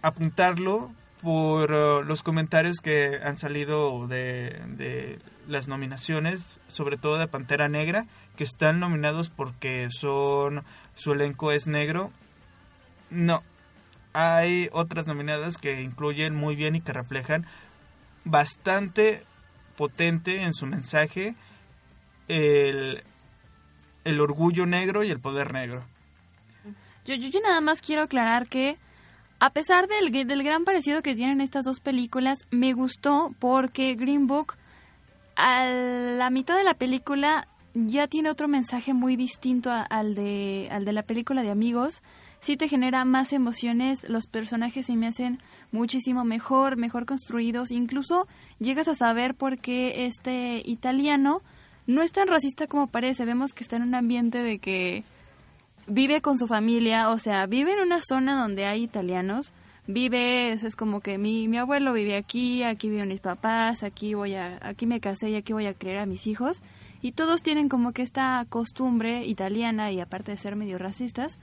apuntarlo 0.00 0.92
por 1.22 1.72
uh, 1.72 2.02
los 2.02 2.22
comentarios 2.22 2.78
que 2.80 3.20
han 3.22 3.36
salido 3.36 4.06
de, 4.06 4.58
de, 4.68 5.18
las 5.46 5.68
nominaciones, 5.68 6.60
sobre 6.68 6.96
todo 6.96 7.18
de 7.18 7.26
Pantera 7.26 7.68
Negra, 7.68 8.06
que 8.40 8.44
están 8.44 8.80
nominados 8.80 9.28
porque 9.28 9.88
son 9.90 10.64
su 10.94 11.12
elenco 11.12 11.52
es 11.52 11.66
negro. 11.66 12.10
No, 13.10 13.42
hay 14.14 14.70
otras 14.72 15.06
nominadas 15.06 15.58
que 15.58 15.82
incluyen 15.82 16.34
muy 16.34 16.56
bien 16.56 16.74
y 16.74 16.80
que 16.80 16.94
reflejan 16.94 17.44
bastante 18.24 19.24
potente 19.76 20.40
en 20.40 20.54
su 20.54 20.64
mensaje 20.64 21.34
el, 22.28 23.04
el 24.04 24.20
orgullo 24.22 24.64
negro 24.64 25.04
y 25.04 25.10
el 25.10 25.20
poder 25.20 25.52
negro. 25.52 25.84
Yo, 27.04 27.16
yo, 27.16 27.40
nada 27.42 27.60
más 27.60 27.82
quiero 27.82 28.04
aclarar 28.04 28.48
que 28.48 28.78
a 29.38 29.50
pesar 29.50 29.86
del, 29.86 30.12
del 30.26 30.42
gran 30.42 30.64
parecido 30.64 31.02
que 31.02 31.14
tienen 31.14 31.42
estas 31.42 31.66
dos 31.66 31.80
películas, 31.80 32.38
me 32.50 32.72
gustó 32.72 33.34
porque 33.38 33.96
Green 33.96 34.26
Book 34.26 34.54
a 35.36 35.66
la 35.66 36.30
mitad 36.30 36.56
de 36.56 36.64
la 36.64 36.72
película 36.72 37.46
ya 37.74 38.08
tiene 38.08 38.30
otro 38.30 38.48
mensaje 38.48 38.94
muy 38.94 39.16
distinto 39.16 39.70
al, 39.70 40.14
de, 40.14 40.68
al 40.70 40.84
de 40.84 40.92
la 40.92 41.02
película 41.02 41.42
de 41.42 41.50
amigos. 41.50 42.02
Sí 42.40 42.56
te 42.56 42.68
genera 42.68 43.04
más 43.04 43.32
emociones, 43.32 44.08
los 44.08 44.26
personajes 44.26 44.86
se 44.86 44.96
me 44.96 45.06
hacen 45.06 45.40
muchísimo 45.72 46.24
mejor, 46.24 46.76
mejor 46.76 47.06
construidos. 47.06 47.70
Incluso 47.70 48.26
llegas 48.58 48.88
a 48.88 48.94
saber 48.94 49.34
por 49.34 49.58
qué 49.58 50.06
este 50.06 50.62
italiano 50.64 51.38
no 51.86 52.02
es 52.02 52.12
tan 52.12 52.28
racista 52.28 52.66
como 52.66 52.86
parece. 52.86 53.24
Vemos 53.24 53.52
que 53.52 53.62
está 53.62 53.76
en 53.76 53.82
un 53.82 53.94
ambiente 53.94 54.38
de 54.38 54.58
que 54.58 55.04
vive 55.86 56.20
con 56.22 56.38
su 56.38 56.46
familia, 56.46 57.10
o 57.10 57.18
sea, 57.18 57.46
vive 57.46 57.74
en 57.74 57.80
una 57.80 58.00
zona 58.00 58.40
donde 58.40 58.66
hay 58.66 58.82
italianos. 58.82 59.52
Vive, 59.86 60.52
es 60.52 60.76
como 60.76 61.00
que 61.00 61.18
mi, 61.18 61.48
mi 61.48 61.58
abuelo 61.58 61.92
vive 61.92 62.16
aquí, 62.16 62.62
aquí 62.62 62.88
viven 62.88 63.08
mis 63.08 63.20
papás, 63.20 63.82
aquí 63.82 64.14
voy 64.14 64.34
a, 64.34 64.58
aquí 64.62 64.86
me 64.86 65.00
casé 65.00 65.30
y 65.30 65.34
aquí 65.34 65.52
voy 65.52 65.66
a 65.66 65.74
crear 65.74 65.98
a 65.98 66.06
mis 66.06 66.26
hijos 66.28 66.62
y 67.02 67.12
todos 67.12 67.42
tienen 67.42 67.68
como 67.68 67.92
que 67.92 68.02
esta 68.02 68.44
costumbre 68.48 69.24
italiana 69.24 69.90
y 69.90 70.00
aparte 70.00 70.32
de 70.32 70.36
ser 70.36 70.56
medio 70.56 70.78
racistas, 70.78 71.38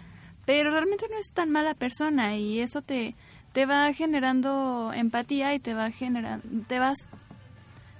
pero 0.46 0.72
realmente 0.72 1.08
no 1.10 1.18
es 1.18 1.32
tan 1.32 1.52
mala 1.52 1.74
persona 1.74 2.38
y 2.38 2.60
eso 2.60 2.82
te, 2.82 3.16
te 3.54 3.66
va 3.66 3.92
generando 3.94 4.92
empatía 4.94 5.54
y 5.54 5.60
te 5.60 5.74
va 5.74 5.92
generando, 5.92 6.46
te 6.68 6.80
vas, 6.80 7.00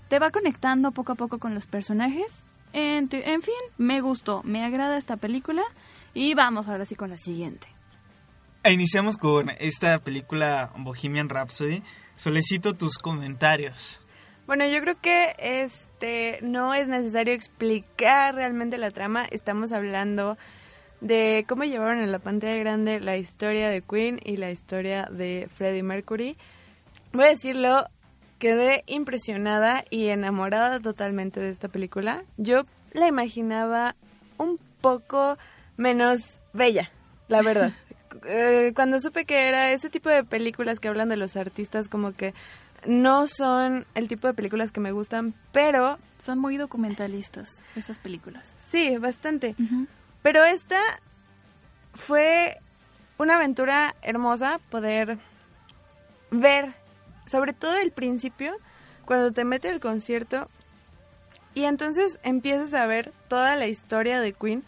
te 0.08 0.20
va 0.20 0.30
conectando 0.30 0.92
poco 0.92 1.14
a 1.14 1.16
poco 1.16 1.40
con 1.40 1.56
los 1.56 1.66
personajes. 1.66 2.46
En, 2.74 3.10
fin, 3.10 3.54
me 3.78 4.02
gustó, 4.02 4.44
me 4.44 4.64
agrada 4.64 4.98
esta 4.98 5.18
película 5.18 5.64
y 6.14 6.36
vamos 6.36 6.68
ahora 6.68 6.86
sí 6.86 6.96
con 6.96 7.10
la 7.10 7.18
siguiente. 7.18 7.68
E 8.64 8.72
iniciamos 8.72 9.18
con 9.18 9.50
esta 9.60 9.98
película 10.00 10.72
Bohemian 10.78 11.30
Rhapsody. 11.30 11.82
Solicito 12.16 12.76
tus 12.76 12.98
comentarios. 12.98 14.00
Bueno, 14.48 14.66
yo 14.66 14.80
creo 14.80 14.96
que 14.96 15.36
este 15.40 16.40
no 16.42 16.74
es 16.74 16.88
necesario 16.88 17.34
explicar 17.34 18.34
realmente 18.34 18.78
la 18.78 18.90
trama. 18.92 19.26
Estamos 19.30 19.74
hablando 19.74 20.38
de 21.02 21.44
cómo 21.50 21.66
llevaron 21.66 22.00
en 22.00 22.14
la 22.14 22.20
pantalla 22.20 22.56
grande 22.56 23.02
la 23.02 23.18
historia 23.18 23.70
de 23.70 23.82
Queen 23.82 24.22
y 24.24 24.38
la 24.38 24.50
historia 24.50 25.10
de 25.12 25.50
Freddie 25.54 25.84
Mercury. 25.84 26.38
Voy 27.12 27.26
a 27.26 27.30
decirlo, 27.30 27.90
quedé 28.40 28.86
impresionada 28.88 29.84
y 29.90 30.08
enamorada 30.08 30.80
totalmente 30.80 31.42
de 31.42 31.50
esta 31.50 31.68
película. 31.68 32.24
Yo 32.38 32.62
la 32.94 33.08
imaginaba 33.08 33.98
un 34.38 34.60
poco 34.80 35.38
menos 35.76 36.40
bella, 36.54 36.90
la 37.28 37.42
verdad. 37.42 37.74
Eh, 38.26 38.72
cuando 38.74 39.00
supe 39.00 39.26
que 39.26 39.48
era 39.48 39.72
ese 39.72 39.92
tipo 39.92 40.10
de 40.10 40.24
películas 40.24 40.80
que 40.80 40.88
hablan 40.88 41.08
de 41.08 41.18
los 41.18 41.38
artistas 41.38 41.88
como 41.88 42.14
que 42.14 42.34
no 42.86 43.28
son 43.28 43.86
el 43.96 44.08
tipo 44.08 44.28
de 44.28 44.34
películas 44.34 44.72
que 44.72 44.80
me 44.80 44.92
gustan, 44.92 45.34
pero... 45.52 45.98
Son 46.18 46.40
muy 46.40 46.58
documentalistas 46.58 47.60
estas 47.76 48.00
películas. 48.00 48.56
Sí, 48.72 48.98
bastante. 48.98 49.56
Pero 50.24 50.44
esta 50.44 50.80
fue 51.94 52.58
una 53.18 53.36
aventura 53.36 53.96
hermosa 54.02 54.60
poder 54.70 55.18
ver, 56.32 56.74
sobre 57.28 57.54
todo 57.54 57.78
el 57.78 57.92
principio, 57.92 58.56
cuando 59.06 59.32
te 59.32 59.44
mete 59.44 59.70
el 59.70 59.80
concierto 59.80 60.50
y 61.54 61.66
entonces 61.66 62.20
empiezas 62.24 62.74
a 62.74 62.86
ver 62.88 63.12
toda 63.28 63.56
la 63.56 63.68
historia 63.68 64.20
de 64.20 64.34
Queen 64.34 64.64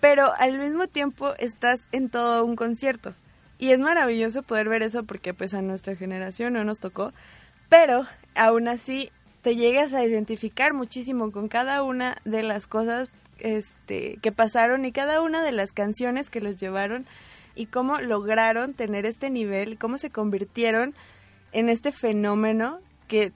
pero 0.00 0.32
al 0.38 0.58
mismo 0.58 0.86
tiempo 0.86 1.34
estás 1.38 1.80
en 1.92 2.10
todo 2.10 2.44
un 2.44 2.56
concierto. 2.56 3.14
Y 3.58 3.70
es 3.70 3.80
maravilloso 3.80 4.42
poder 4.42 4.68
ver 4.68 4.82
eso 4.82 5.04
porque 5.04 5.34
pues 5.34 5.54
a 5.54 5.62
nuestra 5.62 5.96
generación 5.96 6.52
no 6.52 6.64
nos 6.64 6.78
tocó, 6.78 7.12
pero 7.68 8.06
aún 8.34 8.68
así 8.68 9.10
te 9.42 9.56
llegas 9.56 9.94
a 9.94 10.04
identificar 10.04 10.74
muchísimo 10.74 11.30
con 11.32 11.48
cada 11.48 11.82
una 11.82 12.18
de 12.24 12.42
las 12.42 12.66
cosas 12.66 13.08
este, 13.38 14.18
que 14.22 14.32
pasaron 14.32 14.84
y 14.84 14.92
cada 14.92 15.22
una 15.22 15.42
de 15.42 15.52
las 15.52 15.72
canciones 15.72 16.30
que 16.30 16.40
los 16.40 16.58
llevaron 16.58 17.06
y 17.54 17.66
cómo 17.66 17.98
lograron 17.98 18.74
tener 18.74 19.06
este 19.06 19.30
nivel, 19.30 19.78
cómo 19.78 19.98
se 19.98 20.10
convirtieron 20.10 20.94
en 21.52 21.68
este 21.68 21.92
fenómeno 21.92 22.80
que 23.08 23.32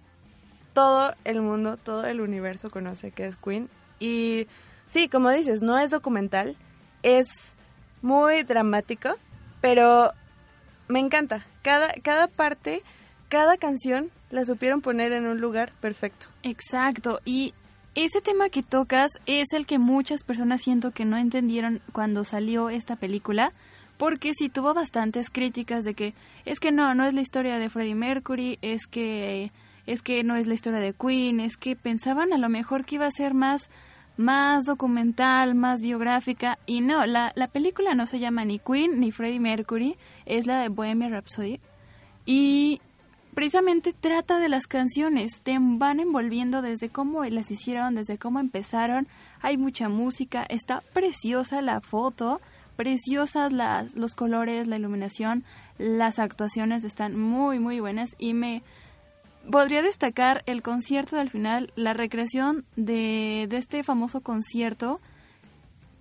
todo 0.75 1.15
el 1.25 1.41
mundo, 1.41 1.77
todo 1.77 2.05
el 2.07 2.21
universo 2.21 2.71
conoce 2.71 3.11
que 3.11 3.27
es 3.27 3.37
Queen. 3.37 3.69
Y 3.99 4.47
sí, 4.87 5.09
como 5.09 5.31
dices, 5.31 5.63
no 5.63 5.79
es 5.79 5.91
documental, 5.91 6.57
es 7.03 7.29
muy 8.03 8.43
dramático, 8.43 9.17
pero 9.61 10.13
me 10.89 11.01
encanta. 11.01 11.45
Cada, 11.63 11.93
cada 12.03 12.27
parte, 12.27 12.83
cada 13.29 13.57
canción 13.57 14.11
la 14.31 14.45
supieron 14.45 14.81
poner 14.81 15.13
en 15.13 15.27
un 15.27 15.41
lugar 15.41 15.73
perfecto. 15.81 16.27
Exacto, 16.43 17.21
y 17.25 17.55
ese 17.95 18.21
tema 18.21 18.49
que 18.49 18.63
tocas 18.63 19.11
es 19.27 19.53
el 19.53 19.67
que 19.67 19.79
muchas 19.79 20.23
personas 20.23 20.63
siento 20.63 20.93
que 20.93 21.05
no 21.05 21.17
entendieron 21.17 21.81
cuando 21.93 22.25
salió 22.25 22.71
esta 22.71 22.97
película, 22.97 23.51
porque 23.99 24.33
sí 24.33 24.49
tuvo 24.49 24.73
bastantes 24.73 25.29
críticas 25.29 25.85
de 25.85 25.95
que 25.95 26.15
es 26.45 26.61
que 26.61 26.73
no, 26.73 26.95
no 26.95 27.05
es 27.05 27.15
la 27.15 27.21
historia 27.21 27.59
de 27.59 27.69
Freddie 27.69 27.95
Mercury, 27.95 28.59
es 28.63 28.87
que 28.87 29.53
es 29.87 30.03
que 30.03 30.23
no 30.23 30.37
es 30.37 30.47
la 30.47 30.55
historia 30.55 30.79
de 30.79 30.93
Queen, 30.93 31.41
es 31.41 31.57
que 31.57 31.75
pensaban 31.75 32.33
a 32.33 32.39
lo 32.39 32.49
mejor 32.49 32.85
que 32.85 32.95
iba 32.95 33.07
a 33.07 33.11
ser 33.11 33.35
más 33.35 33.71
más 34.21 34.67
documental, 34.67 35.55
más 35.55 35.81
biográfica. 35.81 36.59
Y 36.67 36.83
no, 36.83 37.07
la, 37.07 37.33
la 37.35 37.49
película 37.49 37.95
no 37.95 38.07
se 38.07 38.19
llama 38.19 38.45
ni 38.45 38.59
Queen 38.59 39.01
ni 39.01 39.11
Freddie 39.11 39.41
Mercury, 39.41 39.97
es 40.27 40.47
la 40.47 40.61
de 40.61 40.69
Bohemian 40.69 41.13
Rhapsody. 41.13 41.59
Y 42.27 42.81
precisamente 43.35 43.93
trata 43.93 44.39
de 44.39 44.49
las 44.49 44.67
canciones, 44.67 45.41
te 45.43 45.57
van 45.59 46.01
envolviendo 46.01 46.63
desde 46.63 46.91
cómo 46.91 47.25
las 47.25 47.51
hicieron, 47.51 47.95
desde 47.95 48.19
cómo 48.19 48.39
empezaron, 48.41 49.09
hay 49.41 49.57
mucha 49.57 49.89
música, 49.89 50.45
está 50.49 50.83
preciosa 50.93 51.63
la 51.63 51.81
foto, 51.81 52.41
preciosas 52.77 53.53
las, 53.53 53.95
los 53.95 54.15
colores, 54.15 54.67
la 54.67 54.77
iluminación, 54.77 55.45
las 55.79 56.19
actuaciones 56.19 56.85
están 56.85 57.19
muy 57.19 57.59
muy 57.59 57.81
buenas 57.81 58.15
y 58.19 58.35
me 58.35 58.63
podría 59.51 59.83
destacar 59.83 60.43
el 60.47 60.63
concierto 60.63 61.17
del 61.17 61.31
final, 61.31 61.73
la 61.77 61.93
recreación 61.93 62.65
de, 62.77 63.47
de 63.49 63.57
este 63.57 63.83
famoso 63.83 64.21
concierto 64.21 65.01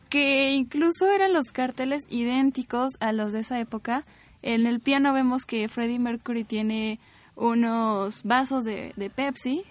que 0.09 0.53
incluso 0.53 1.07
eran 1.07 1.33
los 1.33 1.51
carteles 1.51 2.03
idénticos 2.09 2.93
a 2.99 3.13
los 3.13 3.31
de 3.31 3.41
esa 3.41 3.59
época. 3.59 4.03
En 4.41 4.65
el 4.65 4.79
piano 4.79 5.13
vemos 5.13 5.45
que 5.45 5.69
Freddie 5.69 5.99
Mercury 5.99 6.43
tiene 6.43 6.99
unos 7.35 8.23
vasos 8.23 8.63
de, 8.63 9.11
Pepsi 9.15 9.63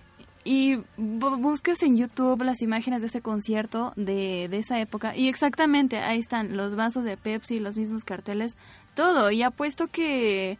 y 0.45 0.79
buscas 0.97 1.83
en 1.83 1.97
YouTube 1.97 2.43
las 2.43 2.63
imágenes 2.63 3.03
de 3.03 3.09
ese 3.09 3.21
concierto 3.21 3.93
de, 3.97 4.49
de, 4.49 4.59
esa 4.59 4.81
época 4.81 5.15
y 5.15 5.29
exactamente 5.29 5.99
ahí 5.99 6.21
están 6.21 6.57
los 6.57 6.77
vasos 6.77 7.05
de 7.05 7.17
Pepsi, 7.17 7.59
los 7.59 7.77
mismos 7.77 8.05
carteles, 8.05 8.57
todo. 8.95 9.31
Y 9.31 9.43
apuesto 9.43 9.89
que 9.89 10.59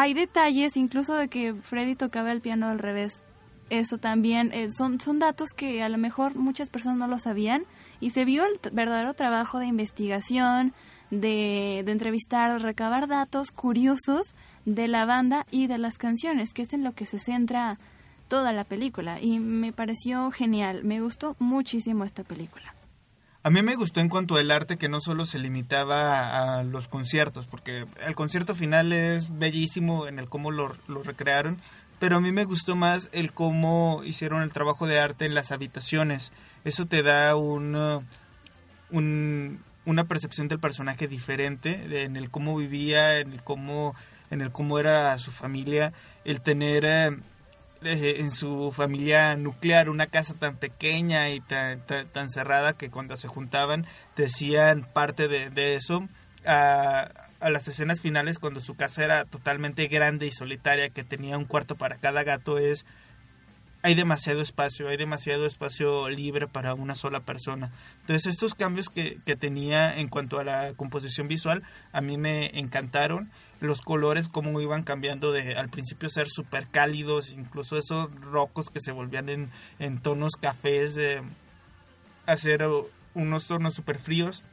hay 0.00 0.14
detalles 0.14 0.76
incluso 0.76 1.14
de 1.14 1.26
que 1.26 1.54
Freddy 1.54 1.96
tocaba 1.96 2.30
el 2.30 2.40
piano 2.40 2.68
al 2.68 2.78
revés. 2.78 3.24
Eso 3.68 3.98
también 3.98 4.52
eh, 4.54 4.70
son, 4.70 5.00
son 5.00 5.18
datos 5.18 5.48
que 5.50 5.82
a 5.82 5.88
lo 5.88 5.98
mejor 5.98 6.36
muchas 6.36 6.70
personas 6.70 6.98
no 6.98 7.08
lo 7.08 7.18
sabían 7.18 7.64
y 7.98 8.10
se 8.10 8.24
vio 8.24 8.44
el 8.46 8.60
verdadero 8.70 9.12
trabajo 9.14 9.58
de 9.58 9.66
investigación, 9.66 10.72
de, 11.10 11.82
de 11.84 11.90
entrevistar, 11.90 12.62
recabar 12.62 13.08
datos 13.08 13.50
curiosos 13.50 14.36
de 14.64 14.86
la 14.86 15.04
banda 15.04 15.46
y 15.50 15.66
de 15.66 15.78
las 15.78 15.98
canciones, 15.98 16.54
que 16.54 16.62
es 16.62 16.72
en 16.72 16.84
lo 16.84 16.92
que 16.92 17.04
se 17.04 17.18
centra 17.18 17.76
toda 18.28 18.52
la 18.52 18.62
película. 18.62 19.20
Y 19.20 19.40
me 19.40 19.72
pareció 19.72 20.30
genial, 20.30 20.84
me 20.84 21.00
gustó 21.00 21.34
muchísimo 21.40 22.04
esta 22.04 22.22
película. 22.22 22.77
A 23.48 23.50
mí 23.50 23.62
me 23.62 23.76
gustó 23.76 24.00
en 24.00 24.10
cuanto 24.10 24.36
al 24.36 24.50
arte 24.50 24.76
que 24.76 24.90
no 24.90 25.00
solo 25.00 25.24
se 25.24 25.38
limitaba 25.38 26.58
a 26.58 26.64
los 26.64 26.86
conciertos, 26.86 27.46
porque 27.46 27.86
el 28.06 28.14
concierto 28.14 28.54
final 28.54 28.92
es 28.92 29.38
bellísimo 29.38 30.06
en 30.06 30.18
el 30.18 30.28
cómo 30.28 30.50
lo, 30.50 30.76
recrearon, 31.02 31.58
pero 31.98 32.16
a 32.16 32.20
mí 32.20 32.30
me 32.30 32.44
gustó 32.44 32.76
más 32.76 33.08
el 33.12 33.32
cómo 33.32 34.02
hicieron 34.04 34.42
el 34.42 34.52
trabajo 34.52 34.86
de 34.86 35.00
arte 35.00 35.24
en 35.24 35.34
las 35.34 35.50
habitaciones. 35.50 36.30
Eso 36.66 36.84
te 36.84 37.02
da 37.02 37.36
un, 37.36 38.04
un, 38.90 39.60
una 39.86 40.04
percepción 40.04 40.48
del 40.48 40.60
personaje 40.60 41.08
diferente, 41.08 42.02
en 42.04 42.16
el 42.16 42.28
cómo 42.28 42.54
vivía, 42.54 43.18
en 43.18 43.32
el 43.32 43.42
cómo 43.42 43.94
en 44.30 44.42
el 44.42 44.52
cómo 44.52 44.78
era 44.78 45.18
su 45.18 45.30
familia, 45.32 45.94
el 46.26 46.42
tener 46.42 46.84
eh, 46.84 47.16
en 47.82 48.30
su 48.30 48.72
familia 48.74 49.36
nuclear 49.36 49.88
una 49.88 50.06
casa 50.06 50.34
tan 50.34 50.56
pequeña 50.56 51.30
y 51.30 51.40
tan, 51.40 51.80
tan, 51.86 52.28
cerrada 52.28 52.72
que 52.72 52.90
cuando 52.90 53.16
se 53.16 53.28
juntaban 53.28 53.86
decían 54.16 54.86
parte 54.92 55.28
de, 55.28 55.50
de 55.50 55.74
eso. 55.74 56.08
A, 56.46 57.08
a 57.40 57.50
las 57.50 57.68
escenas 57.68 58.00
finales 58.00 58.38
cuando 58.38 58.60
su 58.60 58.74
casa 58.74 59.04
era 59.04 59.24
totalmente 59.24 59.86
grande 59.86 60.26
y 60.26 60.30
solitaria, 60.30 60.90
que 60.90 61.04
tenía 61.04 61.38
un 61.38 61.44
cuarto 61.44 61.76
para 61.76 61.96
cada 61.98 62.24
gato, 62.24 62.58
es 62.58 62.84
hay 63.82 63.94
demasiado 63.94 64.42
espacio, 64.42 64.88
hay 64.88 64.96
demasiado 64.96 65.46
espacio 65.46 66.08
libre 66.08 66.48
para 66.48 66.74
una 66.74 66.94
sola 66.96 67.20
persona. 67.20 67.70
Entonces 68.00 68.26
estos 68.26 68.54
cambios 68.54 68.88
que, 68.88 69.20
que 69.24 69.36
tenía 69.36 69.98
en 69.98 70.08
cuanto 70.08 70.40
a 70.40 70.44
la 70.44 70.72
composición 70.74 71.28
visual 71.28 71.62
a 71.92 72.00
mí 72.00 72.18
me 72.18 72.58
encantaron 72.58 73.30
los 73.60 73.80
colores 73.80 74.28
como 74.28 74.60
iban 74.60 74.84
cambiando 74.84 75.32
de 75.32 75.56
al 75.56 75.68
principio 75.68 76.08
ser 76.08 76.28
súper 76.28 76.68
cálidos, 76.68 77.32
incluso 77.32 77.76
esos 77.76 78.08
rocos 78.20 78.70
que 78.70 78.80
se 78.80 78.92
volvían 78.92 79.28
en, 79.28 79.50
en 79.78 80.00
tonos 80.00 80.34
cafés, 80.40 80.96
eh, 80.96 81.22
hacer 82.26 82.66
unos 83.14 83.46
tonos 83.46 83.74
súper 83.74 83.98
fríos, 83.98 84.44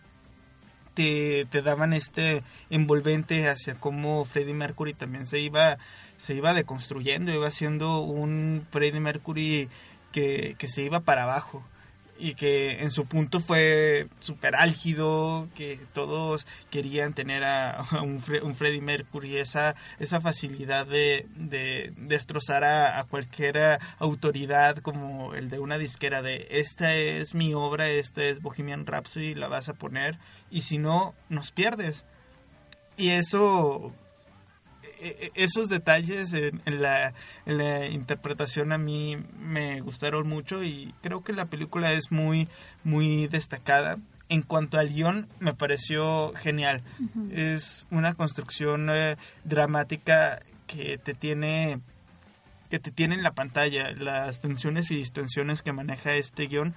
te, 0.94 1.46
te, 1.52 1.62
daban 1.62 1.94
este 1.94 2.42
envolvente 2.70 3.50
hacia 3.50 3.76
cómo 3.76 4.24
Freddie 4.26 4.54
Mercury 4.54 4.94
también 4.94 5.28
se 5.28 5.40
iba, 5.40 5.78
se 6.18 6.36
iba 6.36 6.54
deconstruyendo, 6.54 7.34
iba 7.34 7.52
siendo 7.52 8.00
un 8.00 8.66
Freddie 8.72 9.02
Mercury 9.02 9.70
que, 10.14 10.56
que 10.58 10.68
se 10.70 10.84
iba 10.84 11.02
para 11.02 11.24
abajo 11.24 11.64
y 12.18 12.36
que 12.36 12.82
en 12.82 12.92
su 12.92 13.06
punto 13.06 13.40
fue 13.40 14.08
súper 14.20 14.56
álgido, 14.56 15.48
que 15.56 15.80
todos 15.94 16.48
querían 16.70 17.14
tener 17.14 17.44
a, 17.44 17.86
un, 18.02 18.24
un, 18.44 18.56
Freddie 18.56 18.82
Mercury, 18.82 19.38
esa, 19.38 19.76
esa 20.00 20.22
facilidad 20.22 20.86
de, 20.86 21.28
de 21.36 21.94
destrozar 21.98 22.64
a, 22.64 23.00
a, 23.00 23.04
cualquier 23.04 23.80
autoridad 24.00 24.78
como 24.78 25.34
el 25.34 25.50
de 25.50 25.60
una 25.60 25.78
disquera 25.78 26.22
de 26.22 26.48
esta 26.52 26.96
es 26.96 27.36
mi 27.36 27.54
obra, 27.54 27.90
esta 27.90 28.24
es 28.24 28.42
Bohemian 28.42 28.86
Rhapsody, 28.86 29.36
la 29.36 29.48
vas 29.48 29.70
a 29.70 29.74
poner 29.74 30.18
y 30.50 30.62
si 30.62 30.78
no, 30.78 31.14
nos 31.30 31.52
pierdes. 31.52 32.06
Y 32.98 33.10
eso 33.10 33.94
esos 35.36 35.70
detalles 35.70 36.34
en, 36.34 36.82
la, 36.82 37.14
en, 37.46 37.58
la, 37.58 37.88
interpretación 37.88 38.72
a 38.72 38.78
mí 38.78 39.18
me 39.40 39.82
gustaron 39.82 40.28
mucho 40.28 40.64
y 40.64 40.94
creo 41.02 41.24
que 41.24 41.34
la 41.34 41.46
película 41.46 41.94
es 41.94 42.12
muy, 42.12 42.48
muy 42.84 43.28
destacada. 43.28 43.98
En 44.28 44.42
cuanto 44.42 44.80
al 44.80 44.90
guion, 44.90 45.28
me 45.40 45.54
pareció 45.54 46.34
genial. 46.34 46.82
Uh 47.00 47.04
-huh. 47.04 47.32
Es 47.34 47.86
una 47.92 48.14
construcción 48.16 48.90
eh, 48.90 49.18
dramática 49.44 50.40
que 50.66 50.98
te 50.98 51.14
tiene 51.14 51.80
que 52.70 52.80
te 52.80 52.92
tiene 52.92 53.16
en 53.16 53.24
la 53.24 53.34
pantalla. 53.34 53.92
Las 53.92 54.42
tensiones 54.42 54.90
y 54.92 54.96
distensiones 54.96 55.62
que 55.62 55.74
maneja 55.74 56.16
este 56.16 56.48
guion 56.48 56.74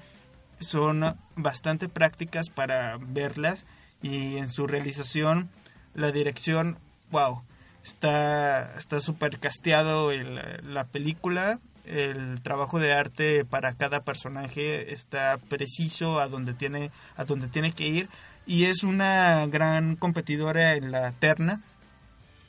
son 0.61 1.17
bastante 1.37 1.89
prácticas 1.89 2.51
para 2.51 2.99
verlas 2.99 3.67
y 4.03 4.37
en 4.37 4.49
su 4.49 4.67
realización 4.67 5.51
la 5.95 6.13
dirección, 6.13 6.79
wow, 7.11 7.43
está 7.89 8.75
está 8.79 9.01
súper 9.01 9.39
casteado 9.39 10.11
el, 10.13 10.41
la 10.63 10.85
película. 10.85 11.59
El 11.85 12.43
trabajo 12.43 12.79
de 12.79 12.93
arte 12.93 13.47
para 13.47 13.73
cada 13.75 14.05
personaje 14.05 14.93
está 14.93 15.39
preciso 15.49 16.21
a 16.21 16.29
donde 16.29 16.53
tiene 16.53 16.91
a 17.17 17.25
donde 17.25 17.49
tiene 17.49 17.73
que 17.73 17.89
ir. 17.89 18.09
Y 18.47 18.65
es 18.65 18.83
una 18.83 19.47
gran 19.47 19.97
competidora 19.97 20.75
en 20.75 20.91
la 20.91 21.13
terna. 21.13 21.63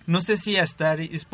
No 0.06 0.22
sé 0.22 0.38
si 0.38 0.58
a 0.58 0.64
Star 0.64 1.00
is 1.02 1.28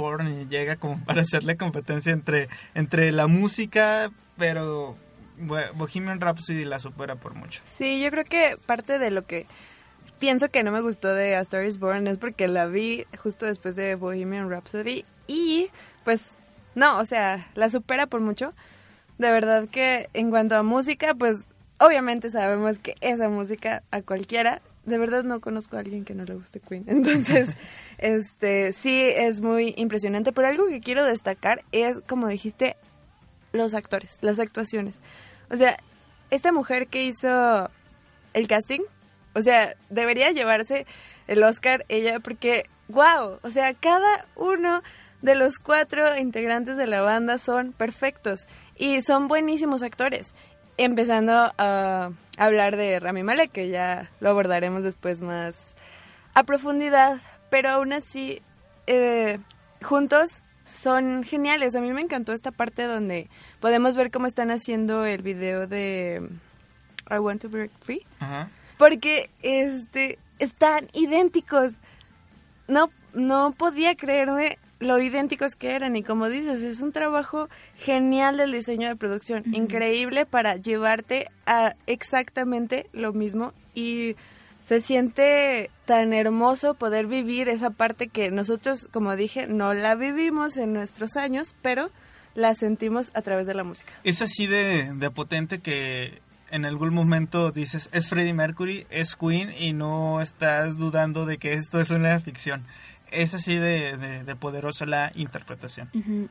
llega 0.50 0.76
como 0.76 1.04
para 1.06 1.22
hacerle 1.22 1.58
competencia 1.58 2.12
entre 2.12 2.50
entre 2.74 3.12
la 3.12 3.28
música 3.28 4.12
pero 4.38 4.98
Bohemian 5.38 6.22
Rhapsody 6.22 6.66
la 6.66 6.80
supera 6.80 7.16
por 7.16 7.34
mucho. 7.34 7.62
Sí 7.66 8.02
yo 8.02 8.12
creo 8.12 8.24
que 8.26 8.58
parte 8.66 9.00
de 9.00 9.12
lo 9.12 9.26
que 9.26 9.48
pienso 10.20 10.50
que 10.50 10.64
no 10.64 10.72
me 10.72 10.82
gustó 10.82 11.14
de 11.14 11.36
A 11.36 11.42
Star 11.42 11.66
is 11.66 11.80
Born 11.80 12.08
es 12.08 12.18
porque 12.18 12.48
la 12.48 12.68
vi 12.68 13.06
justo 13.18 13.46
después 13.46 13.76
de 13.76 13.96
Bohemian 13.96 14.50
Rhapsody 14.50 15.06
y 15.28 15.70
pues 16.04 16.22
no, 16.76 17.00
o 17.00 17.06
sea, 17.06 17.48
la 17.56 17.70
supera 17.70 18.08
por 18.08 18.22
mucho. 18.22 18.54
De 19.18 19.32
verdad 19.32 19.68
que 19.70 20.10
en 20.14 20.30
cuanto 20.30 20.56
a 20.56 20.64
música, 20.64 21.16
pues 21.16 21.54
obviamente 21.80 22.30
sabemos 22.30 22.80
que 22.80 22.96
esa 23.00 23.30
música 23.30 23.82
a 23.92 24.02
cualquiera, 24.02 24.62
de 24.86 24.98
verdad 24.98 25.24
no 25.24 25.40
conozco 25.40 25.78
a 25.78 25.80
alguien 25.80 26.04
que 26.04 26.14
no 26.14 26.26
le 26.26 26.36
guste 26.36 26.60
Queen. 26.60 26.84
Entonces, 26.88 27.56
este 27.98 28.74
sí 28.74 29.02
es 29.16 29.42
muy 29.42 29.74
impresionante, 29.78 30.34
pero 30.34 30.48
algo 30.48 30.68
que 30.68 30.82
quiero 30.82 31.06
destacar 31.06 31.64
es 31.72 32.02
como 32.08 32.28
dijiste 32.28 32.76
los 33.54 33.74
actores, 33.74 34.18
las 34.22 34.40
actuaciones. 34.40 35.00
O 35.50 35.56
sea, 35.58 35.78
esta 36.30 36.52
mujer 36.52 36.88
que 36.88 37.06
hizo 37.06 37.70
el 38.34 38.48
casting, 38.48 38.82
o 39.36 39.42
sea, 39.42 39.76
debería 39.90 40.32
llevarse 40.32 40.88
el 41.28 41.44
Oscar 41.44 41.86
ella 41.90 42.20
porque 42.20 42.68
wow, 42.88 43.40
o 43.42 43.50
sea, 43.50 43.74
cada 43.74 44.26
uno 44.36 44.82
de 45.22 45.36
los 45.36 45.60
cuatro 45.60 46.18
integrantes 46.18 46.78
de 46.78 46.88
la 46.88 47.02
banda 47.02 47.38
son 47.38 47.74
perfectos 47.74 48.48
y 48.78 49.02
son 49.02 49.28
buenísimos 49.28 49.84
actores. 49.84 50.34
Empezando 50.78 51.52
a 51.58 52.12
hablar 52.38 52.76
de 52.76 53.00
Rami 53.00 53.24
Malek, 53.24 53.52
que 53.52 53.70
ya 53.70 54.10
lo 54.20 54.30
abordaremos 54.30 54.84
después 54.84 55.22
más 55.22 55.76
a 56.34 56.44
profundidad, 56.44 57.20
pero 57.50 57.70
aún 57.70 57.94
así, 57.94 58.42
eh, 58.88 59.40
juntos 59.82 60.44
son 60.66 61.24
geniales. 61.24 61.76
A 61.76 61.82
mí 61.82 61.92
me 61.92 62.02
encantó 62.02 62.34
esta 62.34 62.52
parte 62.52 62.84
donde 62.84 63.30
podemos 63.60 63.96
ver 63.96 64.12
cómo 64.12 64.28
están 64.28 64.52
haciendo 64.52 65.06
el 65.06 65.22
video 65.22 65.66
de 65.66 66.30
I 67.10 67.18
Want 67.20 67.42
to 67.42 67.50
Break 67.50 67.72
Free. 67.82 68.06
Porque 68.78 69.30
este 69.42 70.20
están 70.40 70.90
idénticos. 70.94 71.74
No, 72.68 72.90
no 73.14 73.54
podía 73.58 73.96
creerme 73.96 74.58
lo 74.80 75.00
idénticos 75.00 75.56
que 75.56 75.76
eran 75.76 75.96
y 75.96 76.04
como 76.04 76.30
dices, 76.30 76.62
es 76.62 76.82
un 76.82 76.92
trabajo 76.92 77.50
genial 77.78 78.38
del 78.38 78.52
diseño 78.52 78.88
de 78.88 78.96
producción, 78.96 79.44
increíble 79.54 80.26
para 80.26 80.58
llevarte 80.58 81.30
a 81.46 81.76
exactamente 81.88 82.88
lo 82.92 83.14
mismo 83.14 83.54
y 83.74 84.16
se 84.66 84.82
siente 84.82 85.70
tan 85.86 86.14
hermoso 86.14 86.74
poder 86.74 87.08
vivir 87.08 87.50
esa 87.50 87.70
parte 87.70 88.08
que 88.08 88.32
nosotros, 88.32 88.88
como 88.92 89.16
dije, 89.16 89.48
no 89.48 89.74
la 89.74 89.96
vivimos 89.96 90.58
en 90.58 90.74
nuestros 90.74 91.16
años, 91.16 91.56
pero 91.62 91.90
la 92.34 92.54
sentimos 92.56 93.12
a 93.14 93.22
través 93.22 93.48
de 93.48 93.54
la 93.54 93.64
música. 93.64 93.94
Es 94.04 94.22
así 94.22 94.48
de, 94.48 94.92
de 94.94 95.12
potente 95.12 95.60
que 95.60 96.22
en 96.56 96.66
algún 96.66 96.94
momento 96.94 97.52
dices, 97.52 97.90
es 97.92 98.08
Freddie 98.08 98.34
Mercury, 98.34 98.88
es 98.90 99.16
Queen 99.16 99.52
y 99.60 99.74
no 99.74 100.22
estás 100.22 100.78
dudando 100.78 101.26
de 101.26 101.38
que 101.38 101.54
esto 101.54 101.80
es 101.80 101.92
una 101.92 102.20
ficción 102.20 102.66
es 103.12 103.34
así 103.34 103.56
de, 103.56 104.36
poderosa 104.40 104.86
la 104.86 105.12
interpretación. 105.16 105.90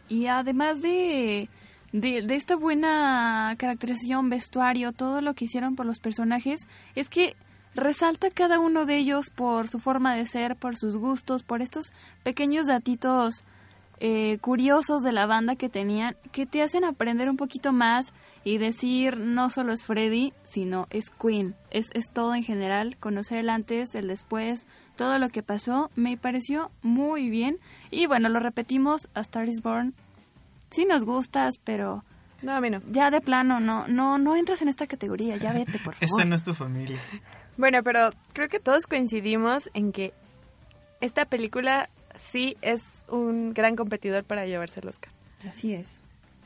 Y 0.08 0.26
además 0.26 0.82
de, 0.82 1.48
de, 1.92 2.34
esta 2.34 2.56
buena 2.56 3.54
caracterización, 3.58 4.30
vestuario, 4.30 4.92
todo 4.92 5.20
lo 5.20 5.34
que 5.34 5.46
hicieron 5.46 5.76
por 5.76 5.86
los 5.86 6.00
personajes, 6.00 6.66
es 6.94 7.08
que 7.08 7.36
resalta 7.74 8.30
cada 8.30 8.60
uno 8.60 8.86
de 8.86 8.98
ellos 8.98 9.30
por 9.30 9.68
su 9.68 9.80
forma 9.80 10.14
de 10.14 10.26
ser, 10.26 10.56
por 10.56 10.76
sus 10.76 10.96
gustos, 10.96 11.42
por 11.42 11.62
estos 11.62 11.92
pequeños 12.22 12.66
datitos 12.66 13.44
eh, 14.00 14.38
curiosos 14.38 15.02
de 15.02 15.12
la 15.12 15.26
banda 15.26 15.56
que 15.56 15.68
tenían, 15.68 16.16
que 16.32 16.46
te 16.46 16.62
hacen 16.62 16.84
aprender 16.84 17.30
un 17.30 17.36
poquito 17.36 17.72
más 17.72 18.12
y 18.42 18.58
decir 18.58 19.18
no 19.18 19.50
solo 19.50 19.72
es 19.72 19.84
Freddy, 19.84 20.32
sino 20.42 20.86
es 20.90 21.10
Queen. 21.10 21.54
Es, 21.70 21.90
es 21.94 22.10
todo 22.12 22.34
en 22.34 22.44
general, 22.44 22.96
conocer 22.98 23.38
el 23.38 23.48
antes, 23.48 23.94
el 23.94 24.08
después, 24.08 24.66
todo 24.96 25.18
lo 25.18 25.28
que 25.28 25.42
pasó, 25.42 25.90
me 25.96 26.16
pareció 26.16 26.70
muy 26.82 27.30
bien. 27.30 27.58
Y 27.90 28.06
bueno, 28.06 28.28
lo 28.28 28.40
repetimos, 28.40 29.08
a 29.14 29.20
Star 29.20 29.48
is 29.48 29.62
Born. 29.62 29.94
Sí 30.70 30.84
nos 30.84 31.04
gustas, 31.04 31.54
pero... 31.62 32.04
No, 32.42 32.52
a 32.52 32.60
mí 32.60 32.68
no. 32.68 32.82
Ya 32.90 33.10
de 33.10 33.22
plano, 33.22 33.60
no, 33.60 33.88
no, 33.88 34.18
no 34.18 34.36
entras 34.36 34.60
en 34.60 34.68
esta 34.68 34.86
categoría, 34.86 35.36
ya 35.36 35.52
vete, 35.52 35.78
por 35.78 35.94
favor. 35.94 35.96
Esta 36.00 36.24
no 36.24 36.34
es 36.34 36.42
tu 36.42 36.52
familia. 36.52 36.98
Bueno, 37.56 37.82
pero 37.82 38.10
creo 38.32 38.48
que 38.48 38.60
todos 38.60 38.86
coincidimos 38.86 39.70
en 39.72 39.92
que 39.92 40.12
esta 41.00 41.24
película 41.24 41.88
sí 42.16 42.56
es 42.62 43.06
un 43.08 43.54
gran 43.54 43.76
competidor 43.76 44.24
para 44.24 44.46
llevarse 44.46 44.80
el 44.80 44.88
Oscar. 44.88 45.12
Así 45.48 45.74
es. 45.74 46.00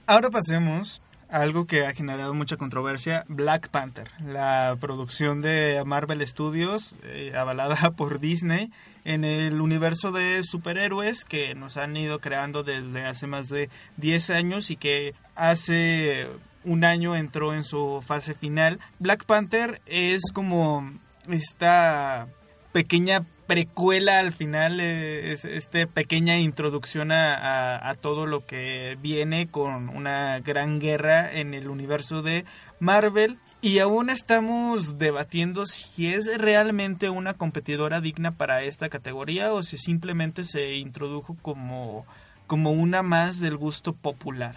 Ahora 0.06 0.30
pasemos 0.30 1.02
algo 1.28 1.66
que 1.66 1.84
ha 1.84 1.94
generado 1.94 2.32
mucha 2.32 2.56
controversia, 2.56 3.24
Black 3.28 3.68
Panther, 3.68 4.10
la 4.24 4.76
producción 4.80 5.42
de 5.42 5.82
Marvel 5.84 6.26
Studios, 6.26 6.96
eh, 7.04 7.32
avalada 7.36 7.90
por 7.96 8.18
Disney, 8.18 8.70
en 9.04 9.24
el 9.24 9.60
universo 9.60 10.10
de 10.10 10.42
superhéroes 10.42 11.24
que 11.24 11.54
nos 11.54 11.76
han 11.76 11.96
ido 11.96 12.18
creando 12.20 12.62
desde 12.62 13.04
hace 13.04 13.26
más 13.26 13.48
de 13.48 13.70
10 13.98 14.30
años 14.30 14.70
y 14.70 14.76
que 14.76 15.14
hace 15.34 16.28
un 16.64 16.84
año 16.84 17.16
entró 17.16 17.54
en 17.54 17.64
su 17.64 18.02
fase 18.04 18.34
final. 18.34 18.80
Black 18.98 19.24
Panther 19.24 19.80
es 19.86 20.22
como 20.32 20.92
esta 21.28 22.28
pequeña 22.72 23.24
precuela 23.49 24.18
al 24.18 24.32
final, 24.32 24.78
eh, 24.78 25.32
es 25.32 25.46
este 25.46 25.86
pequeña 25.86 26.36
introducción 26.38 27.11
a, 27.11 27.94
todo 28.01 28.26
lo 28.26 28.44
que 28.44 28.99
viene 29.01 29.49
con 29.49 29.88
una 29.88 30.38
gran 30.40 30.78
guerra 30.78 31.32
en 31.32 31.55
el 31.55 31.70
universo 31.70 32.22
de 32.22 32.44
Marvel. 32.78 33.38
Y 33.62 33.78
aún 33.78 34.11
estamos 34.11 34.99
debatiendo 34.99 35.64
si 35.66 36.12
es 36.12 36.26
realmente 36.38 37.09
una 37.09 37.32
competidora 37.32 38.03
digna 38.03 38.36
para 38.36 38.62
esta 38.62 38.90
categoría 38.90 39.55
o 39.55 39.62
si 39.62 39.78
simplemente 39.78 40.44
se 40.44 40.74
introdujo 40.74 41.34
como, 41.40 42.05
como 42.46 42.72
una 42.72 43.03
más 43.03 43.40
del 43.40 43.57
gusto 43.57 43.94
popular. 43.94 44.57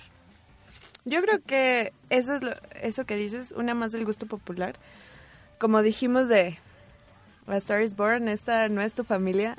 Yo 1.05 1.21
creo 1.21 1.41
que 1.41 1.93
eso 2.09 2.35
es 2.35 2.43
lo, 2.43 2.51
eso 2.81 3.05
que 3.05 3.15
dices, 3.15 3.53
una 3.53 3.73
más 3.73 3.93
del 3.93 4.03
gusto 4.03 4.25
popular. 4.25 4.75
Como 5.59 5.81
dijimos 5.81 6.27
de 6.27 6.59
a 7.47 7.57
Star 7.57 7.81
is 7.81 7.95
Born, 7.95 8.27
esta 8.27 8.69
no 8.69 8.81
es 8.81 8.93
tu 8.93 9.03
familia. 9.03 9.57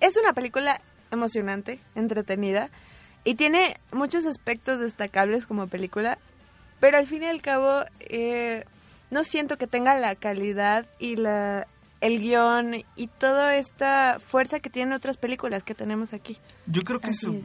Es 0.00 0.16
una 0.16 0.32
película 0.32 0.80
emocionante, 1.10 1.80
entretenida 1.94 2.70
y 3.24 3.34
tiene 3.34 3.78
muchos 3.92 4.26
aspectos 4.26 4.80
destacables 4.80 5.46
como 5.46 5.66
película, 5.66 6.18
pero 6.80 6.98
al 6.98 7.06
fin 7.06 7.22
y 7.24 7.26
al 7.26 7.42
cabo 7.42 7.84
eh, 8.00 8.64
no 9.10 9.24
siento 9.24 9.56
que 9.58 9.66
tenga 9.66 9.98
la 9.98 10.14
calidad 10.14 10.86
y 10.98 11.16
la 11.16 11.66
el 12.00 12.20
guion 12.20 12.84
y 12.94 13.06
toda 13.06 13.56
esta 13.56 14.18
fuerza 14.20 14.60
que 14.60 14.70
tienen 14.70 14.92
otras 14.92 15.16
películas 15.16 15.64
que 15.64 15.74
tenemos 15.74 16.12
aquí. 16.12 16.38
Yo 16.66 16.82
creo 16.82 17.00
que 17.00 17.14
su... 17.14 17.42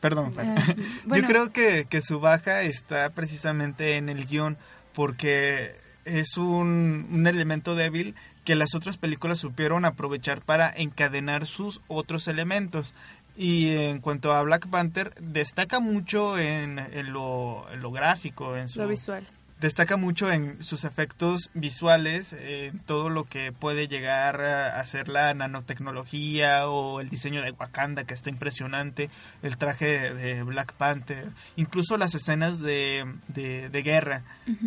Perdón, 0.00 0.32
ah, 0.38 0.74
Yo 1.06 1.22
creo 1.24 1.52
que, 1.52 1.86
que 1.88 2.00
su 2.00 2.20
baja 2.20 2.62
está 2.62 3.10
precisamente 3.10 3.96
en 3.96 4.08
el 4.08 4.26
guion 4.26 4.56
porque 4.92 5.74
es 6.04 6.36
un, 6.36 7.08
un 7.10 7.26
elemento 7.26 7.74
débil 7.74 8.14
que 8.48 8.54
las 8.54 8.74
otras 8.74 8.96
películas 8.96 9.40
supieron 9.40 9.84
aprovechar 9.84 10.40
para 10.40 10.72
encadenar 10.74 11.44
sus 11.44 11.82
otros 11.86 12.28
elementos. 12.28 12.94
Y 13.36 13.76
en 13.76 14.00
cuanto 14.00 14.32
a 14.32 14.42
Black 14.42 14.68
Panther, 14.68 15.12
destaca 15.20 15.80
mucho 15.80 16.38
en, 16.38 16.78
lo, 17.12 17.66
gráfico, 17.92 18.56
en 18.56 18.70
su, 18.70 18.80
lo 18.80 18.88
visual. 18.88 19.26
Destaca 19.60 19.96
mucho 19.96 20.30
en 20.30 20.62
sus 20.62 20.84
efectos 20.84 21.50
visuales, 21.54 22.32
en 22.32 22.78
todo 22.80 23.10
lo 23.10 23.24
que 23.24 23.52
puede 23.52 23.88
llegar 23.88 24.40
a 24.40 24.78
hacer 24.78 25.08
la 25.08 25.34
nanotecnología 25.34 26.68
o 26.68 27.00
el 27.00 27.08
diseño 27.08 27.42
de 27.42 27.50
Wakanda, 27.50 28.04
que 28.04 28.14
está 28.14 28.30
impresionante, 28.30 29.10
el 29.42 29.56
traje 29.56 30.14
de 30.14 30.42
Black 30.44 30.74
Panther, 30.74 31.30
incluso 31.56 31.96
las 31.96 32.14
escenas 32.14 32.60
de, 32.60 33.04
de, 33.28 33.82
guerra. 33.82 34.22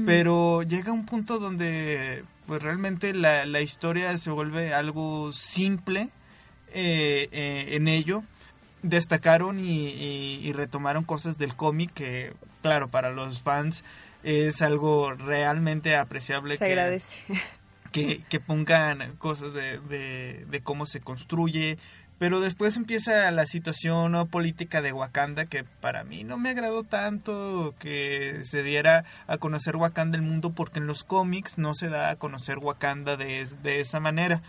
Pero 0.06 0.64
llega 0.64 0.92
un 0.92 1.06
punto 1.06 1.40
donde 1.40 2.24
pues 2.46 2.62
realmente 2.62 3.14
la, 3.14 3.46
la 3.46 3.62
historia 3.62 4.18
se 4.18 4.30
vuelve 4.32 4.74
algo 4.74 5.32
simple 5.32 6.10
eh, 6.74 7.28
eh, 7.32 7.76
en 7.76 7.88
ello. 7.88 8.24
Destacaron 8.82 9.60
y, 9.60 10.52
retomaron 10.54 11.04
cosas 11.04 11.38
del 11.38 11.56
cómic 11.56 11.94
que, 11.94 12.34
claro, 12.62 12.88
para 12.88 13.12
los 13.12 13.42
fans 13.42 13.84
es 14.24 14.62
algo 14.62 15.12
realmente 15.12 15.96
apreciable. 15.96 16.58
Se 16.58 16.66
agradece. 16.66 17.20
Que, 17.92 18.24
que 18.30 18.40
pongan 18.40 19.18
cosas 19.18 19.54
de, 19.54 19.80
de, 19.80 20.46
de 20.50 20.62
cómo 20.62 20.86
se 20.86 21.02
construye, 21.02 21.78
pero 22.22 22.40
después 22.40 22.78
empieza 22.78 23.30
la 23.32 23.46
situación 23.46 24.28
política 24.30 24.82
de 24.82 24.94
Wakanda 24.94 25.46
que 25.48 25.64
para 25.64 26.04
mí 26.04 26.24
no 26.24 26.38
me 26.38 26.52
agradó 26.52 26.84
tanto 26.84 27.74
que 27.80 28.42
se 28.46 28.62
diera 28.64 29.06
a 29.26 29.40
conocer 29.40 29.76
Wakanda 29.76 30.18
el 30.18 30.24
mundo 30.24 30.52
porque 30.52 30.80
en 30.80 30.86
los 30.86 31.04
cómics 31.04 31.58
no 31.58 31.74
se 31.74 31.90
da 31.90 32.12
a 32.12 32.16
conocer 32.16 32.60
Wakanda 32.60 33.18
de, 33.18 33.46
de 33.64 33.80
esa 33.80 34.00
manera. 34.00 34.42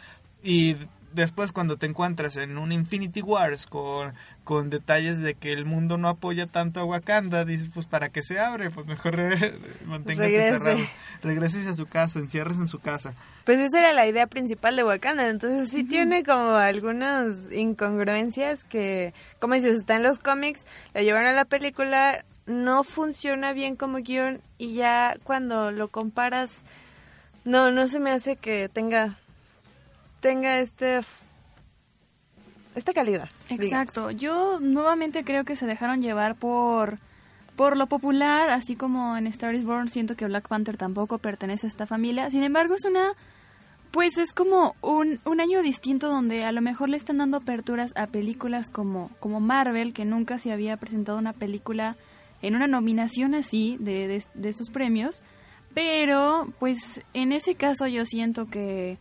Y 0.43 0.77
después 1.15 1.53
cuando 1.53 1.77
te 1.77 1.87
encuentras 1.87 2.37
en 2.37 2.59
un 2.59 2.73
Infinity 2.73 3.23
Wars 3.23 3.67
con, 3.67 4.15
con 4.45 4.71
detalles 4.71 5.21
de 5.21 5.35
que 5.35 5.53
el 5.53 5.65
mundo 5.65 5.99
no 5.99 6.09
apoya 6.09 6.47
tanto 6.47 6.81
a 6.81 6.85
Wakanda, 6.85 7.45
dices, 7.45 7.71
pues 7.73 7.87
para 7.87 8.09
qué 8.09 8.23
se 8.23 8.39
abre, 8.39 8.71
pues 8.71 8.87
mejor 8.87 9.17
manténgase 9.87 10.53
cerrados. 10.53 10.89
Regreses 11.23 11.67
a 11.67 11.75
su 11.75 11.87
casa, 11.87 12.19
encierres 12.19 12.59
en 12.59 12.69
su 12.69 12.81
casa. 12.81 13.15
Pues 13.45 13.61
esa 13.61 13.79
era 13.79 13.93
la 13.93 14.07
idea 14.07 14.27
principal 14.27 14.77
de 14.77 14.85
Wakanda, 14.85 15.29
entonces 15.29 15.71
sí 15.71 15.85
tiene 15.85 16.25
como 16.25 16.55
algunas 16.55 17.53
incongruencias 17.53 18.65
que, 18.65 19.15
como 19.39 19.55
dices, 19.55 19.77
está 19.77 19.97
en 19.97 20.03
los 20.03 20.19
cómics, 20.19 20.65
la 20.95 21.03
llevaron 21.03 21.29
a 21.29 21.33
la 21.33 21.45
película, 21.45 22.25
no 22.47 22.85
funciona 22.85 23.53
bien 23.53 23.77
como 23.77 23.99
guion 23.99 24.41
y 24.59 24.75
ya 24.75 25.17
cuando 25.25 25.71
lo 25.71 25.89
comparas 25.89 26.63
No, 27.45 27.71
no 27.71 27.89
se 27.89 28.01
me 28.01 28.11
hace 28.11 28.37
que 28.37 28.69
tenga 28.69 29.19
tenga 30.23 30.61
este 30.61 31.01
esta 32.75 32.95
calidad. 32.95 33.29
Exacto. 33.51 34.11
Yo 34.11 34.59
nuevamente 34.61 35.25
creo 35.25 35.45
que 35.45 35.57
se 35.57 35.67
dejaron 35.67 36.01
llevar 36.01 36.37
por 36.37 36.99
por 37.57 37.77
lo 37.77 37.87
popular, 37.87 38.49
así 38.49 38.77
como 38.77 39.15
en 39.19 39.27
Star 39.27 39.55
is 39.55 39.67
Born 39.67 39.89
siento 39.89 40.17
que 40.17 40.25
Black 40.25 40.49
Panther 40.49 40.79
tampoco 40.79 41.19
pertenece 41.19 41.67
a 41.67 41.69
esta 41.69 41.87
familia. 41.87 42.31
Sin 42.31 42.43
embargo, 42.45 42.75
es 42.75 42.85
una 42.87 43.13
pues 43.91 44.17
es 44.17 44.33
como 44.33 44.75
un, 44.81 45.21
un 45.27 45.41
año 45.41 45.61
distinto 45.61 46.09
donde 46.09 46.45
a 46.45 46.53
lo 46.53 46.63
mejor 46.63 46.89
le 46.89 46.97
están 46.97 47.19
dando 47.19 47.37
aperturas 47.37 47.93
a 47.95 48.07
películas 48.07 48.71
como, 48.71 49.11
como 49.21 49.39
Marvel, 49.39 49.93
que 49.93 50.07
nunca 50.07 50.39
se 50.39 50.51
había 50.51 50.79
presentado 50.79 51.19
una 51.19 51.35
película 51.35 51.97
en 52.41 52.57
una 52.57 52.67
nominación 52.67 53.35
así 53.35 53.77
de, 53.81 54.25
de, 54.35 54.49
estos 54.49 54.71
premios. 54.71 55.23
Pero, 55.75 56.53
pues, 56.59 57.03
en 57.13 57.33
ese 57.33 57.55
caso 57.55 57.87
yo 57.87 58.07
siento 58.07 58.47
que, 58.47 58.97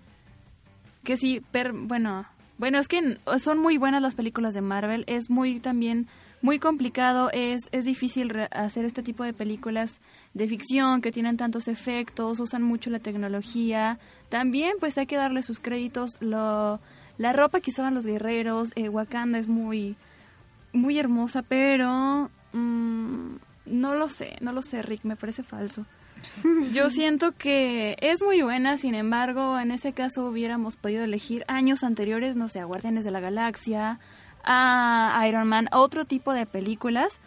que 1.04 1.18
sí, 1.18 1.41
bueno, 1.74 2.26
bueno, 2.58 2.80
es 2.80 2.88
que 2.88 3.18
son 3.39 3.60
muy 3.60 3.78
buenas 3.78 4.02
las 4.02 4.16
películas 4.16 4.54
de 4.54 4.62
Marvel, 4.62 5.04
es 5.08 5.30
muy 5.30 5.60
también 5.60 6.08
muy 6.41 6.58
complicado, 6.60 7.30
es, 7.32 7.70
es 7.72 7.86
difícil 7.86 8.36
hacer 8.52 8.86
este 8.86 9.04
tipo 9.04 9.24
de 9.24 9.34
películas 9.34 10.02
de 10.34 10.47
ficción 10.47 11.02
que 11.02 11.12
tienen 11.12 11.38
tantos 11.38 11.68
efectos, 11.68 12.39
usan 12.39 12.64
mucho 12.64 12.89
la 12.89 12.99
tecnología. 12.99 13.99
También 14.30 14.74
pues 14.80 14.97
hay 14.97 15.06
que 15.06 15.18
darle 15.18 15.43
sus 15.43 15.60
créditos, 15.60 16.18
lo, 16.20 16.80
la 17.18 17.34
ropa 17.34 17.60
que 17.60 17.70
usaban 17.70 17.93
los 17.93 18.06
guerreros, 18.06 18.72
eh, 18.76 18.89
Wakanda 18.89 19.38
es 19.38 19.47
muy, 19.47 19.95
muy 20.74 20.97
hermosa, 20.97 21.43
pero 21.43 22.32
mm, 22.54 23.36
no 23.68 23.95
lo 23.95 24.10
sé, 24.10 24.38
no 24.41 24.52
lo 24.52 24.62
sé 24.64 24.82
Rick, 24.82 25.04
me 25.04 25.16
parece 25.16 25.43
falso. 25.43 25.86
Yo 26.74 26.89
siento 26.89 27.32
que 27.34 27.97
es 28.01 28.22
muy 28.22 28.41
buena, 28.41 28.78
sin 28.78 28.95
embargo, 28.95 29.59
en 29.59 29.72
ese 29.72 29.93
caso 29.93 30.26
hubiéramos 30.26 30.76
podido 30.76 31.03
elegir 31.03 31.43
años 31.47 31.84
anteriores, 31.84 32.36
no 32.36 32.47
sé, 32.49 32.59
a 32.59 32.65
Guardianes 32.65 33.05
de 33.05 33.11
la 33.11 33.19
Galaxia, 33.19 33.99
a 34.43 35.24
Iron 35.28 35.47
Man, 35.47 35.67
otro 35.72 36.05
tipo 36.05 36.34
de 36.34 36.45
películas. 36.45 37.19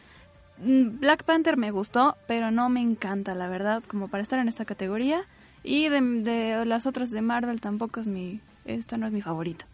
Mm, 0.58 1.00
Black 1.00 1.24
Panther 1.24 1.56
me 1.56 1.70
gustó, 1.70 2.16
pero 2.26 2.50
no 2.50 2.68
me 2.68 2.80
encanta, 2.80 3.34
la 3.34 3.48
verdad, 3.48 3.82
como 3.86 4.08
para 4.08 4.22
estar 4.22 4.38
en 4.38 4.48
esta 4.48 4.64
categoría. 4.64 5.24
Y 5.62 5.88
de, 5.88 6.64
las 6.66 6.86
otras 6.86 7.10
de 7.10 7.22
Marvel 7.22 7.60
tampoco 7.60 8.00
es 8.00 8.06
mi, 8.06 8.40
esta 8.66 8.98
no 8.98 9.06
es 9.06 9.12
mi 9.12 9.22
favorita. 9.22 9.66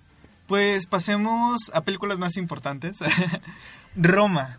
Pues 0.47 0.87
pasemos 0.87 1.71
a 1.75 1.83
películas 1.83 2.19
más 2.19 2.37
importantes. 2.37 2.99
Roma. 3.97 4.59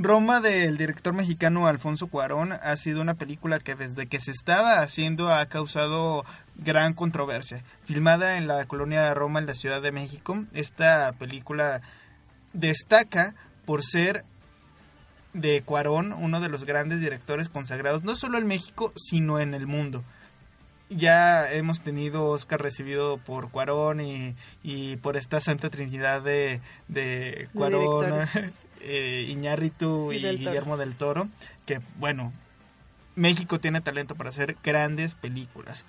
Roma 0.00 0.40
del 0.40 0.78
director 0.78 1.12
mexicano 1.12 1.66
Alfonso 1.66 2.06
Cuarón 2.06 2.52
ha 2.52 2.76
sido 2.76 3.00
una 3.00 3.14
película 3.14 3.58
que 3.58 3.74
desde 3.74 4.06
que 4.06 4.20
se 4.20 4.30
estaba 4.30 4.80
haciendo 4.80 5.32
ha 5.34 5.46
causado 5.46 6.24
gran 6.56 6.94
controversia. 6.94 7.64
Filmada 7.84 8.36
en 8.36 8.46
la 8.46 8.64
colonia 8.66 9.02
de 9.02 9.14
Roma, 9.14 9.40
en 9.40 9.46
la 9.46 9.56
Ciudad 9.56 9.82
de 9.82 9.90
México, 9.90 10.44
esta 10.52 11.12
película 11.18 11.82
destaca 12.52 13.34
por 13.64 13.82
ser 13.82 14.24
de 15.32 15.62
Cuarón, 15.62 16.12
uno 16.12 16.40
de 16.40 16.48
los 16.48 16.62
grandes 16.62 17.00
directores 17.00 17.48
consagrados, 17.48 18.04
no 18.04 18.14
solo 18.14 18.38
en 18.38 18.46
México, 18.46 18.92
sino 18.94 19.40
en 19.40 19.52
el 19.52 19.66
mundo. 19.66 20.04
Ya 20.90 21.50
hemos 21.52 21.82
tenido 21.82 22.26
Oscar 22.26 22.62
recibido 22.62 23.18
por 23.18 23.50
Cuarón 23.50 24.00
y, 24.00 24.96
por 25.02 25.16
esta 25.16 25.40
Santa 25.40 25.68
Trinidad 25.68 26.22
de, 26.22 26.60
de 26.88 27.48
Cuarón, 27.52 28.26
eh, 28.80 29.26
Iñárritu 29.28 30.12
y, 30.12 30.22
Guillermo 30.22 30.76
del 30.76 30.94
Toro, 30.94 31.28
que 31.66 31.80
bueno, 31.98 32.32
México 33.16 33.58
tiene 33.58 33.80
talento 33.80 34.14
para 34.14 34.30
hacer 34.30 34.56
grandes 34.62 35.14
películas. 35.14 35.84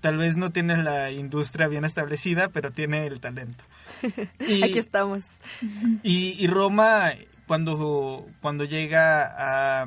Tal 0.00 0.18
vez 0.18 0.36
no 0.36 0.50
tiene 0.50 0.76
la 0.82 1.10
industria 1.10 1.68
bien 1.68 1.84
establecida, 1.84 2.48
pero 2.48 2.70
tiene 2.70 3.06
el 3.06 3.20
talento. 3.20 3.64
Y, 4.48 4.62
Aquí 4.62 4.78
estamos. 4.78 5.24
Y, 6.02 6.46
Roma, 6.46 7.12
cuando, 7.46 8.26
cuando 8.40 8.64
llega 8.64 9.82
a, 9.82 9.86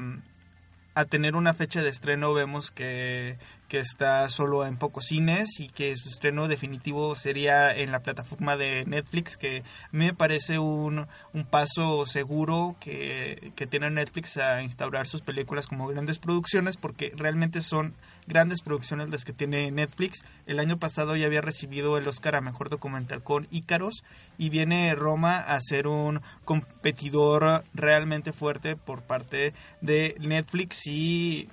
a 1.00 1.06
tener 1.06 1.36
una 1.36 1.54
fecha 1.54 1.82
de 1.82 1.90
estreno, 1.90 2.34
vemos 2.34 2.72
que 2.72 3.38
que 3.70 3.78
está 3.78 4.28
solo 4.30 4.66
en 4.66 4.78
pocos 4.78 5.06
cines 5.06 5.60
y 5.60 5.70
que 5.70 5.96
su 5.96 6.10
estreno 6.10 6.48
definitivo 6.48 7.16
sería 7.16 7.74
en 7.74 7.92
la 7.92 8.00
plataforma 8.00 8.58
de 8.58 8.84
Netflix, 8.86 9.38
que 9.38 9.60
a 9.60 9.90
mí 9.92 10.06
me 10.06 10.14
parece 10.14 10.58
un, 10.58 11.08
un 11.34 11.46
paso 11.46 12.06
seguro 12.08 12.76
que, 12.80 13.54
que 13.56 13.68
tiene 13.68 13.92
Netflix 13.92 14.38
a 14.38 14.64
instaurar 14.64 15.08
sus 15.08 15.22
películas 15.22 15.68
como 15.68 15.88
grandes 15.88 16.18
producciones, 16.18 16.78
porque 16.78 17.14
realmente 17.16 17.62
son 17.62 17.94
grandes 18.30 18.62
producciones 18.62 19.10
las 19.10 19.26
que 19.26 19.34
tiene 19.34 19.70
Netflix. 19.72 20.24
El 20.46 20.60
año 20.60 20.78
pasado 20.78 21.18
ya 21.18 21.26
había 21.26 21.42
recibido 21.42 21.98
el 21.98 22.08
Oscar 22.08 22.36
a 22.36 22.42
Mejor 22.42 22.70
Documental 22.70 23.22
con 23.22 23.48
Ícaros 23.52 24.04
y 24.38 24.50
viene 24.50 24.96
Roma 24.96 25.40
a 25.40 25.60
ser 25.60 25.88
un 25.88 26.22
competidor 26.46 27.66
realmente 27.74 28.32
fuerte 28.32 28.78
por 28.78 29.02
parte 29.02 29.54
de 29.82 30.16
Netflix 30.20 30.88
y 30.88 31.50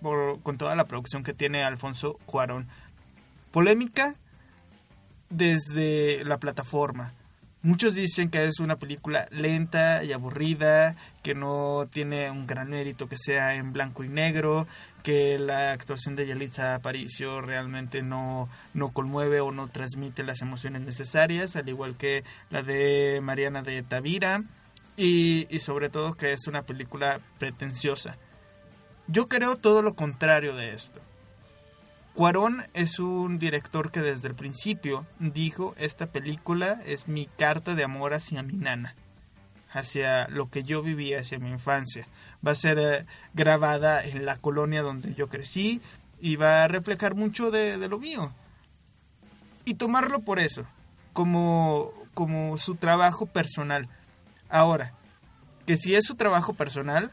con 0.00 0.58
toda 0.58 0.76
la 0.76 0.86
producción 0.86 1.24
que 1.24 1.32
tiene 1.32 1.64
Alfonso 1.64 2.18
Cuarón. 2.26 2.68
Polémica 3.50 4.14
desde 5.30 6.24
la 6.24 6.38
plataforma. 6.38 7.14
Muchos 7.64 7.94
dicen 7.94 8.28
que 8.28 8.44
es 8.44 8.58
una 8.58 8.74
película 8.74 9.28
lenta 9.30 10.02
y 10.02 10.12
aburrida, 10.12 10.96
que 11.22 11.36
no 11.36 11.86
tiene 11.88 12.28
un 12.28 12.44
gran 12.44 12.70
mérito 12.70 13.08
que 13.08 13.16
sea 13.16 13.54
en 13.54 13.72
blanco 13.72 14.02
y 14.02 14.08
negro, 14.08 14.66
que 15.02 15.38
la 15.38 15.72
actuación 15.72 16.16
de 16.16 16.26
Yalitza 16.26 16.74
Aparicio 16.74 17.40
realmente 17.40 18.02
no, 18.02 18.48
no 18.74 18.92
conmueve 18.92 19.40
o 19.40 19.52
no 19.52 19.68
transmite 19.68 20.22
las 20.22 20.42
emociones 20.42 20.82
necesarias, 20.82 21.56
al 21.56 21.68
igual 21.68 21.96
que 21.96 22.24
la 22.50 22.62
de 22.62 23.20
Mariana 23.22 23.62
de 23.62 23.82
Tavira, 23.82 24.44
y, 24.96 25.46
y 25.50 25.58
sobre 25.60 25.90
todo 25.90 26.14
que 26.14 26.32
es 26.32 26.46
una 26.46 26.62
película 26.62 27.20
pretenciosa. 27.38 28.16
Yo 29.08 29.28
creo 29.28 29.56
todo 29.56 29.82
lo 29.82 29.94
contrario 29.94 30.54
de 30.54 30.70
esto. 30.70 31.00
Cuarón 32.14 32.64
es 32.74 32.98
un 32.98 33.38
director 33.38 33.90
que 33.90 34.00
desde 34.00 34.28
el 34.28 34.34
principio 34.34 35.06
dijo 35.18 35.74
esta 35.78 36.06
película 36.08 36.78
es 36.84 37.08
mi 37.08 37.26
carta 37.26 37.74
de 37.74 37.84
amor 37.84 38.12
hacia 38.12 38.42
mi 38.42 38.52
nana, 38.52 38.94
hacia 39.70 40.28
lo 40.28 40.50
que 40.50 40.62
yo 40.62 40.82
vivía 40.82 41.20
hacia 41.20 41.38
mi 41.38 41.48
infancia. 41.48 42.06
Va 42.46 42.52
a 42.52 42.56
ser 42.56 42.78
eh, 42.78 43.06
grabada 43.34 44.04
en 44.04 44.24
la 44.24 44.38
colonia 44.38 44.82
donde 44.82 45.14
yo 45.14 45.28
crecí 45.28 45.80
y 46.20 46.36
va 46.36 46.64
a 46.64 46.68
reflejar 46.68 47.14
mucho 47.14 47.50
de, 47.50 47.78
de 47.78 47.88
lo 47.88 47.98
mío. 47.98 48.32
Y 49.64 49.74
tomarlo 49.74 50.20
por 50.20 50.38
eso, 50.38 50.64
como, 51.12 51.92
como 52.14 52.58
su 52.58 52.74
trabajo 52.74 53.26
personal. 53.26 53.88
Ahora, 54.48 54.92
que 55.66 55.76
si 55.76 55.94
es 55.94 56.04
su 56.04 56.16
trabajo 56.16 56.54
personal, 56.54 57.12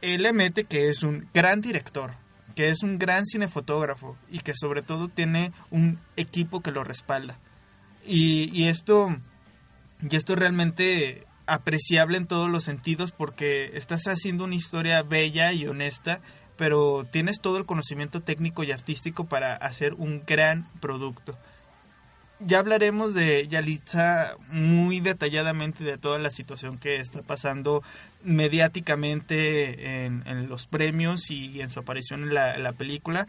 él 0.00 0.22
le 0.22 0.32
mete 0.32 0.64
que 0.64 0.88
es 0.88 1.02
un 1.02 1.28
gran 1.34 1.60
director, 1.60 2.12
que 2.54 2.68
es 2.68 2.82
un 2.82 2.98
gran 2.98 3.26
cinefotógrafo 3.26 4.16
y 4.30 4.40
que 4.40 4.54
sobre 4.54 4.82
todo 4.82 5.08
tiene 5.08 5.52
un 5.70 5.98
equipo 6.16 6.60
que 6.60 6.70
lo 6.70 6.84
respalda. 6.84 7.38
Y, 8.06 8.50
y 8.52 8.68
esto, 8.68 9.16
y 10.00 10.16
esto 10.16 10.34
es 10.34 10.38
realmente 10.38 11.25
apreciable 11.46 12.16
en 12.18 12.26
todos 12.26 12.50
los 12.50 12.64
sentidos 12.64 13.12
porque 13.12 13.70
estás 13.74 14.04
haciendo 14.06 14.44
una 14.44 14.54
historia 14.54 15.02
bella 15.02 15.52
y 15.52 15.66
honesta, 15.66 16.20
pero 16.56 17.06
tienes 17.10 17.40
todo 17.40 17.58
el 17.58 17.66
conocimiento 17.66 18.22
técnico 18.22 18.64
y 18.64 18.72
artístico 18.72 19.24
para 19.26 19.54
hacer 19.54 19.94
un 19.94 20.22
gran 20.26 20.66
producto. 20.80 21.36
Ya 22.38 22.58
hablaremos 22.58 23.14
de 23.14 23.48
Yalitza 23.48 24.36
muy 24.50 25.00
detalladamente 25.00 25.84
de 25.84 25.96
toda 25.96 26.18
la 26.18 26.30
situación 26.30 26.76
que 26.76 26.96
está 26.96 27.22
pasando 27.22 27.82
mediáticamente 28.22 30.04
en, 30.04 30.48
los 30.48 30.66
premios 30.66 31.30
y 31.30 31.62
en 31.62 31.70
su 31.70 31.80
aparición 31.80 32.24
en 32.24 32.34
la, 32.34 32.72
película, 32.72 33.26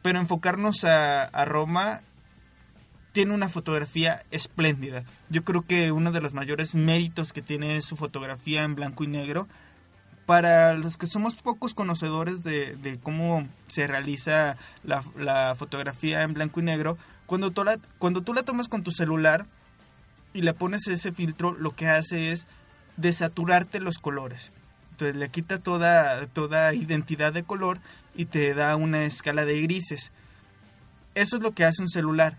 pero 0.00 0.20
enfocarnos 0.20 0.84
a, 0.84 1.24
a, 1.24 1.44
Roma 1.44 2.00
tiene 3.16 3.32
una 3.32 3.48
fotografía 3.48 4.26
espléndida. 4.30 5.02
Yo 5.30 5.42
creo 5.42 5.62
que 5.62 5.90
uno 5.90 6.12
de 6.12 6.20
los 6.20 6.34
mayores 6.34 6.74
méritos 6.74 7.32
que 7.32 7.40
tiene 7.40 7.78
es 7.78 7.86
su 7.86 7.96
fotografía 7.96 8.62
en 8.62 8.74
blanco 8.74 9.04
y 9.04 9.06
negro. 9.06 9.48
Para 10.26 10.74
los 10.74 10.98
que 10.98 11.06
somos 11.06 11.34
pocos 11.34 11.72
conocedores 11.72 12.42
de, 12.42 13.00
cómo 13.02 13.48
se 13.68 13.86
realiza 13.86 14.58
la, 14.84 15.02
la 15.16 15.54
fotografía 15.54 16.24
en 16.24 16.34
blanco 16.34 16.60
y 16.60 16.64
negro, 16.64 16.98
cuando 17.24 17.52
tú, 17.52 17.64
la, 17.64 17.78
cuando 17.98 18.20
tú 18.20 18.34
la 18.34 18.42
tomas 18.42 18.68
con 18.68 18.82
tu 18.82 18.90
celular 18.90 19.46
y 20.34 20.42
le 20.42 20.52
pones 20.52 20.86
ese 20.86 21.10
filtro, 21.10 21.54
lo 21.54 21.74
que 21.74 21.88
hace 21.88 22.32
es 22.32 22.46
desaturarte 22.98 23.80
los 23.80 23.96
colores. 23.96 24.52
Entonces 24.90 25.16
le 25.16 25.30
quita 25.30 25.58
toda, 25.58 26.26
toda 26.26 26.74
identidad 26.74 27.32
de 27.32 27.44
color 27.44 27.78
y 28.14 28.26
te 28.26 28.52
da 28.52 28.76
una 28.76 29.04
escala 29.04 29.46
de 29.46 29.62
grises. 29.62 30.12
Eso 31.14 31.36
es 31.36 31.42
lo 31.42 31.52
que 31.52 31.64
hace 31.64 31.80
un 31.80 31.88
celular. 31.88 32.36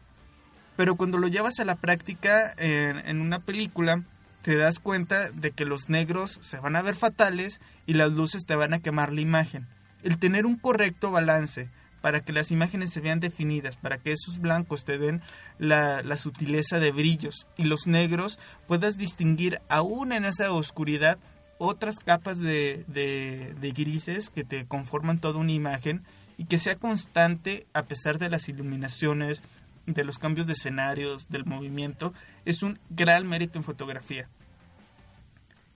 Pero 0.78 0.95
cuando 0.95 1.17
lo 1.17 1.28
llevas 1.28 1.59
a 1.59 1.65
la 1.65 1.75
práctica 1.75 2.53
en, 2.57 2.99
en 2.99 3.19
una 3.19 3.39
película, 3.39 4.03
te 4.43 4.55
das 4.55 4.80
cuenta 4.80 5.30
de 5.32 5.51
que 5.51 5.65
los 5.65 5.89
negros 5.89 6.39
se 6.41 6.57
van 6.57 6.78
a 6.78 6.82
ver 6.82 6.95
fatales 6.95 7.59
y 7.86 7.95
las 7.95 8.13
luces 8.13 8.45
te 8.45 8.55
van 8.55 8.73
a 8.73 8.80
quemar 8.80 9.11
la 9.11 9.19
imagen. 9.19 9.67
El 10.03 10.19
tener 10.19 10.45
un 10.45 10.55
correcto 10.55 11.11
balance 11.11 11.69
para 12.01 12.21
que 12.21 12.32
las 12.32 12.51
imágenes 12.51 12.93
se 12.93 13.01
vean 13.01 13.19
definidas, 13.19 13.75
para 13.75 13.97
que 13.97 14.13
esos 14.13 14.39
blancos 14.39 14.86
te 14.86 14.97
den 14.97 15.21
la, 15.59 16.03
la 16.03 16.15
sutileza 16.15 16.80
de 16.80 16.91
brillos 16.91 17.47
y 17.57 17.65
los 17.65 17.88
negros 17.88 18.39
puedas 18.67 18.97
distinguir 18.97 19.59
aún 19.67 20.13
en 20.13 20.23
esa 20.23 20.53
oscuridad 20.53 21.17
otras 21.57 21.95
capas 21.99 22.39
de, 22.39 22.86
de, 22.88 23.55
de 23.59 23.71
grises 23.71 24.30
que 24.30 24.43
te 24.43 24.65
conforman 24.65 25.19
toda 25.19 25.39
una 25.39 25.51
imagen 25.51 26.03
y 26.38 26.45
que 26.45 26.59
sea 26.59 26.75
constante 26.75 27.65
a 27.73 27.84
pesar 27.84 28.19
de 28.19 28.30
las 28.30 28.47
iluminaciones, 28.47 29.41
de 29.88 30.04
los 30.04 30.20
cambios 30.20 30.46
de 30.46 30.54
escenarios, 30.54 31.30
del 31.30 31.46
movimiento, 31.46 32.14
es 32.46 32.62
un 32.62 32.78
gran 32.90 33.28
mérito 33.28 33.58
en 33.58 33.64
fotografía. 33.64 34.28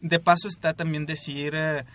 De 0.01 0.19
paso 0.19 0.47
está 0.47 0.73
también 0.73 1.05
decir 1.05 1.53
eh, 1.55 1.85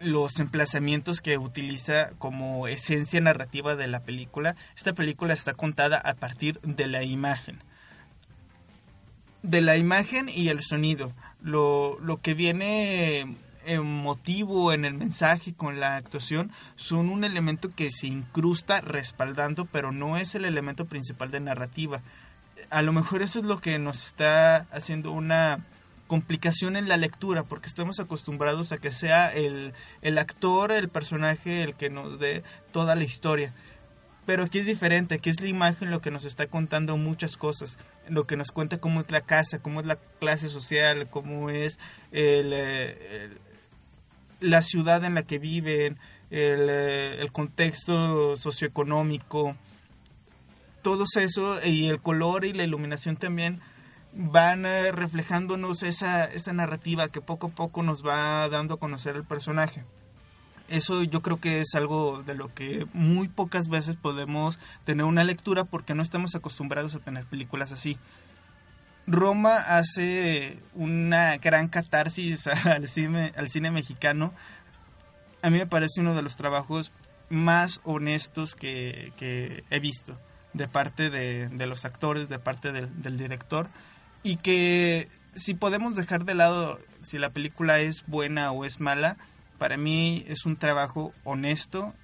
los 0.00 0.40
emplazamientos 0.40 1.20
que 1.20 1.38
utiliza 1.38 2.10
como 2.18 2.68
esencia 2.68 3.20
narrativa 3.20 3.76
de 3.76 3.86
la 3.86 4.00
película. 4.00 4.56
Esta 4.76 4.92
película 4.92 5.32
está 5.32 5.54
contada 5.54 5.98
a 5.98 6.14
partir 6.14 6.60
de 6.62 6.86
la 6.86 7.04
imagen. 7.04 7.62
De 9.42 9.62
la 9.62 9.76
imagen 9.76 10.28
y 10.28 10.48
el 10.48 10.60
sonido. 10.60 11.12
Lo, 11.40 11.98
lo 12.00 12.16
que 12.16 12.34
viene 12.34 13.36
emotivo 13.68 14.72
en 14.72 14.84
el 14.84 14.94
mensaje 14.94 15.52
con 15.52 15.78
la 15.78 15.96
actuación 15.96 16.50
son 16.76 17.10
un 17.10 17.24
elemento 17.24 17.70
que 17.70 17.90
se 17.90 18.06
incrusta 18.06 18.80
respaldando, 18.80 19.66
pero 19.66 19.92
no 19.92 20.16
es 20.16 20.34
el 20.34 20.44
elemento 20.44 20.86
principal 20.86 21.30
de 21.30 21.40
narrativa. 21.40 22.02
A 22.70 22.82
lo 22.82 22.92
mejor 22.92 23.22
eso 23.22 23.38
es 23.38 23.44
lo 23.44 23.60
que 23.60 23.78
nos 23.78 24.02
está 24.04 24.66
haciendo 24.72 25.12
una 25.12 25.64
complicación 26.06 26.76
en 26.76 26.88
la 26.88 26.96
lectura, 26.96 27.44
porque 27.44 27.68
estamos 27.68 28.00
acostumbrados 28.00 28.72
a 28.72 28.78
que 28.78 28.90
sea 28.90 29.32
el, 29.32 29.74
el 30.00 30.18
actor, 30.18 30.72
el 30.72 30.88
personaje, 30.88 31.62
el 31.62 31.74
que 31.74 31.90
nos 31.90 32.18
dé 32.18 32.42
toda 32.72 32.94
la 32.96 33.04
historia. 33.04 33.52
Pero 34.26 34.42
aquí 34.44 34.58
es 34.58 34.66
diferente, 34.66 35.14
aquí 35.14 35.30
es 35.30 35.40
la 35.40 35.48
imagen 35.48 35.90
lo 35.90 36.00
que 36.00 36.10
nos 36.10 36.24
está 36.24 36.46
contando 36.48 36.96
muchas 36.96 37.36
cosas, 37.36 37.78
lo 38.08 38.26
que 38.26 38.36
nos 38.36 38.50
cuenta 38.50 38.78
cómo 38.78 39.00
es 39.00 39.10
la 39.10 39.22
casa, 39.22 39.60
cómo 39.60 39.80
es 39.80 39.86
la 39.86 39.96
clase 39.96 40.48
social, 40.48 41.08
cómo 41.08 41.48
es 41.48 41.78
el, 42.12 42.52
el 42.52 43.38
la 44.40 44.62
ciudad 44.62 45.04
en 45.04 45.14
la 45.14 45.22
que 45.22 45.38
viven, 45.38 45.98
el, 46.30 46.68
el 46.68 47.32
contexto 47.32 48.36
socioeconómico, 48.36 49.56
todo 50.82 51.04
eso 51.16 51.64
y 51.64 51.86
el 51.88 52.00
color 52.00 52.44
y 52.44 52.52
la 52.52 52.64
iluminación 52.64 53.16
también 53.16 53.60
van 54.12 54.66
eh, 54.66 54.92
reflejándonos 54.92 55.82
esa, 55.82 56.24
esa 56.24 56.52
narrativa 56.52 57.08
que 57.08 57.20
poco 57.20 57.48
a 57.48 57.50
poco 57.50 57.82
nos 57.82 58.04
va 58.04 58.48
dando 58.48 58.74
a 58.74 58.78
conocer 58.78 59.16
el 59.16 59.24
personaje. 59.24 59.84
Eso 60.68 61.02
yo 61.02 61.22
creo 61.22 61.40
que 61.40 61.60
es 61.60 61.74
algo 61.74 62.22
de 62.24 62.34
lo 62.34 62.52
que 62.52 62.86
muy 62.92 63.28
pocas 63.28 63.68
veces 63.68 63.96
podemos 63.96 64.58
tener 64.84 65.06
una 65.06 65.24
lectura 65.24 65.64
porque 65.64 65.94
no 65.94 66.02
estamos 66.02 66.34
acostumbrados 66.34 66.94
a 66.94 66.98
tener 66.98 67.24
películas 67.24 67.72
así. 67.72 67.96
Roma 69.08 69.56
hace 69.56 70.58
una 70.74 71.38
gran 71.38 71.68
catarsis 71.68 72.46
al 72.64 72.88
cine, 72.88 73.32
al 73.36 73.48
cine 73.48 73.70
mexicano. 73.70 74.34
A 75.42 75.50
mí 75.50 75.58
me 75.58 75.66
parece 75.66 76.00
uno 76.00 76.14
de 76.14 76.22
los 76.22 76.36
trabajos 76.36 76.92
más 77.30 77.80
honestos 77.84 78.54
que, 78.54 79.12
que 79.16 79.64
he 79.70 79.80
visto 79.80 80.18
de 80.52 80.68
parte 80.68 81.10
de, 81.10 81.48
de, 81.48 81.66
los 81.66 81.84
actores, 81.84 82.28
de 82.28 82.38
parte 82.38 82.72
del, 82.72 83.02
del 83.02 83.16
director. 83.16 83.68
Y 84.22 84.36
que 84.36 85.08
si 85.34 85.54
podemos 85.54 85.94
dejar 85.94 86.24
de 86.24 86.34
lado 86.34 86.78
si 87.02 87.18
la 87.18 87.30
película 87.30 87.80
es 87.80 88.04
buena 88.06 88.52
o 88.52 88.64
es 88.64 88.80
mala, 88.80 89.16
para 89.58 89.76
mí 89.76 90.24
es 90.28 90.44
un 90.44 90.56
trabajo 90.56 91.14
honesto 91.24 91.94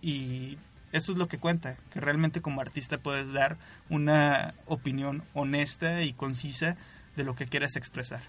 y 0.00 0.58
eso 0.92 1.12
es 1.12 1.18
lo 1.18 1.28
que 1.28 1.38
cuenta, 1.38 1.76
que 1.92 2.00
realmente 2.00 2.40
como 2.40 2.60
artista 2.60 2.98
puedes 2.98 3.32
dar 3.32 3.56
una 3.90 4.54
opinión 4.66 5.22
honesta 5.34 6.02
y 6.02 6.12
concisa 6.12 6.76
de 7.16 7.24
lo 7.24 7.34
que 7.34 7.46
quieras 7.46 7.76
expresar. 7.76 8.22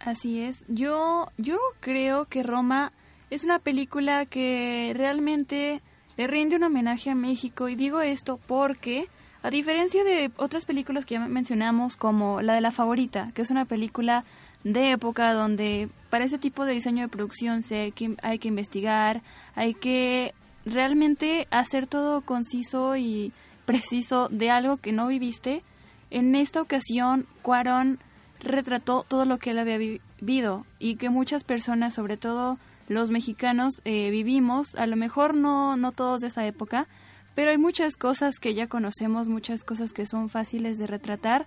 Así 0.00 0.40
es. 0.40 0.64
Yo, 0.68 1.30
yo 1.36 1.58
creo 1.80 2.26
que 2.26 2.42
Roma 2.42 2.92
es 3.30 3.44
una 3.44 3.58
película 3.58 4.26
que 4.26 4.92
realmente 4.96 5.82
le 6.16 6.26
rinde 6.26 6.56
un 6.56 6.64
homenaje 6.64 7.10
a 7.10 7.14
México 7.14 7.68
y 7.68 7.76
digo 7.76 8.00
esto 8.00 8.38
porque 8.46 9.08
a 9.42 9.50
diferencia 9.50 10.02
de 10.04 10.30
otras 10.36 10.64
películas 10.64 11.04
que 11.04 11.14
ya 11.14 11.20
mencionamos 11.20 11.96
como 11.96 12.42
la 12.42 12.54
de 12.54 12.60
la 12.60 12.70
favorita, 12.70 13.30
que 13.34 13.42
es 13.42 13.50
una 13.50 13.64
película 13.64 14.24
de 14.64 14.92
época 14.92 15.32
donde 15.32 15.88
para 16.10 16.24
ese 16.24 16.38
tipo 16.38 16.64
de 16.64 16.72
diseño 16.72 17.02
de 17.02 17.08
producción 17.08 17.62
se 17.62 17.92
que, 17.92 18.16
hay 18.22 18.38
que 18.38 18.48
investigar, 18.48 19.22
hay 19.54 19.74
que 19.74 20.34
realmente 20.72 21.46
hacer 21.50 21.86
todo 21.86 22.20
conciso 22.22 22.96
y 22.96 23.32
preciso 23.64 24.28
de 24.30 24.50
algo 24.50 24.78
que 24.78 24.92
no 24.92 25.08
viviste, 25.08 25.62
en 26.10 26.34
esta 26.34 26.62
ocasión 26.62 27.26
Cuarón 27.42 27.98
retrató 28.40 29.04
todo 29.06 29.24
lo 29.24 29.38
que 29.38 29.50
él 29.50 29.58
había 29.58 29.78
vivido 29.78 30.64
y 30.78 30.96
que 30.96 31.10
muchas 31.10 31.44
personas, 31.44 31.94
sobre 31.94 32.16
todo 32.16 32.58
los 32.88 33.10
mexicanos, 33.10 33.74
eh, 33.84 34.10
vivimos, 34.10 34.74
a 34.76 34.86
lo 34.86 34.96
mejor 34.96 35.34
no, 35.34 35.76
no 35.76 35.92
todos 35.92 36.20
de 36.20 36.28
esa 36.28 36.46
época, 36.46 36.88
pero 37.34 37.50
hay 37.50 37.58
muchas 37.58 37.96
cosas 37.96 38.38
que 38.40 38.54
ya 38.54 38.66
conocemos, 38.66 39.28
muchas 39.28 39.62
cosas 39.62 39.92
que 39.92 40.06
son 40.06 40.28
fáciles 40.28 40.78
de 40.78 40.86
retratar. 40.86 41.46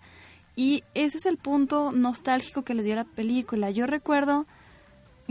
Y 0.55 0.84
ese 0.93 1.17
es 1.17 1.26
el 1.26 1.38
punto 1.38 1.91
nostálgico 1.91 2.61
que 2.63 2.74
le 2.74 2.84
dio 2.84 2.95
la 2.95 3.03
película. 3.03 3.72
Yo 3.72 3.88
recuerdo 3.88 4.45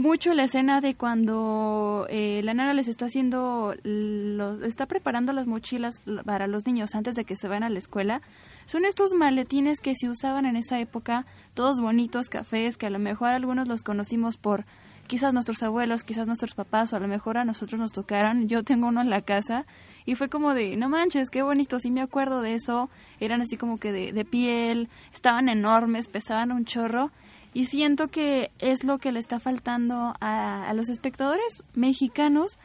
mucho 0.01 0.34
la 0.34 0.44
escena 0.44 0.80
de 0.80 0.94
cuando 0.94 2.07
eh, 2.09 2.40
la 2.42 2.55
nana 2.55 2.74
les 2.74 2.88
está 2.88 3.07
haciendo, 3.07 3.74
los, 3.82 4.62
está 4.62 4.86
preparando 4.86 5.32
las 5.32 5.46
mochilas 5.46 6.03
para 6.24 6.46
los 6.46 6.66
niños 6.66 6.94
antes 6.94 7.14
de 7.14 7.24
que 7.24 7.36
se 7.36 7.48
vayan 7.48 7.62
a 7.62 7.70
la 7.70 7.78
escuela. 7.78 8.22
Son 8.66 8.84
estos 8.84 9.12
maletines 9.12 9.80
que 9.80 9.94
se 9.94 10.09
usaban 10.09 10.46
en 10.46 10.57
esa 10.57 10.80
época, 10.80 11.26
todos 11.55 11.80
bonitos, 11.80 12.28
cafés, 12.28 12.76
que 12.76 12.86
a 12.86 12.90
lo 12.90 12.98
mejor 12.98 13.28
algunos 13.28 13.68
los 13.68 13.82
conocimos 13.82 14.36
por 14.36 14.64
quizás 15.07 15.34
nuestros 15.34 15.62
abuelos, 15.62 16.05
quizás 16.05 16.26
nuestros 16.26 16.55
papás, 16.55 16.92
o 16.92 16.96
a 16.96 17.01
lo 17.01 17.09
mejor 17.09 17.36
a 17.36 17.44
nosotros 17.44 17.80
nos 17.80 17.92
tocaron. 17.92 18.48
Yo 18.48 18.62
tengo 18.62 18.86
uno 18.88 19.01
en 19.01 19.11
la 19.11 19.22
casa 19.22 19.66
y 20.07 20.14
fue 20.14 20.28
como 20.28 20.55
de, 20.55 20.76
no 20.76 20.88
manches, 20.88 21.30
qué 21.30 21.42
bonito, 21.42 21.78
sí 21.78 21.90
me 21.90 22.01
acuerdo 22.01 22.42
de 22.42 22.55
eso. 22.55 22.90
Eran 23.18 23.40
así 23.40 23.57
como 23.57 23.78
que 23.78 23.92
de, 23.92 24.12
de 24.12 24.24
piel, 24.24 24.88
estaban 25.12 25.48
enormes, 25.48 26.09
pesaban 26.09 26.53
un 26.53 26.64
chorro 26.64 27.11
y 27.53 27.66
siento 27.66 28.09
que 28.09 28.51
es 28.59 28.84
lo 28.84 28.98
que 28.98 29.12
le 29.12 29.20
está 29.20 29.40
faltando 29.40 30.14
a, 30.20 30.68
a 30.68 30.74
los 30.74 30.88
espectadores 30.88 31.64
mexicanos 31.74 32.59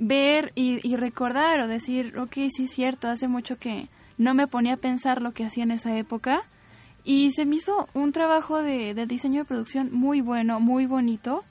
ver 0.00 0.52
y, 0.54 0.96
recordar 0.96 1.60
o 1.60 1.68
decir, 1.68 2.18
ok, 2.18 2.32
sí 2.50 2.64
es 2.64 2.70
cierto, 2.70 3.08
hace 3.08 3.28
mucho 3.28 3.56
que 3.56 3.88
no 4.16 4.34
me 4.34 4.46
ponía 4.46 4.74
a 4.74 4.78
pensar 4.78 5.20
lo 5.20 5.32
que 5.32 5.44
hacía 5.44 5.64
en 5.64 5.70
esa 5.70 5.96
época 5.96 6.40
y 7.04 7.32
se 7.32 7.44
me 7.44 7.56
hizo 7.56 7.88
un 7.92 8.12
trabajo 8.12 8.62
de, 8.62 8.94
de 8.94 9.06
diseño 9.06 9.40
de 9.40 9.44
producción 9.44 9.90
muy 9.92 10.22
bueno, 10.22 10.58
muy 10.58 10.86
bonito 10.86 11.44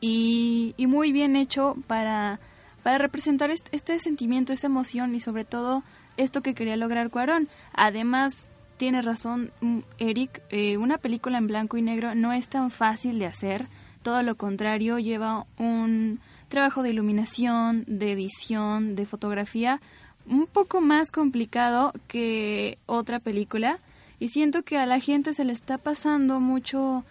y, 0.00 0.74
y 0.76 0.86
muy 0.86 1.12
bien 1.12 1.34
hecho 1.34 1.76
para, 1.86 2.40
para 2.82 2.98
representar 2.98 3.50
este, 3.50 3.74
este 3.74 3.98
sentimiento, 3.98 4.52
esta 4.52 4.66
emoción 4.66 5.14
y 5.14 5.20
sobre 5.20 5.46
todo 5.46 5.82
esto 6.18 6.42
que 6.42 6.54
quería 6.54 6.76
lograr 6.76 7.08
Cuarón. 7.10 7.48
Además, 7.72 8.50
tiene 8.76 9.02
razón 9.02 9.50
mm, 9.60 9.78
Eric, 9.98 10.42
eh, 10.50 10.76
una 10.76 10.98
película 10.98 11.38
en 11.38 11.46
blanco 11.46 11.76
y 11.76 11.82
negro 11.82 12.14
no 12.14 12.32
es 12.32 12.48
tan 12.48 12.70
fácil 12.70 13.18
de 13.18 13.26
hacer, 13.26 13.68
todo 14.02 14.22
lo 14.22 14.36
contrario, 14.36 14.98
lleva 14.98 15.46
un 15.58 16.20
trabajo 16.48 16.82
de 16.82 16.90
iluminación, 16.90 17.84
de 17.86 18.12
edición, 18.12 18.94
de 18.94 19.06
fotografía 19.06 19.80
un 20.28 20.46
poco 20.46 20.80
más 20.80 21.10
complicado 21.10 21.92
que 22.08 22.78
otra 22.86 23.20
película. 23.20 23.78
Y 24.18 24.28
siento 24.28 24.62
que 24.62 24.78
a 24.78 24.86
la 24.86 25.00
gente 25.00 25.32
se 25.32 25.44
le 25.44 25.52
está 25.52 25.78
pasando 25.78 26.40
mucho 26.40 27.04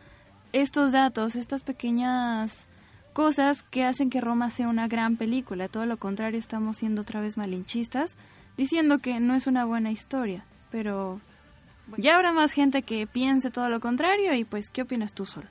estos 0.54 0.92
datos, 0.92 1.36
estas 1.36 1.64
pequeñas 1.64 2.66
cosas 3.14 3.64
que 3.64 3.84
hacen 3.84 4.10
que 4.10 4.22
Roma 4.22 4.50
sea 4.50 4.68
una 4.68 4.88
gran 4.88 5.16
película. 5.18 5.68
Todo 5.68 5.86
lo 5.86 5.98
contrario, 5.98 6.40
estamos 6.40 6.78
siendo 6.78 7.02
otra 7.02 7.22
vez 7.22 7.38
malinchistas, 7.38 8.16
diciendo 8.58 9.00
que 9.00 9.20
no 9.20 9.36
es 9.36 9.48
una 9.48 9.66
buena 9.66 9.92
historia, 9.92 10.44
pero 10.72 11.22
ya 11.98 12.16
habrá 12.16 12.32
más 12.34 12.52
gente 12.52 12.82
que 12.82 13.08
piense 13.08 13.52
todo 13.52 13.70
lo 13.70 13.80
contrario 13.80 14.34
y 14.34 14.44
pues, 14.44 14.70
¿qué 14.70 14.84
opinas 14.84 15.14
tú, 15.14 15.26
Sol? 15.26 15.48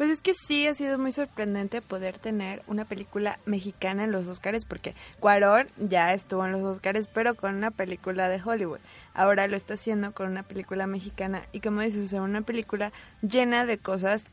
Pues 0.00 0.10
es 0.10 0.22
que 0.22 0.32
sí 0.32 0.66
ha 0.66 0.72
sido 0.72 0.98
muy 0.98 1.12
sorprendente 1.12 1.82
poder 1.82 2.16
tener 2.16 2.62
una 2.66 2.86
película 2.86 3.38
mexicana 3.44 4.04
en 4.04 4.12
los 4.12 4.26
Oscars 4.28 4.64
porque 4.64 4.94
Cuarón 5.18 5.66
ya 5.76 6.14
estuvo 6.14 6.42
en 6.46 6.52
los 6.52 6.62
Oscars 6.62 7.06
pero 7.06 7.34
con 7.34 7.56
una 7.56 7.70
película 7.70 8.30
de 8.30 8.40
Hollywood. 8.42 8.78
Ahora 9.12 9.46
lo 9.46 9.58
está 9.58 9.74
haciendo 9.74 10.12
con 10.12 10.30
una 10.30 10.42
película 10.42 10.86
mexicana 10.86 11.42
y 11.52 11.60
como 11.60 11.82
dices, 11.82 12.06
o 12.06 12.08
sea, 12.08 12.22
una 12.22 12.40
película 12.40 12.92
llena 13.20 13.66
de 13.66 13.76
cosas 13.76 14.24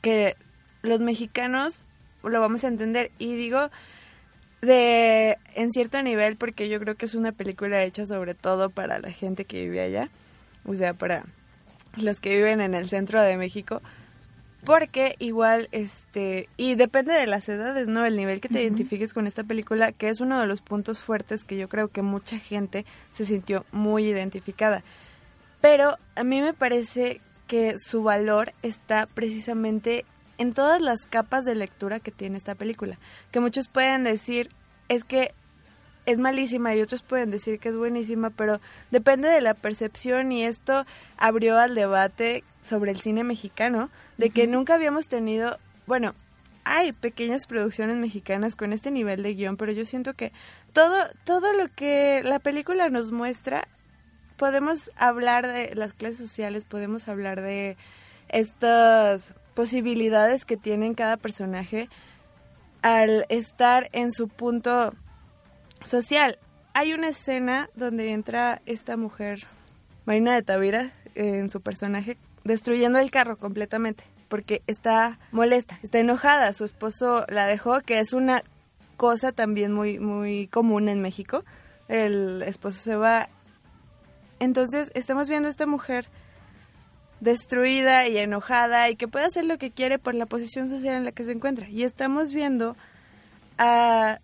que 0.00 0.36
los 0.82 1.00
mexicanos 1.00 1.86
lo 2.22 2.40
vamos 2.40 2.62
a 2.62 2.68
entender 2.68 3.10
y 3.18 3.34
digo 3.34 3.68
de 4.60 5.38
en 5.56 5.72
cierto 5.72 6.00
nivel 6.04 6.36
porque 6.36 6.68
yo 6.68 6.78
creo 6.78 6.94
que 6.94 7.06
es 7.06 7.16
una 7.16 7.32
película 7.32 7.82
hecha 7.82 8.06
sobre 8.06 8.34
todo 8.34 8.70
para 8.70 9.00
la 9.00 9.10
gente 9.10 9.44
que 9.44 9.62
vive 9.62 9.80
allá 9.80 10.08
o 10.64 10.74
sea, 10.74 10.94
para 10.94 11.24
los 11.96 12.20
que 12.20 12.36
viven 12.36 12.60
en 12.60 12.74
el 12.74 12.88
centro 12.88 13.20
de 13.20 13.36
México, 13.36 13.82
porque 14.64 15.16
igual, 15.18 15.68
este, 15.72 16.48
y 16.56 16.74
depende 16.74 17.14
de 17.14 17.26
las 17.26 17.48
edades, 17.48 17.88
¿no? 17.88 18.04
El 18.04 18.16
nivel 18.16 18.40
que 18.40 18.48
te 18.48 18.62
identifiques 18.62 19.14
con 19.14 19.26
esta 19.26 19.42
película, 19.42 19.92
que 19.92 20.10
es 20.10 20.20
uno 20.20 20.38
de 20.38 20.46
los 20.46 20.60
puntos 20.60 21.00
fuertes 21.00 21.44
que 21.44 21.56
yo 21.56 21.68
creo 21.68 21.88
que 21.88 22.02
mucha 22.02 22.38
gente 22.38 22.84
se 23.10 23.24
sintió 23.24 23.64
muy 23.72 24.06
identificada. 24.06 24.82
Pero 25.60 25.96
a 26.14 26.24
mí 26.24 26.40
me 26.42 26.52
parece 26.52 27.20
que 27.46 27.78
su 27.78 28.02
valor 28.02 28.52
está 28.62 29.06
precisamente 29.06 30.04
en 30.38 30.52
todas 30.52 30.80
las 30.80 31.00
capas 31.08 31.44
de 31.44 31.54
lectura 31.54 32.00
que 32.00 32.10
tiene 32.10 32.38
esta 32.38 32.54
película. 32.54 32.98
Que 33.30 33.40
muchos 33.40 33.68
pueden 33.68 34.04
decir, 34.04 34.50
es 34.88 35.04
que 35.04 35.34
es 36.06 36.18
malísima 36.18 36.74
y 36.74 36.82
otros 36.82 37.02
pueden 37.02 37.30
decir 37.30 37.58
que 37.58 37.68
es 37.68 37.76
buenísima, 37.76 38.30
pero 38.30 38.60
depende 38.90 39.28
de 39.28 39.40
la 39.40 39.54
percepción 39.54 40.32
y 40.32 40.44
esto 40.44 40.84
abrió 41.16 41.58
al 41.58 41.74
debate 41.74 42.44
sobre 42.62 42.90
el 42.90 43.00
cine 43.00 43.24
mexicano, 43.24 43.90
de 44.18 44.30
que 44.30 44.46
nunca 44.46 44.74
habíamos 44.74 45.08
tenido, 45.08 45.58
bueno, 45.86 46.14
hay 46.64 46.92
pequeñas 46.92 47.46
producciones 47.46 47.96
mexicanas 47.96 48.54
con 48.54 48.72
este 48.72 48.90
nivel 48.90 49.22
de 49.22 49.34
guion, 49.34 49.56
pero 49.56 49.72
yo 49.72 49.86
siento 49.86 50.14
que 50.14 50.32
todo, 50.72 51.08
todo 51.24 51.52
lo 51.52 51.68
que 51.68 52.22
la 52.24 52.38
película 52.38 52.88
nos 52.90 53.12
muestra, 53.12 53.66
podemos 54.36 54.90
hablar 54.96 55.46
de 55.46 55.74
las 55.74 55.92
clases 55.92 56.18
sociales, 56.18 56.64
podemos 56.64 57.08
hablar 57.08 57.40
de 57.40 57.76
estas 58.28 59.34
posibilidades 59.54 60.44
que 60.44 60.56
tienen 60.56 60.94
cada 60.94 61.16
personaje 61.16 61.88
al 62.82 63.26
estar 63.28 63.88
en 63.92 64.12
su 64.12 64.28
punto 64.28 64.94
social. 65.84 66.38
Hay 66.74 66.92
una 66.92 67.08
escena 67.08 67.68
donde 67.74 68.12
entra 68.12 68.62
esta 68.66 68.96
mujer, 68.96 69.46
Marina 70.04 70.34
de 70.34 70.42
Tavira, 70.42 70.92
en 71.14 71.50
su 71.50 71.60
personaje, 71.60 72.16
destruyendo 72.44 72.98
el 72.98 73.10
carro 73.10 73.36
completamente, 73.36 74.04
porque 74.28 74.62
está 74.66 75.18
molesta, 75.32 75.78
está 75.82 75.98
enojada, 75.98 76.52
su 76.52 76.64
esposo 76.64 77.24
la 77.28 77.46
dejó, 77.46 77.80
que 77.80 77.98
es 77.98 78.12
una 78.12 78.42
cosa 78.96 79.32
también 79.32 79.72
muy, 79.72 79.98
muy 79.98 80.46
común 80.46 80.88
en 80.88 81.00
México, 81.00 81.44
el 81.88 82.42
esposo 82.42 82.78
se 82.78 82.96
va. 82.96 83.28
Entonces 84.38 84.90
estamos 84.94 85.28
viendo 85.28 85.48
a 85.48 85.50
esta 85.50 85.66
mujer 85.66 86.06
destruida 87.20 88.08
y 88.08 88.16
enojada 88.18 88.88
y 88.88 88.96
que 88.96 89.08
puede 89.08 89.26
hacer 89.26 89.44
lo 89.44 89.58
que 89.58 89.70
quiere 89.70 89.98
por 89.98 90.14
la 90.14 90.26
posición 90.26 90.68
social 90.68 90.94
en 90.94 91.04
la 91.04 91.12
que 91.12 91.24
se 91.24 91.32
encuentra. 91.32 91.68
Y 91.68 91.82
estamos 91.82 92.32
viendo 92.32 92.76
a 93.58 94.20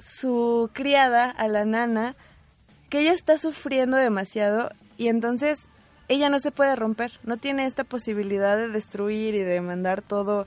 su 0.00 0.70
criada, 0.72 1.30
a 1.30 1.46
la 1.46 1.64
nana, 1.64 2.16
que 2.88 3.00
ella 3.00 3.12
está 3.12 3.38
sufriendo 3.38 3.96
demasiado 3.96 4.72
y 4.96 5.08
entonces 5.08 5.58
ella 6.08 6.28
no 6.28 6.40
se 6.40 6.50
puede 6.50 6.74
romper, 6.74 7.12
no 7.22 7.36
tiene 7.36 7.66
esta 7.66 7.84
posibilidad 7.84 8.56
de 8.56 8.68
destruir 8.68 9.34
y 9.36 9.44
de 9.44 9.60
mandar 9.60 10.02
todo 10.02 10.46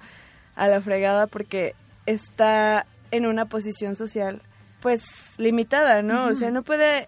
a 0.56 0.68
la 0.68 0.82
fregada 0.82 1.28
porque 1.28 1.74
está 2.06 2.86
en 3.12 3.26
una 3.26 3.46
posición 3.46 3.96
social 3.96 4.42
pues 4.82 5.02
limitada, 5.38 6.02
¿no? 6.02 6.26
O 6.26 6.36
sea, 6.36 6.52
no 6.52 6.64
puede, 6.64 7.08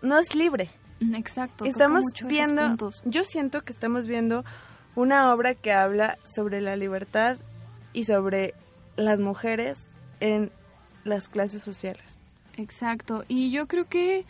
no 0.00 0.18
es 0.18 0.34
libre. 0.34 0.70
Exacto. 1.14 1.66
Estamos 1.66 2.04
viendo, 2.24 2.76
yo 3.04 3.24
siento 3.24 3.62
que 3.62 3.72
estamos 3.72 4.06
viendo 4.06 4.44
una 4.94 5.32
obra 5.32 5.54
que 5.54 5.72
habla 5.72 6.18
sobre 6.34 6.62
la 6.62 6.76
libertad 6.76 7.36
y 7.92 8.04
sobre 8.04 8.54
las 8.96 9.20
mujeres 9.20 9.78
en 10.20 10.50
las 11.04 11.28
clases 11.28 11.62
sociales. 11.62 12.22
Exacto. 12.56 13.24
Y 13.28 13.50
yo 13.50 13.66
creo 13.66 13.86
que 13.88 14.24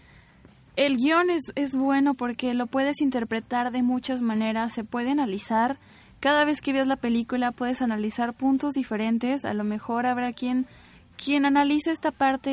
el 0.77 0.97
guion 0.97 1.31
es, 1.31 1.53
es 1.55 1.75
bueno 1.75 2.15
porque 2.15 2.55
lo 2.55 2.67
puedes 2.67 3.01
interpretar 3.01 3.71
de 3.71 3.83
muchas 3.83 4.23
maneras, 4.23 4.73
se 4.73 4.85
puede 4.85 5.11
analizar. 5.11 5.79
Cada 6.21 6.45
vez 6.45 6.61
que 6.61 6.73
ves 6.73 6.87
la 6.87 6.97
película 6.97 7.53
puedes 7.53 7.83
analizar 7.83 8.35
puntos 8.35 8.75
diferentes. 8.75 9.45
A 9.45 9.55
lo 9.55 9.65
mejor 9.65 10.07
habrá 10.07 10.33
quien 10.33 10.67
quien 11.23 11.45
analice 11.45 11.91
esta 11.91 12.13
parte 12.13 12.51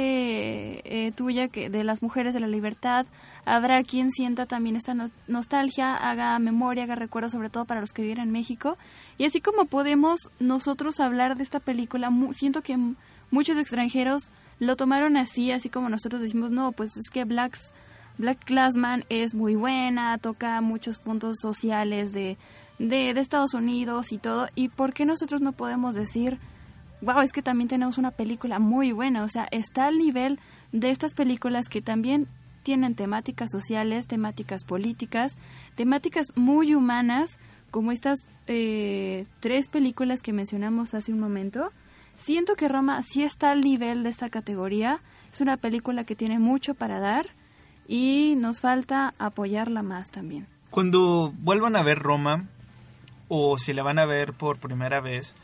eh, 0.83 1.11
tuya 1.13 1.47
que 1.47 1.69
de 1.69 1.85
las 1.85 2.01
mujeres 2.01 2.33
de 2.33 2.41
la 2.41 2.47
libertad, 2.47 3.05
habrá 3.45 3.81
quien 3.83 4.11
sienta 4.11 4.45
también 4.45 4.75
esta 4.75 4.93
nostalgia, 5.27 5.95
haga 5.95 6.37
memoria, 6.39 6.83
haga 6.83 6.95
recuerdo, 6.95 7.29
sobre 7.29 7.49
todo 7.49 7.63
para 7.63 7.79
los 7.79 7.93
que 7.93 8.01
viven 8.01 8.19
en 8.19 8.31
México. 8.31 8.77
Y 9.17 9.23
así 9.23 9.39
como 9.39 9.65
podemos 9.65 10.31
nosotros 10.39 10.99
hablar 10.99 11.37
de 11.37 11.43
esta 11.43 11.61
película, 11.61 12.11
siento 12.31 12.61
que 12.61 12.77
muchos 13.31 13.57
extranjeros 13.57 14.29
lo 14.59 14.75
tomaron 14.75 15.17
así, 15.17 15.51
así 15.51 15.69
como 15.69 15.89
nosotros 15.89 16.21
decimos, 16.21 16.51
no, 16.51 16.71
pues 16.71 16.97
es 16.97 17.09
que 17.09 17.25
Blacks, 17.25 17.73
Black 18.17 18.43
Classman 18.43 19.05
es 19.09 19.35
muy 19.35 19.55
buena, 19.55 20.17
toca 20.17 20.59
muchos 20.61 20.97
puntos 20.97 21.37
sociales 21.41 22.11
de, 22.11 22.37
de, 22.79 23.11
Estados 23.11 23.53
Unidos 23.53 24.11
y 24.11 24.17
todo. 24.17 24.47
¿Y 24.55 24.69
por 24.69 24.93
qué 24.93 25.05
nosotros 25.05 25.41
no 25.41 25.51
podemos 25.51 25.95
decir 25.95 26.39
wow, 27.01 27.21
es 27.21 27.31
que 27.31 27.41
también 27.41 27.67
tenemos 27.67 27.97
una 27.97 28.11
película 28.11 28.59
muy 28.59 28.91
buena, 28.91 29.23
o 29.23 29.29
sea, 29.29 29.47
está 29.51 29.85
al 29.85 29.97
nivel 29.97 30.39
de 30.71 30.89
estas 30.89 31.13
películas 31.13 31.69
que 31.69 31.81
también 31.81 32.27
tienen 32.63 32.95
temáticas 32.95 33.51
sociales, 33.51 34.07
temáticas 34.07 34.63
políticas, 34.63 35.37
temáticas 35.75 36.27
muy 36.35 36.75
humanas, 36.75 37.39
como 37.71 37.91
estas 37.91 38.27
eh, 38.47 39.25
tres 39.39 39.67
películas 39.67 40.21
que 40.21 40.33
mencionamos 40.33 40.93
hace 40.93 41.13
un 41.13 41.19
momento. 41.19 41.71
Siento 42.17 42.55
que 42.55 42.67
Roma 42.67 43.01
sí 43.03 43.23
está 43.23 43.51
al 43.51 43.61
nivel 43.61 44.03
de 44.03 44.09
esta 44.09 44.29
categoría, 44.29 45.01
es 45.31 45.39
una 45.39 45.57
película 45.57 46.03
que 46.03 46.15
tiene 46.15 46.39
mucho 46.39 46.73
para 46.73 46.99
dar 46.99 47.27
y 47.87 48.35
nos 48.37 48.59
falta 48.59 49.13
apoyarla 49.19 49.83
más 49.83 50.09
también. 50.09 50.47
Cuando 50.69 51.33
vuelvan 51.37 51.75
a 51.75 51.83
ver 51.83 51.99
Roma, 51.99 52.47
o 53.27 53.57
si 53.57 53.73
la 53.73 53.83
van 53.83 53.99
a 53.99 54.05
ver 54.05 54.33
por 54.33 54.57
primera 54.59 54.99
vez, 54.99 55.35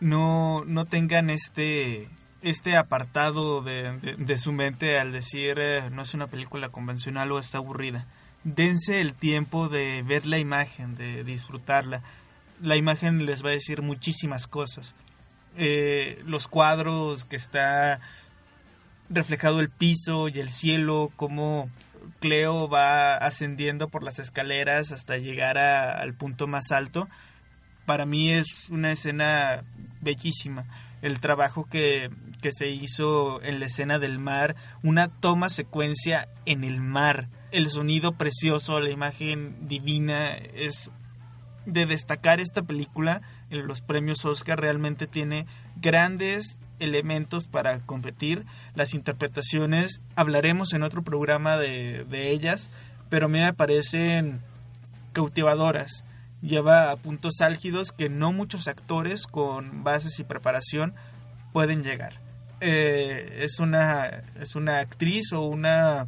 no, 0.00 0.64
no 0.66 0.84
tengan 0.84 1.30
este, 1.30 2.08
este 2.42 2.76
apartado 2.76 3.62
de, 3.62 3.98
de, 4.18 4.38
su 4.38 4.52
mente 4.52 4.98
al 4.98 5.12
decir 5.12 5.58
eh, 5.58 5.88
no 5.90 6.02
es 6.02 6.14
una 6.14 6.26
película 6.26 6.68
convencional 6.68 7.32
o 7.32 7.38
está 7.38 7.58
aburrida. 7.58 8.06
Dense 8.44 9.00
el 9.00 9.14
tiempo 9.14 9.68
de 9.68 10.02
ver 10.06 10.26
la 10.26 10.38
imagen, 10.38 10.94
de 10.94 11.24
disfrutarla. 11.24 12.02
La 12.60 12.76
imagen 12.76 13.26
les 13.26 13.44
va 13.44 13.48
a 13.48 13.52
decir 13.52 13.82
muchísimas 13.82 14.46
cosas. 14.46 14.94
Eh, 15.56 16.22
los 16.26 16.46
cuadros 16.48 17.24
que 17.24 17.36
está 17.36 18.00
reflejado 19.08 19.60
el 19.60 19.70
piso 19.70 20.28
y 20.28 20.38
el 20.38 20.50
cielo, 20.50 21.10
cómo 21.16 21.70
Cleo 22.20 22.68
va 22.68 23.16
ascendiendo 23.16 23.88
por 23.88 24.02
las 24.02 24.18
escaleras 24.18 24.92
hasta 24.92 25.16
llegar 25.18 25.58
al 25.58 26.14
punto 26.14 26.46
más 26.46 26.70
alto 26.72 27.08
para 27.88 28.04
mí 28.04 28.30
es 28.30 28.68
una 28.68 28.92
escena 28.92 29.64
bellísima. 30.02 30.66
El 31.00 31.20
trabajo 31.20 31.64
que, 31.64 32.10
que 32.42 32.52
se 32.52 32.68
hizo 32.68 33.42
en 33.42 33.60
la 33.60 33.66
escena 33.66 33.98
del 33.98 34.18
mar, 34.18 34.56
una 34.82 35.08
toma 35.08 35.48
secuencia 35.48 36.28
en 36.44 36.64
el 36.64 36.82
mar, 36.82 37.30
el 37.50 37.70
sonido 37.70 38.12
precioso, 38.12 38.78
la 38.78 38.90
imagen 38.90 39.68
divina, 39.68 40.36
es 40.36 40.90
de 41.64 41.86
destacar 41.86 42.40
esta 42.40 42.60
película 42.60 43.22
en 43.50 43.66
los 43.66 43.80
premios 43.80 44.24
Oscar 44.24 44.60
realmente 44.60 45.06
tiene 45.06 45.46
grandes 45.76 46.56
elementos 46.78 47.46
para 47.46 47.80
competir. 47.80 48.44
Las 48.74 48.94
interpretaciones, 48.94 50.00
hablaremos 50.16 50.72
en 50.72 50.82
otro 50.82 51.02
programa 51.02 51.56
de, 51.56 52.04
de 52.04 52.30
ellas, 52.30 52.70
pero 53.08 53.28
me 53.28 53.52
parecen 53.52 54.40
cautivadoras 55.12 56.04
lleva 56.42 56.90
a 56.90 56.96
puntos 56.96 57.40
álgidos 57.40 57.92
que 57.92 58.08
no 58.08 58.32
muchos 58.32 58.68
actores 58.68 59.26
con 59.26 59.84
bases 59.84 60.18
y 60.20 60.24
preparación 60.24 60.94
pueden 61.52 61.82
llegar. 61.82 62.20
Eh, 62.60 63.40
es, 63.42 63.60
una, 63.60 64.06
es 64.40 64.56
una 64.56 64.78
actriz 64.78 65.32
o 65.32 65.42
una, 65.42 66.06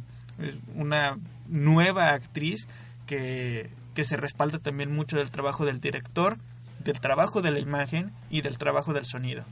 una 0.75 1.17
nueva 1.47 2.11
actriz 2.11 2.67
que, 3.05 3.69
que 3.93 4.03
se 4.03 4.17
respalda 4.17 4.59
también 4.59 4.93
mucho 4.93 5.17
del 5.17 5.31
trabajo 5.31 5.65
del 5.65 5.79
director, 5.79 6.37
del 6.83 6.99
trabajo 6.99 7.41
de 7.41 7.51
la 7.51 7.59
imagen 7.59 8.11
y 8.29 8.41
del 8.41 8.57
trabajo 8.57 8.93
del 8.93 9.05
sonido. 9.05 9.45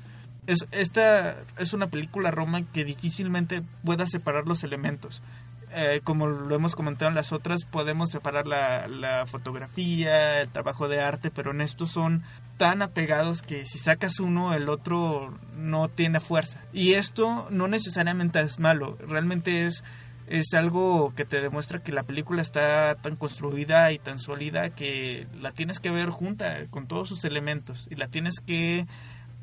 Es, 0.47 0.65
esta 0.71 1.37
es 1.57 1.73
una 1.73 1.87
película 1.87 2.31
Roma 2.31 2.63
que 2.73 2.83
difícilmente 2.85 3.61
pueda 3.83 4.07
separar 4.07 4.47
los 4.47 4.63
elementos. 4.63 5.21
Eh, 5.71 6.01
como 6.03 6.27
lo 6.27 6.55
hemos 6.55 6.75
comentado 6.75 7.09
en 7.09 7.15
las 7.15 7.31
otras, 7.31 7.63
podemos 7.65 8.09
separar 8.09 8.47
la, 8.47 9.25
fotografía, 9.27 10.41
el 10.41 10.49
trabajo 10.49 10.87
de 10.87 11.01
arte, 11.01 11.29
pero 11.29 11.51
en 11.51 11.61
estos 11.61 11.91
son 11.91 12.23
tan 12.57 12.81
apegados 12.81 13.43
que 13.43 13.65
si 13.67 13.77
sacas 13.77 14.19
uno, 14.19 14.53
el 14.53 14.67
otro 14.67 15.37
no 15.55 15.87
tiene 15.87 16.19
fuerza. 16.19 16.63
Y 16.73 16.93
esto 16.93 17.47
no 17.51 17.67
necesariamente 17.67 18.41
es 18.41 18.59
malo, 18.59 18.97
realmente 19.07 19.67
es, 19.67 19.83
es 20.29 20.53
algo 20.53 21.13
que 21.15 21.25
te 21.25 21.41
demuestra 21.41 21.81
que 21.81 21.91
la 21.91 22.03
película 22.03 22.41
está 22.41 22.95
tan 22.95 23.15
construida 23.15 23.91
y 23.91 23.99
tan 23.99 24.19
sólida 24.19 24.69
que 24.69 25.27
la 25.41 25.51
tienes 25.51 25.79
que 25.79 25.89
ver 25.89 26.09
junta 26.09 26.67
con 26.69 26.87
todos 26.87 27.09
sus 27.09 27.23
elementos 27.23 27.87
y 27.89 27.95
la 27.95 28.07
tienes 28.07 28.35
que 28.39 28.85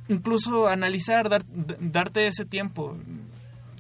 incluso 0.09 0.69
analizar, 0.69 1.29
dar, 1.29 1.45
darte 1.81 2.29
ese 2.29 2.45
tiempo 2.45 2.97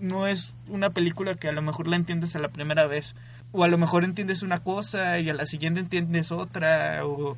no 0.00 0.26
es 0.26 0.52
una 0.68 0.90
película 0.90 1.34
que 1.34 1.48
a 1.48 1.52
lo 1.52 1.62
mejor 1.62 1.88
la 1.88 1.96
entiendes 1.96 2.36
a 2.36 2.38
la 2.38 2.48
primera 2.48 2.86
vez. 2.86 3.14
O 3.52 3.64
a 3.64 3.68
lo 3.68 3.78
mejor 3.78 4.04
entiendes 4.04 4.42
una 4.42 4.60
cosa 4.60 5.18
y 5.18 5.30
a 5.30 5.34
la 5.34 5.46
siguiente 5.46 5.80
entiendes 5.80 6.32
otra. 6.32 7.00
O, 7.04 7.36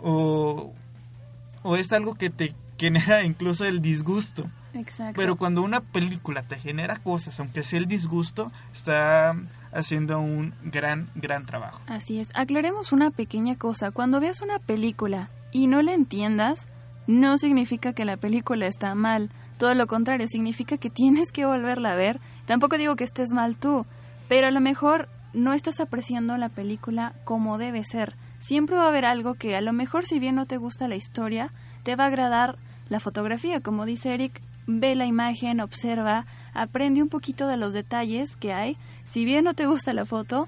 o 0.00 1.76
es 1.76 1.92
algo 1.92 2.14
que 2.14 2.30
te 2.30 2.54
genera 2.78 3.24
incluso 3.24 3.64
el 3.64 3.82
disgusto. 3.82 4.48
Exacto. 4.74 5.14
Pero 5.16 5.36
cuando 5.36 5.62
una 5.62 5.80
película 5.80 6.42
te 6.42 6.56
genera 6.56 6.96
cosas, 6.96 7.38
aunque 7.40 7.62
sea 7.62 7.78
el 7.78 7.86
disgusto, 7.86 8.52
está 8.72 9.34
haciendo 9.72 10.20
un 10.20 10.54
gran, 10.64 11.10
gran 11.14 11.44
trabajo. 11.46 11.80
Así 11.86 12.20
es. 12.20 12.28
Aclaremos 12.34 12.92
una 12.92 13.10
pequeña 13.10 13.56
cosa. 13.56 13.90
Cuando 13.90 14.20
veas 14.20 14.40
una 14.42 14.58
película 14.58 15.30
y 15.52 15.66
no 15.66 15.82
la 15.82 15.94
entiendas, 15.94 16.68
no 17.06 17.38
significa 17.38 17.92
que 17.92 18.04
la 18.04 18.16
película 18.16 18.66
está 18.66 18.94
mal. 18.94 19.30
Todo 19.58 19.74
lo 19.74 19.86
contrario, 19.86 20.28
significa 20.28 20.76
que 20.76 20.90
tienes 20.90 21.32
que 21.32 21.46
volverla 21.46 21.92
a 21.92 21.96
ver. 21.96 22.20
Tampoco 22.46 22.78
digo 22.78 22.96
que 22.96 23.04
estés 23.04 23.30
mal 23.32 23.56
tú, 23.56 23.86
pero 24.28 24.46
a 24.46 24.50
lo 24.50 24.60
mejor 24.60 25.08
no 25.32 25.52
estás 25.52 25.80
apreciando 25.80 26.36
la 26.36 26.48
película 26.48 27.14
como 27.24 27.58
debe 27.58 27.82
ser. 27.84 28.14
Siempre 28.38 28.76
va 28.76 28.84
a 28.84 28.88
haber 28.88 29.04
algo 29.04 29.34
que 29.34 29.56
a 29.56 29.60
lo 29.60 29.72
mejor 29.72 30.06
si 30.06 30.20
bien 30.20 30.36
no 30.36 30.46
te 30.46 30.58
gusta 30.58 30.86
la 30.86 30.96
historia, 30.96 31.52
te 31.82 31.96
va 31.96 32.04
a 32.04 32.08
agradar 32.08 32.56
la 32.88 33.00
fotografía. 33.00 33.60
Como 33.60 33.84
dice 33.84 34.14
Eric, 34.14 34.40
ve 34.68 34.94
la 34.94 35.06
imagen, 35.06 35.60
observa, 35.60 36.26
aprende 36.52 37.02
un 37.02 37.08
poquito 37.08 37.48
de 37.48 37.56
los 37.56 37.72
detalles 37.72 38.36
que 38.36 38.52
hay. 38.52 38.76
Si 39.04 39.24
bien 39.24 39.44
no 39.44 39.54
te 39.54 39.66
gusta 39.66 39.94
la 39.94 40.04
foto, 40.04 40.46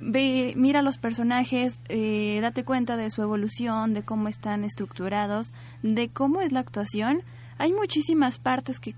ve, 0.00 0.52
mira 0.56 0.82
los 0.82 0.98
personajes, 0.98 1.80
eh, 1.88 2.40
date 2.42 2.64
cuenta 2.64 2.96
de 2.96 3.10
su 3.10 3.22
evolución, 3.22 3.94
de 3.94 4.02
cómo 4.02 4.28
están 4.28 4.64
estructurados, 4.64 5.54
de 5.82 6.08
cómo 6.08 6.40
es 6.40 6.50
la 6.50 6.60
actuación. 6.60 7.22
Hay 7.56 7.72
muchísimas 7.72 8.40
partes 8.40 8.80
que, 8.80 8.94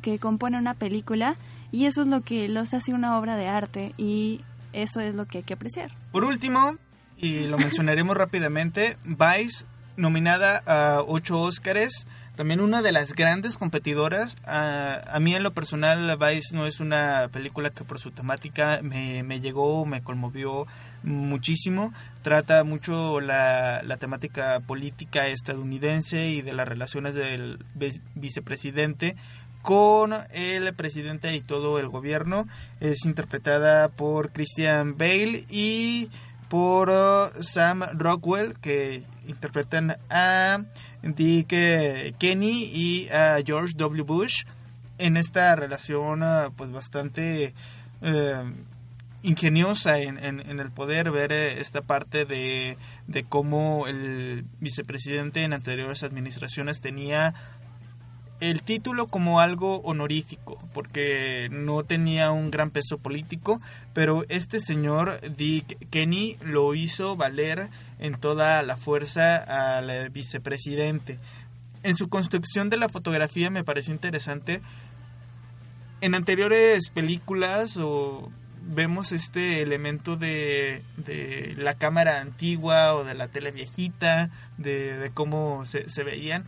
que 0.00 0.18
componen 0.20 0.60
una 0.60 0.74
película 0.74 1.36
y 1.72 1.86
eso 1.86 2.02
es 2.02 2.06
lo 2.06 2.20
que 2.20 2.48
los 2.48 2.72
hace 2.72 2.94
una 2.94 3.18
obra 3.18 3.36
de 3.36 3.48
arte 3.48 3.94
y 3.98 4.42
eso 4.72 5.00
es 5.00 5.16
lo 5.16 5.26
que 5.26 5.38
hay 5.38 5.44
que 5.44 5.54
apreciar. 5.54 5.90
Por 6.12 6.24
último, 6.24 6.76
y 7.16 7.46
lo 7.46 7.58
mencionaremos 7.58 8.16
rápidamente, 8.16 8.96
Vice 9.04 9.64
nominada 9.96 10.62
a 10.66 11.02
ocho 11.02 11.40
Óscares, 11.40 12.06
también 12.36 12.60
una 12.60 12.82
de 12.82 12.92
las 12.92 13.14
grandes 13.14 13.56
competidoras. 13.56 14.36
A, 14.44 15.00
a, 15.06 15.20
mí 15.20 15.34
en 15.34 15.42
lo 15.42 15.52
personal 15.52 16.16
Vice 16.18 16.54
no 16.54 16.66
es 16.66 16.80
una 16.80 17.28
película 17.32 17.70
que 17.70 17.84
por 17.84 18.00
su 18.00 18.10
temática 18.10 18.80
me, 18.82 19.22
me 19.22 19.40
llegó, 19.40 19.86
me 19.86 20.02
conmovió 20.02 20.66
muchísimo. 21.02 21.92
Trata 22.22 22.64
mucho 22.64 23.20
la, 23.20 23.82
la, 23.84 23.96
temática 23.98 24.60
política 24.60 25.28
estadounidense 25.28 26.28
y 26.28 26.42
de 26.42 26.54
las 26.54 26.66
relaciones 26.66 27.14
del 27.14 27.64
vicepresidente 28.14 29.16
con 29.62 30.14
el 30.32 30.74
presidente 30.74 31.34
y 31.34 31.40
todo 31.40 31.78
el 31.78 31.88
gobierno. 31.88 32.46
Es 32.80 33.04
interpretada 33.04 33.88
por 33.88 34.32
Christian 34.32 34.98
Bale 34.98 35.46
y 35.48 36.10
por 36.48 36.90
uh, 36.90 37.42
Sam 37.42 37.82
Rockwell, 37.94 38.54
que 38.60 39.02
interpretan 39.26 39.96
a 40.10 40.64
Kenny 42.18 42.70
y 42.72 43.08
a 43.10 43.38
George 43.44 43.74
W. 43.76 44.02
Bush 44.02 44.44
en 44.98 45.16
esta 45.16 45.54
relación 45.56 46.22
uh, 46.22 46.52
pues 46.56 46.70
bastante 46.70 47.52
uh, 48.02 48.50
ingeniosa 49.22 49.98
en, 49.98 50.18
en, 50.18 50.40
en, 50.40 50.60
el 50.60 50.70
poder 50.70 51.10
ver 51.10 51.32
esta 51.32 51.82
parte 51.82 52.24
de, 52.24 52.76
de 53.06 53.24
cómo 53.24 53.86
el 53.86 54.44
vicepresidente 54.60 55.42
en 55.42 55.52
anteriores 55.52 56.02
administraciones 56.02 56.80
tenía 56.80 57.34
el 58.50 58.62
título 58.62 59.06
como 59.06 59.40
algo 59.40 59.76
honorífico, 59.84 60.60
porque 60.74 61.48
no 61.50 61.82
tenía 61.82 62.30
un 62.30 62.50
gran 62.50 62.70
peso 62.70 62.98
político, 62.98 63.58
pero 63.94 64.26
este 64.28 64.60
señor 64.60 65.18
Dick 65.34 65.88
Kenny 65.88 66.36
lo 66.42 66.74
hizo 66.74 67.16
valer 67.16 67.70
en 67.98 68.20
toda 68.20 68.62
la 68.62 68.76
fuerza 68.76 69.36
al 69.36 70.10
vicepresidente. 70.10 71.18
En 71.82 71.96
su 71.96 72.10
construcción 72.10 72.68
de 72.68 72.76
la 72.76 72.90
fotografía 72.90 73.48
me 73.48 73.64
pareció 73.64 73.94
interesante. 73.94 74.60
En 76.02 76.14
anteriores 76.14 76.90
películas 76.90 77.78
o 77.78 78.30
vemos 78.60 79.12
este 79.12 79.62
elemento 79.62 80.16
de, 80.16 80.82
de, 80.98 81.54
la 81.56 81.74
cámara 81.74 82.20
antigua 82.20 82.94
o 82.94 83.04
de 83.04 83.14
la 83.14 83.28
tele 83.28 83.52
viejita, 83.52 84.28
de, 84.58 85.10
cómo 85.14 85.64
se 85.64 86.04
veían 86.04 86.44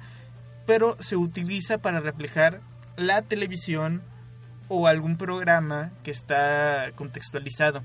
pero 0.67 0.97
se 1.01 1.17
utiliza 1.17 1.79
para 1.79 2.01
reflejar 2.01 2.61
la 2.97 3.23
televisión 3.23 4.03
o 4.69 4.87
algún 4.87 5.17
programa 5.17 5.93
que 6.03 6.11
está 6.11 6.91
contextualizado. 6.95 7.83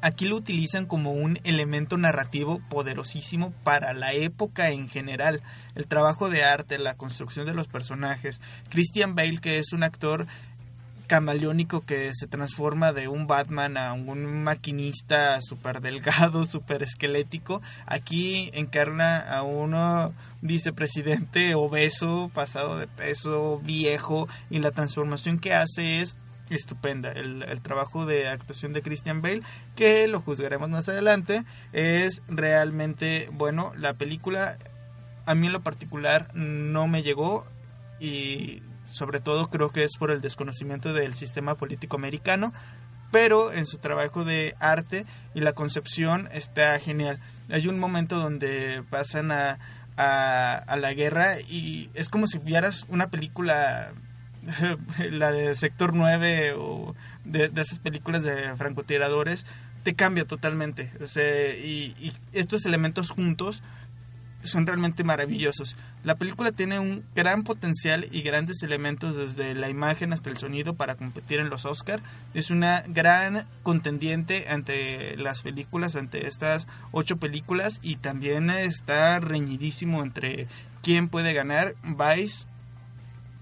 Aquí 0.00 0.26
lo 0.26 0.36
utilizan 0.36 0.84
como 0.84 1.12
un 1.12 1.38
elemento 1.44 1.96
narrativo 1.96 2.60
poderosísimo 2.68 3.52
para 3.62 3.94
la 3.94 4.12
época 4.12 4.68
en 4.68 4.90
general. 4.90 5.40
El 5.74 5.86
trabajo 5.86 6.28
de 6.28 6.44
arte, 6.44 6.78
la 6.78 6.96
construcción 6.96 7.46
de 7.46 7.54
los 7.54 7.68
personajes. 7.68 8.38
Christian 8.68 9.14
Bale, 9.14 9.38
que 9.38 9.58
es 9.58 9.72
un 9.72 9.82
actor 9.82 10.26
camaleónico 11.06 11.84
que 11.84 12.10
se 12.12 12.26
transforma 12.26 12.92
de 12.92 13.08
un 13.08 13.26
Batman 13.26 13.76
a 13.76 13.92
un 13.92 14.42
maquinista 14.42 15.40
súper 15.42 15.80
delgado, 15.80 16.44
súper 16.44 16.82
esquelético. 16.84 17.60
Aquí 17.86 18.50
encarna 18.54 19.18
a 19.18 19.42
un 19.42 19.74
vicepresidente 20.40 21.54
obeso, 21.54 22.30
pasado 22.34 22.78
de 22.78 22.86
peso, 22.86 23.60
viejo, 23.62 24.28
y 24.50 24.58
la 24.58 24.70
transformación 24.70 25.38
que 25.38 25.54
hace 25.54 26.00
es 26.00 26.16
estupenda. 26.50 27.10
El, 27.12 27.42
el, 27.42 27.60
trabajo 27.62 28.06
de 28.06 28.28
actuación 28.28 28.72
de 28.72 28.82
Christian 28.82 29.22
Bale, 29.22 29.42
que 29.76 30.06
lo 30.08 30.20
juzgaremos 30.20 30.68
más 30.68 30.88
adelante, 30.88 31.44
es 31.72 32.22
realmente 32.28 33.28
bueno. 33.32 33.72
La 33.76 33.94
película, 33.94 34.58
a 35.26 35.34
mí 35.34 35.46
en 35.46 35.52
lo 35.52 35.62
particular, 35.62 36.28
no 36.34 36.86
me 36.86 37.02
llegó 37.02 37.46
y 37.98 38.62
sobre 38.94 39.20
todo 39.20 39.50
creo 39.50 39.70
que 39.70 39.84
es 39.84 39.96
por 39.98 40.10
el 40.10 40.20
desconocimiento 40.20 40.92
del 40.92 41.14
sistema 41.14 41.56
político 41.56 41.96
americano, 41.96 42.52
pero 43.10 43.52
en 43.52 43.66
su 43.66 43.78
trabajo 43.78 44.24
de 44.24 44.54
arte 44.60 45.04
y 45.34 45.40
la 45.40 45.52
concepción 45.52 46.28
está 46.32 46.78
genial. 46.78 47.18
Hay 47.50 47.68
un 47.68 47.78
momento 47.78 48.18
donde 48.18 48.82
pasan 48.90 49.32
a, 49.32 49.58
a, 49.96 50.76
la 50.76 50.92
guerra 50.94 51.40
y 51.40 51.90
es 51.94 52.08
como 52.08 52.26
si 52.26 52.38
vieras 52.38 52.86
una 52.88 53.08
película 53.08 53.92
la 55.10 55.32
de 55.32 55.54
Sector 55.54 55.94
9 55.94 56.54
o 56.56 56.94
de, 57.24 57.50
esas 57.56 57.78
películas 57.78 58.22
de 58.22 58.54
francotiradores, 58.56 59.46
te 59.82 59.94
cambia 59.94 60.24
totalmente. 60.24 60.92
O 61.02 61.06
sea, 61.06 61.54
y, 61.54 62.12
estos 62.32 62.64
elementos 62.66 63.10
juntos 63.10 63.62
son 64.44 64.66
realmente 64.66 65.04
maravillosos. 65.04 65.76
La 66.02 66.16
película 66.16 66.52
tiene 66.52 66.78
un 66.78 67.04
gran 67.14 67.42
potencial 67.42 68.08
y 68.10 68.22
grandes 68.22 68.62
elementos 68.62 69.16
desde 69.16 69.54
la 69.54 69.68
imagen 69.68 70.12
hasta 70.12 70.30
el 70.30 70.36
sonido 70.36 70.74
para 70.74 70.96
competir 70.96 71.40
en 71.40 71.50
los 71.50 71.64
Oscar. 71.64 72.00
Es 72.34 72.50
una 72.50 72.82
gran 72.86 73.46
contendiente 73.62 74.46
ante 74.48 75.16
las 75.16 75.42
películas, 75.42 75.96
ante 75.96 76.26
estas 76.26 76.66
ocho 76.92 77.16
películas 77.16 77.80
y 77.82 77.96
también 77.96 78.50
está 78.50 79.18
reñidísimo 79.20 80.02
entre 80.02 80.48
quién 80.82 81.08
puede 81.08 81.32
ganar. 81.32 81.74
Vice 81.82 82.46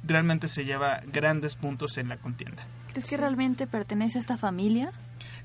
realmente 0.05 0.49
se 0.49 0.65
lleva 0.65 1.01
grandes 1.12 1.57
puntos 1.57 1.99
en 1.99 2.09
la 2.09 2.16
contienda. 2.16 2.65
¿Crees 2.93 3.09
que 3.09 3.16
realmente 3.16 3.66
pertenece 3.66 4.19
a 4.19 4.20
esta 4.20 4.37
familia? 4.37 4.93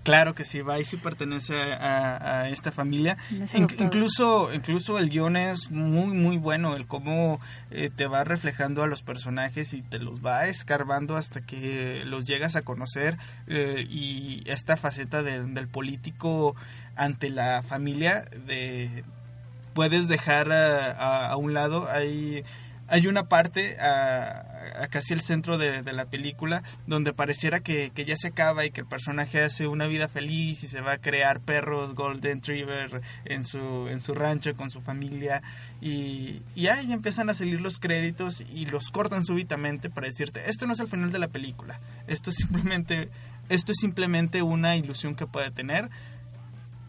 Claro 0.08 0.34
que 0.36 0.46
sí, 0.46 0.62
Vice 0.62 0.86
sí 0.86 0.96
pertenece 0.96 1.62
a, 1.62 2.44
a 2.44 2.50
esta 2.50 2.72
familia. 2.72 3.18
In, 3.30 3.68
incluso, 3.78 4.54
incluso 4.54 4.98
el 5.00 5.10
guion 5.10 5.36
es 5.36 5.70
muy, 5.70 6.16
muy 6.16 6.38
bueno, 6.38 6.78
el 6.78 6.88
cómo 6.88 7.42
eh, 7.72 7.90
te 7.94 8.08
va 8.08 8.24
reflejando 8.24 8.84
a 8.84 8.88
los 8.88 9.04
personajes 9.04 9.74
y 9.74 9.82
te 9.82 10.00
los 10.00 10.26
va 10.26 10.48
escarbando 10.48 11.18
hasta 11.18 11.42
que 11.42 12.04
los 12.06 12.26
llegas 12.26 12.56
a 12.56 12.62
conocer 12.62 13.18
eh, 13.48 13.86
y 13.90 14.44
esta 14.46 14.78
faceta 14.78 15.24
de, 15.24 15.44
del 15.44 15.68
político 15.68 16.56
ante 16.96 17.30
la 17.30 17.62
familia 17.62 18.24
de 18.46 19.04
puedes 19.74 20.08
dejar 20.08 20.54
a, 20.54 20.90
a, 20.92 21.28
a 21.32 21.36
un 21.36 21.54
lado 21.54 21.90
hay 21.92 22.46
hay 22.88 23.08
una 23.08 23.28
parte 23.28 23.78
a, 23.80 24.40
a 24.54 24.57
casi 24.90 25.14
el 25.14 25.22
centro 25.22 25.58
de, 25.58 25.82
de, 25.82 25.94
la 25.94 26.06
película 26.06 26.64
donde 26.86 27.14
pareciera 27.14 27.60
que, 27.62 27.92
que, 27.92 28.06
ya 28.06 28.16
se 28.16 28.28
acaba 28.28 28.66
y 28.66 28.72
que 28.72 28.82
el 28.82 28.88
personaje 28.88 29.42
hace 29.42 29.68
una 29.68 29.88
vida 29.88 30.08
feliz 30.08 30.64
y 30.64 30.68
se 30.68 30.82
va 30.82 30.94
a 30.94 30.98
crear 31.00 31.40
perros 31.40 31.96
Golden 31.96 32.38
Retriever 32.38 33.02
en 33.26 33.46
su, 33.46 33.88
en 33.88 34.00
su 34.00 34.14
rancho 34.14 34.56
con 34.56 34.70
su 34.70 34.82
familia. 34.82 35.42
Y, 35.82 36.42
y 36.56 36.68
ahí 36.68 36.94
empiezan 36.94 37.30
a 37.30 37.34
salir 37.34 37.60
los 37.62 37.80
créditos 37.80 38.42
y 38.42 38.66
los 38.68 38.90
cortan 38.90 39.26
súbitamente 39.26 39.90
para 39.90 40.08
decirte 40.08 40.50
esto 40.50 40.66
no 40.66 40.74
es 40.74 40.80
el 40.80 40.88
final 40.88 41.12
de 41.12 41.20
la 41.20 41.28
película. 41.28 41.80
Esto 42.08 42.30
es 42.30 42.38
simplemente 42.38 43.10
esto 43.50 43.72
es 43.72 43.78
simplemente 43.80 44.42
una 44.42 44.76
ilusión 44.76 45.16
que 45.16 45.26
puede 45.26 45.52
tener 45.52 45.90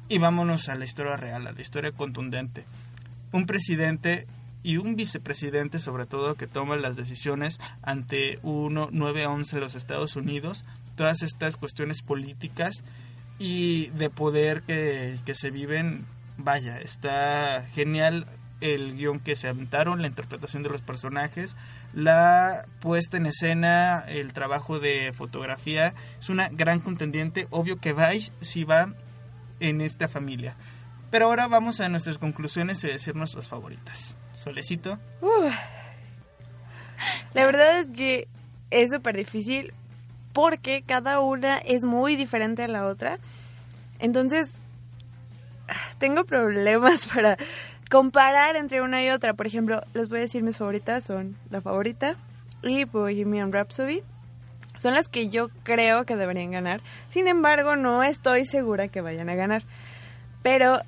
y 0.08 0.18
vámonos 0.18 0.68
a 0.68 0.74
la 0.74 0.84
historia 0.84 1.16
real 1.16 1.46
a 1.46 1.52
la 1.52 1.60
historia 1.60 1.92
contundente. 1.92 2.64
Un 3.32 3.46
presidente 3.46 4.26
y 4.62 4.76
un 4.76 4.96
vicepresidente 4.96 5.78
sobre 5.78 6.06
todo 6.06 6.34
que 6.34 6.46
toma 6.46 6.76
las 6.76 6.96
decisiones 6.96 7.58
ante 7.82 8.38
uno 8.42 8.90
9-11 8.90 9.50
de 9.52 9.60
los 9.60 9.74
Estados 9.74 10.16
Unidos, 10.16 10.64
todas 10.96 11.22
estas 11.22 11.56
cuestiones 11.56 12.02
políticas 12.02 12.82
y 13.38 13.86
de 13.90 14.10
poder 14.10 14.62
que, 14.62 15.18
que 15.24 15.34
se 15.34 15.50
viven, 15.50 16.06
vaya, 16.36 16.80
está 16.80 17.66
genial 17.72 18.26
el 18.60 18.96
guion 18.96 19.20
que 19.20 19.36
se 19.36 19.48
aventaron, 19.48 20.02
la 20.02 20.08
interpretación 20.08 20.62
de 20.62 20.70
los 20.70 20.82
personajes, 20.82 21.56
la 21.92 22.66
puesta 22.80 23.16
en 23.16 23.26
escena, 23.26 24.04
el 24.08 24.32
trabajo 24.32 24.80
de 24.80 25.12
fotografía. 25.12 25.94
Es 26.20 26.28
una 26.28 26.48
gran 26.48 26.80
contendiente. 26.80 27.46
Obvio 27.50 27.78
que 27.78 27.92
vais 27.92 28.32
si 28.40 28.64
va 28.64 28.94
en 29.60 29.80
esta 29.80 30.08
familia. 30.08 30.56
Pero 31.10 31.26
ahora 31.26 31.48
vamos 31.48 31.80
a 31.80 31.88
nuestras 31.88 32.18
conclusiones 32.18 32.82
y 32.84 32.88
decir 32.88 33.14
nuestras 33.14 33.48
favoritas. 33.48 34.16
Solecito. 34.38 34.98
La 37.34 37.44
verdad 37.44 37.80
es 37.80 37.86
que 37.88 38.28
es 38.70 38.92
súper 38.92 39.16
difícil 39.16 39.72
porque 40.32 40.82
cada 40.86 41.18
una 41.20 41.58
es 41.58 41.84
muy 41.84 42.14
diferente 42.14 42.62
a 42.62 42.68
la 42.68 42.86
otra. 42.86 43.18
Entonces, 43.98 44.48
tengo 45.98 46.24
problemas 46.24 47.06
para 47.12 47.36
comparar 47.90 48.54
entre 48.54 48.80
una 48.80 49.02
y 49.02 49.10
otra. 49.10 49.34
Por 49.34 49.48
ejemplo, 49.48 49.82
les 49.94 50.08
voy 50.08 50.18
a 50.18 50.22
decir 50.22 50.44
mis 50.44 50.58
favoritas 50.58 51.04
son 51.04 51.36
La 51.50 51.60
Favorita 51.60 52.14
y 52.62 52.84
Bohemian 52.84 53.52
Rhapsody. 53.52 54.02
Son 54.78 54.94
las 54.94 55.08
que 55.08 55.28
yo 55.28 55.48
creo 55.64 56.04
que 56.04 56.14
deberían 56.14 56.52
ganar. 56.52 56.80
Sin 57.10 57.26
embargo, 57.26 57.74
no 57.74 58.04
estoy 58.04 58.44
segura 58.44 58.86
que 58.86 59.00
vayan 59.00 59.28
a 59.28 59.34
ganar. 59.34 59.64
Pero 60.44 60.80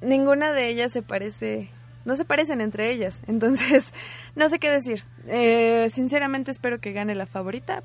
ninguna 0.00 0.50
de 0.50 0.66
ellas 0.66 0.92
se 0.92 1.02
parece, 1.02 1.70
no 2.04 2.16
se 2.16 2.24
parecen 2.24 2.60
entre 2.60 2.90
ellas. 2.90 3.20
Entonces, 3.26 3.92
no 4.34 4.48
sé 4.48 4.58
qué 4.58 4.70
decir. 4.70 5.04
Eh, 5.26 5.88
sinceramente 5.90 6.50
espero 6.50 6.80
que 6.80 6.92
gane 6.92 7.14
la 7.14 7.26
favorita, 7.26 7.82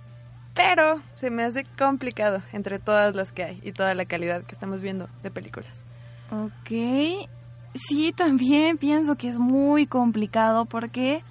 pero 0.54 1.02
se 1.16 1.30
me 1.30 1.44
hace 1.44 1.66
complicado 1.78 2.42
entre 2.54 2.80
todas 2.80 3.16
las 3.16 3.32
que 3.32 3.44
hay 3.44 3.60
y 3.64 3.72
toda 3.72 3.94
la 3.96 4.06
calidad 4.06 4.44
que 4.44 4.54
estamos 4.54 4.82
viendo 4.82 5.10
de 5.24 5.32
películas. 5.32 5.86
Ok, 6.32 7.28
sí, 7.76 8.14
también 8.16 8.78
pienso 8.78 9.16
que 9.16 9.30
es 9.30 9.38
muy 9.38 9.86
complicado 9.86 10.66
porque 10.66 11.24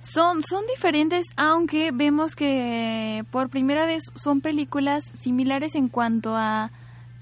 son, 0.00 0.42
son 0.42 0.66
diferentes, 0.66 1.26
aunque 1.36 1.90
vemos 1.92 2.34
que 2.34 3.24
por 3.30 3.48
primera 3.50 3.86
vez 3.86 4.04
son 4.14 4.40
películas 4.40 5.04
similares 5.20 5.74
en 5.74 5.88
cuanto 5.88 6.36
a 6.36 6.70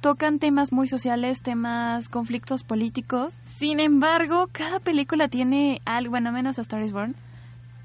tocan 0.00 0.38
temas 0.38 0.72
muy 0.72 0.88
sociales, 0.88 1.42
temas, 1.42 2.08
conflictos 2.08 2.62
políticos. 2.64 3.34
Sin 3.44 3.80
embargo, 3.80 4.48
cada 4.52 4.80
película 4.80 5.28
tiene 5.28 5.80
algo, 5.84 6.10
bueno, 6.10 6.32
menos 6.32 6.58
a 6.58 6.62
Star 6.62 6.82
is 6.82 6.92
Born, 6.92 7.14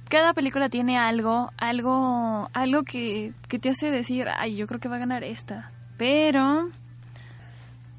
cada 0.10 0.34
película 0.34 0.70
tiene 0.70 0.98
algo, 1.00 1.52
algo, 1.58 2.50
algo 2.54 2.84
que, 2.84 3.34
que 3.48 3.58
te 3.60 3.70
hace 3.70 3.90
decir, 3.90 4.28
ay, 4.38 4.56
yo 4.56 4.68
creo 4.68 4.80
que 4.80 4.90
va 4.90 4.98
a 4.98 5.00
ganar 5.00 5.24
esta. 5.24 5.72
Pero 5.98 6.70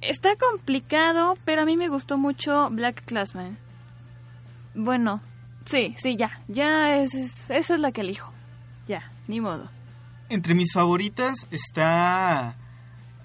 está 0.01 0.31
complicado, 0.37 1.37
pero 1.45 1.63
a 1.63 1.65
mí 1.65 1.77
me 1.77 1.89
gustó 1.89 2.19
mucho 2.19 2.69
Black 2.71 3.05
Classman. 3.05 3.57
Bueno, 4.75 5.21
sí, 5.65 5.95
sí, 5.99 6.17
ya, 6.17 6.41
ya 6.49 6.97
es, 6.97 7.15
es- 7.15 7.51
esa 7.51 7.75
es 7.75 7.81
la 7.81 7.91
que 7.93 8.03
elijo. 8.03 8.33
Ya, 8.87 9.11
ni 9.29 9.41
modo. 9.41 9.69
Entre 10.29 10.55
mis 10.55 10.73
favoritas 10.73 11.47
está 11.51 12.57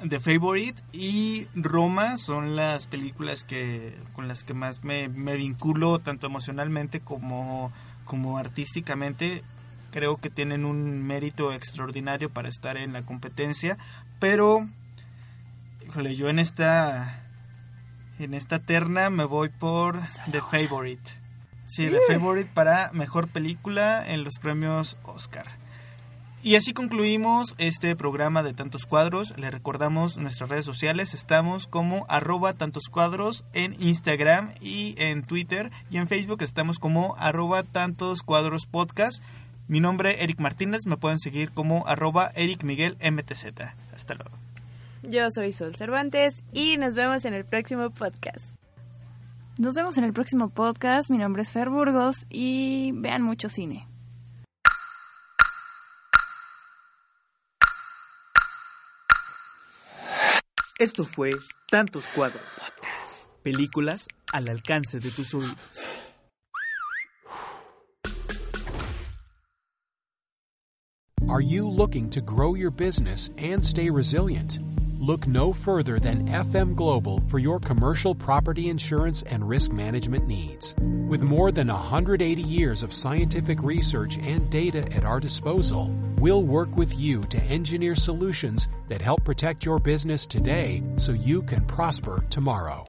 The 0.07 0.19
Favorite 0.19 0.81
y 0.91 1.47
Roma. 1.55 2.17
Son 2.17 2.55
las 2.55 2.87
películas 2.87 3.43
que 3.43 3.97
con 4.13 4.27
las 4.27 4.43
que 4.43 4.53
más 4.53 4.83
me, 4.83 5.09
me 5.09 5.35
vinculo 5.35 5.99
tanto 5.99 6.27
emocionalmente 6.27 7.01
como, 7.01 7.71
como 8.05 8.37
artísticamente. 8.37 9.43
Creo 9.91 10.17
que 10.17 10.29
tienen 10.29 10.65
un 10.65 11.01
mérito 11.03 11.51
extraordinario 11.51 12.29
para 12.29 12.47
estar 12.47 12.77
en 12.77 12.93
la 12.93 13.03
competencia. 13.03 13.77
Pero, 14.19 14.69
híjole, 15.87 16.15
yo 16.15 16.29
en 16.29 16.39
esta 16.39 17.25
en 18.19 18.33
esta 18.33 18.59
terna 18.59 19.09
me 19.09 19.23
voy 19.23 19.49
por 19.49 19.99
The 20.31 20.41
Favorite. 20.41 21.11
Sí, 21.65 21.87
The 21.87 21.99
Favorite 22.07 22.51
para 22.53 22.91
mejor 22.93 23.27
película 23.29 24.03
en 24.07 24.23
los 24.23 24.39
premios 24.39 24.97
Oscar. 25.03 25.58
Y 26.41 26.55
así 26.55 26.71
concluimos 26.71 27.53
este 27.57 27.97
programa 27.97 28.43
de 28.43 28.53
Tantos 28.53 28.85
Cuadros. 28.85 29.37
Les 29.37 29.51
recordamos 29.51 30.17
nuestras 30.17 30.49
redes 30.49 30.63
sociales. 30.63 31.13
Estamos 31.13 31.67
como 31.67 32.05
arroba 32.07 32.53
tantos 32.53 32.87
cuadros 32.87 33.43
en 33.51 33.75
Instagram 33.81 34.53
y 34.61 34.95
en 34.97 35.23
Twitter. 35.23 35.69
Y 35.89 35.97
en 35.97 36.07
Facebook 36.07 36.41
estamos 36.41 36.79
como 36.79 37.13
arroba 37.17 37.63
tantos 37.63 38.23
cuadros 38.23 38.67
podcast. 38.67 39.21
Mi 39.67 39.81
nombre 39.81 40.23
Eric 40.23 40.39
Martínez. 40.39 40.85
Me 40.85 40.95
pueden 40.95 41.19
seguir 41.19 41.51
como 41.51 41.85
arroba 41.87 42.31
Eric 42.35 42.63
Miguel 42.63 42.97
MTZ. 43.01 43.47
Hasta 43.93 44.13
luego. 44.13 44.31
Yo 45.03 45.31
soy 45.31 45.51
Sol 45.51 45.75
Cervantes 45.75 46.41
y 46.53 46.77
nos 46.77 46.95
vemos 46.95 47.25
en 47.25 47.33
el 47.33 47.43
próximo 47.43 47.89
podcast. 47.89 48.45
Nos 49.57 49.73
vemos 49.73 49.97
en 49.97 50.05
el 50.05 50.13
próximo 50.13 50.47
podcast. 50.47 51.09
Mi 51.09 51.17
nombre 51.17 51.41
es 51.41 51.51
Fer 51.51 51.69
Burgos 51.69 52.25
y 52.29 52.93
vean 52.93 53.23
mucho 53.23 53.49
cine. 53.49 53.88
Esto 60.79 61.03
fue 61.03 61.33
Tantos 61.69 62.05
Cuadros. 62.15 62.41
Películas 63.43 64.07
al 64.31 64.47
alcance 64.47 65.01
de 65.01 65.11
tus 65.11 65.33
oídos. 65.33 65.57
Are 71.27 71.41
you 71.41 71.67
looking 71.67 72.09
to 72.11 72.21
grow 72.21 72.55
your 72.55 72.71
business 72.71 73.29
and 73.37 73.61
stay 73.61 73.89
resilient? 73.89 74.59
Look 74.99 75.27
no 75.27 75.53
further 75.53 75.97
than 75.97 76.27
FM 76.27 76.75
Global 76.75 77.21
for 77.29 77.39
your 77.39 77.57
commercial 77.57 78.13
property 78.13 78.67
insurance 78.67 79.21
and 79.23 79.47
risk 79.47 79.71
management 79.71 80.27
needs. 80.27 80.75
With 81.07 81.23
more 81.23 81.53
than 81.53 81.69
180 81.69 82.41
years 82.41 82.83
of 82.83 82.91
scientific 82.91 83.63
research 83.63 84.17
and 84.17 84.49
data 84.49 84.79
at 84.93 85.05
our 85.05 85.21
disposal, 85.21 85.89
we'll 86.17 86.43
work 86.43 86.75
with 86.75 86.99
you 86.99 87.21
to 87.29 87.41
engineer 87.43 87.95
solutions 87.95 88.67
that 88.89 89.01
help 89.01 89.23
protect 89.23 89.63
your 89.63 89.79
business 89.79 90.25
today 90.25 90.83
so 90.97 91.13
you 91.13 91.43
can 91.43 91.63
prosper 91.63 92.25
tomorrow. 92.29 92.85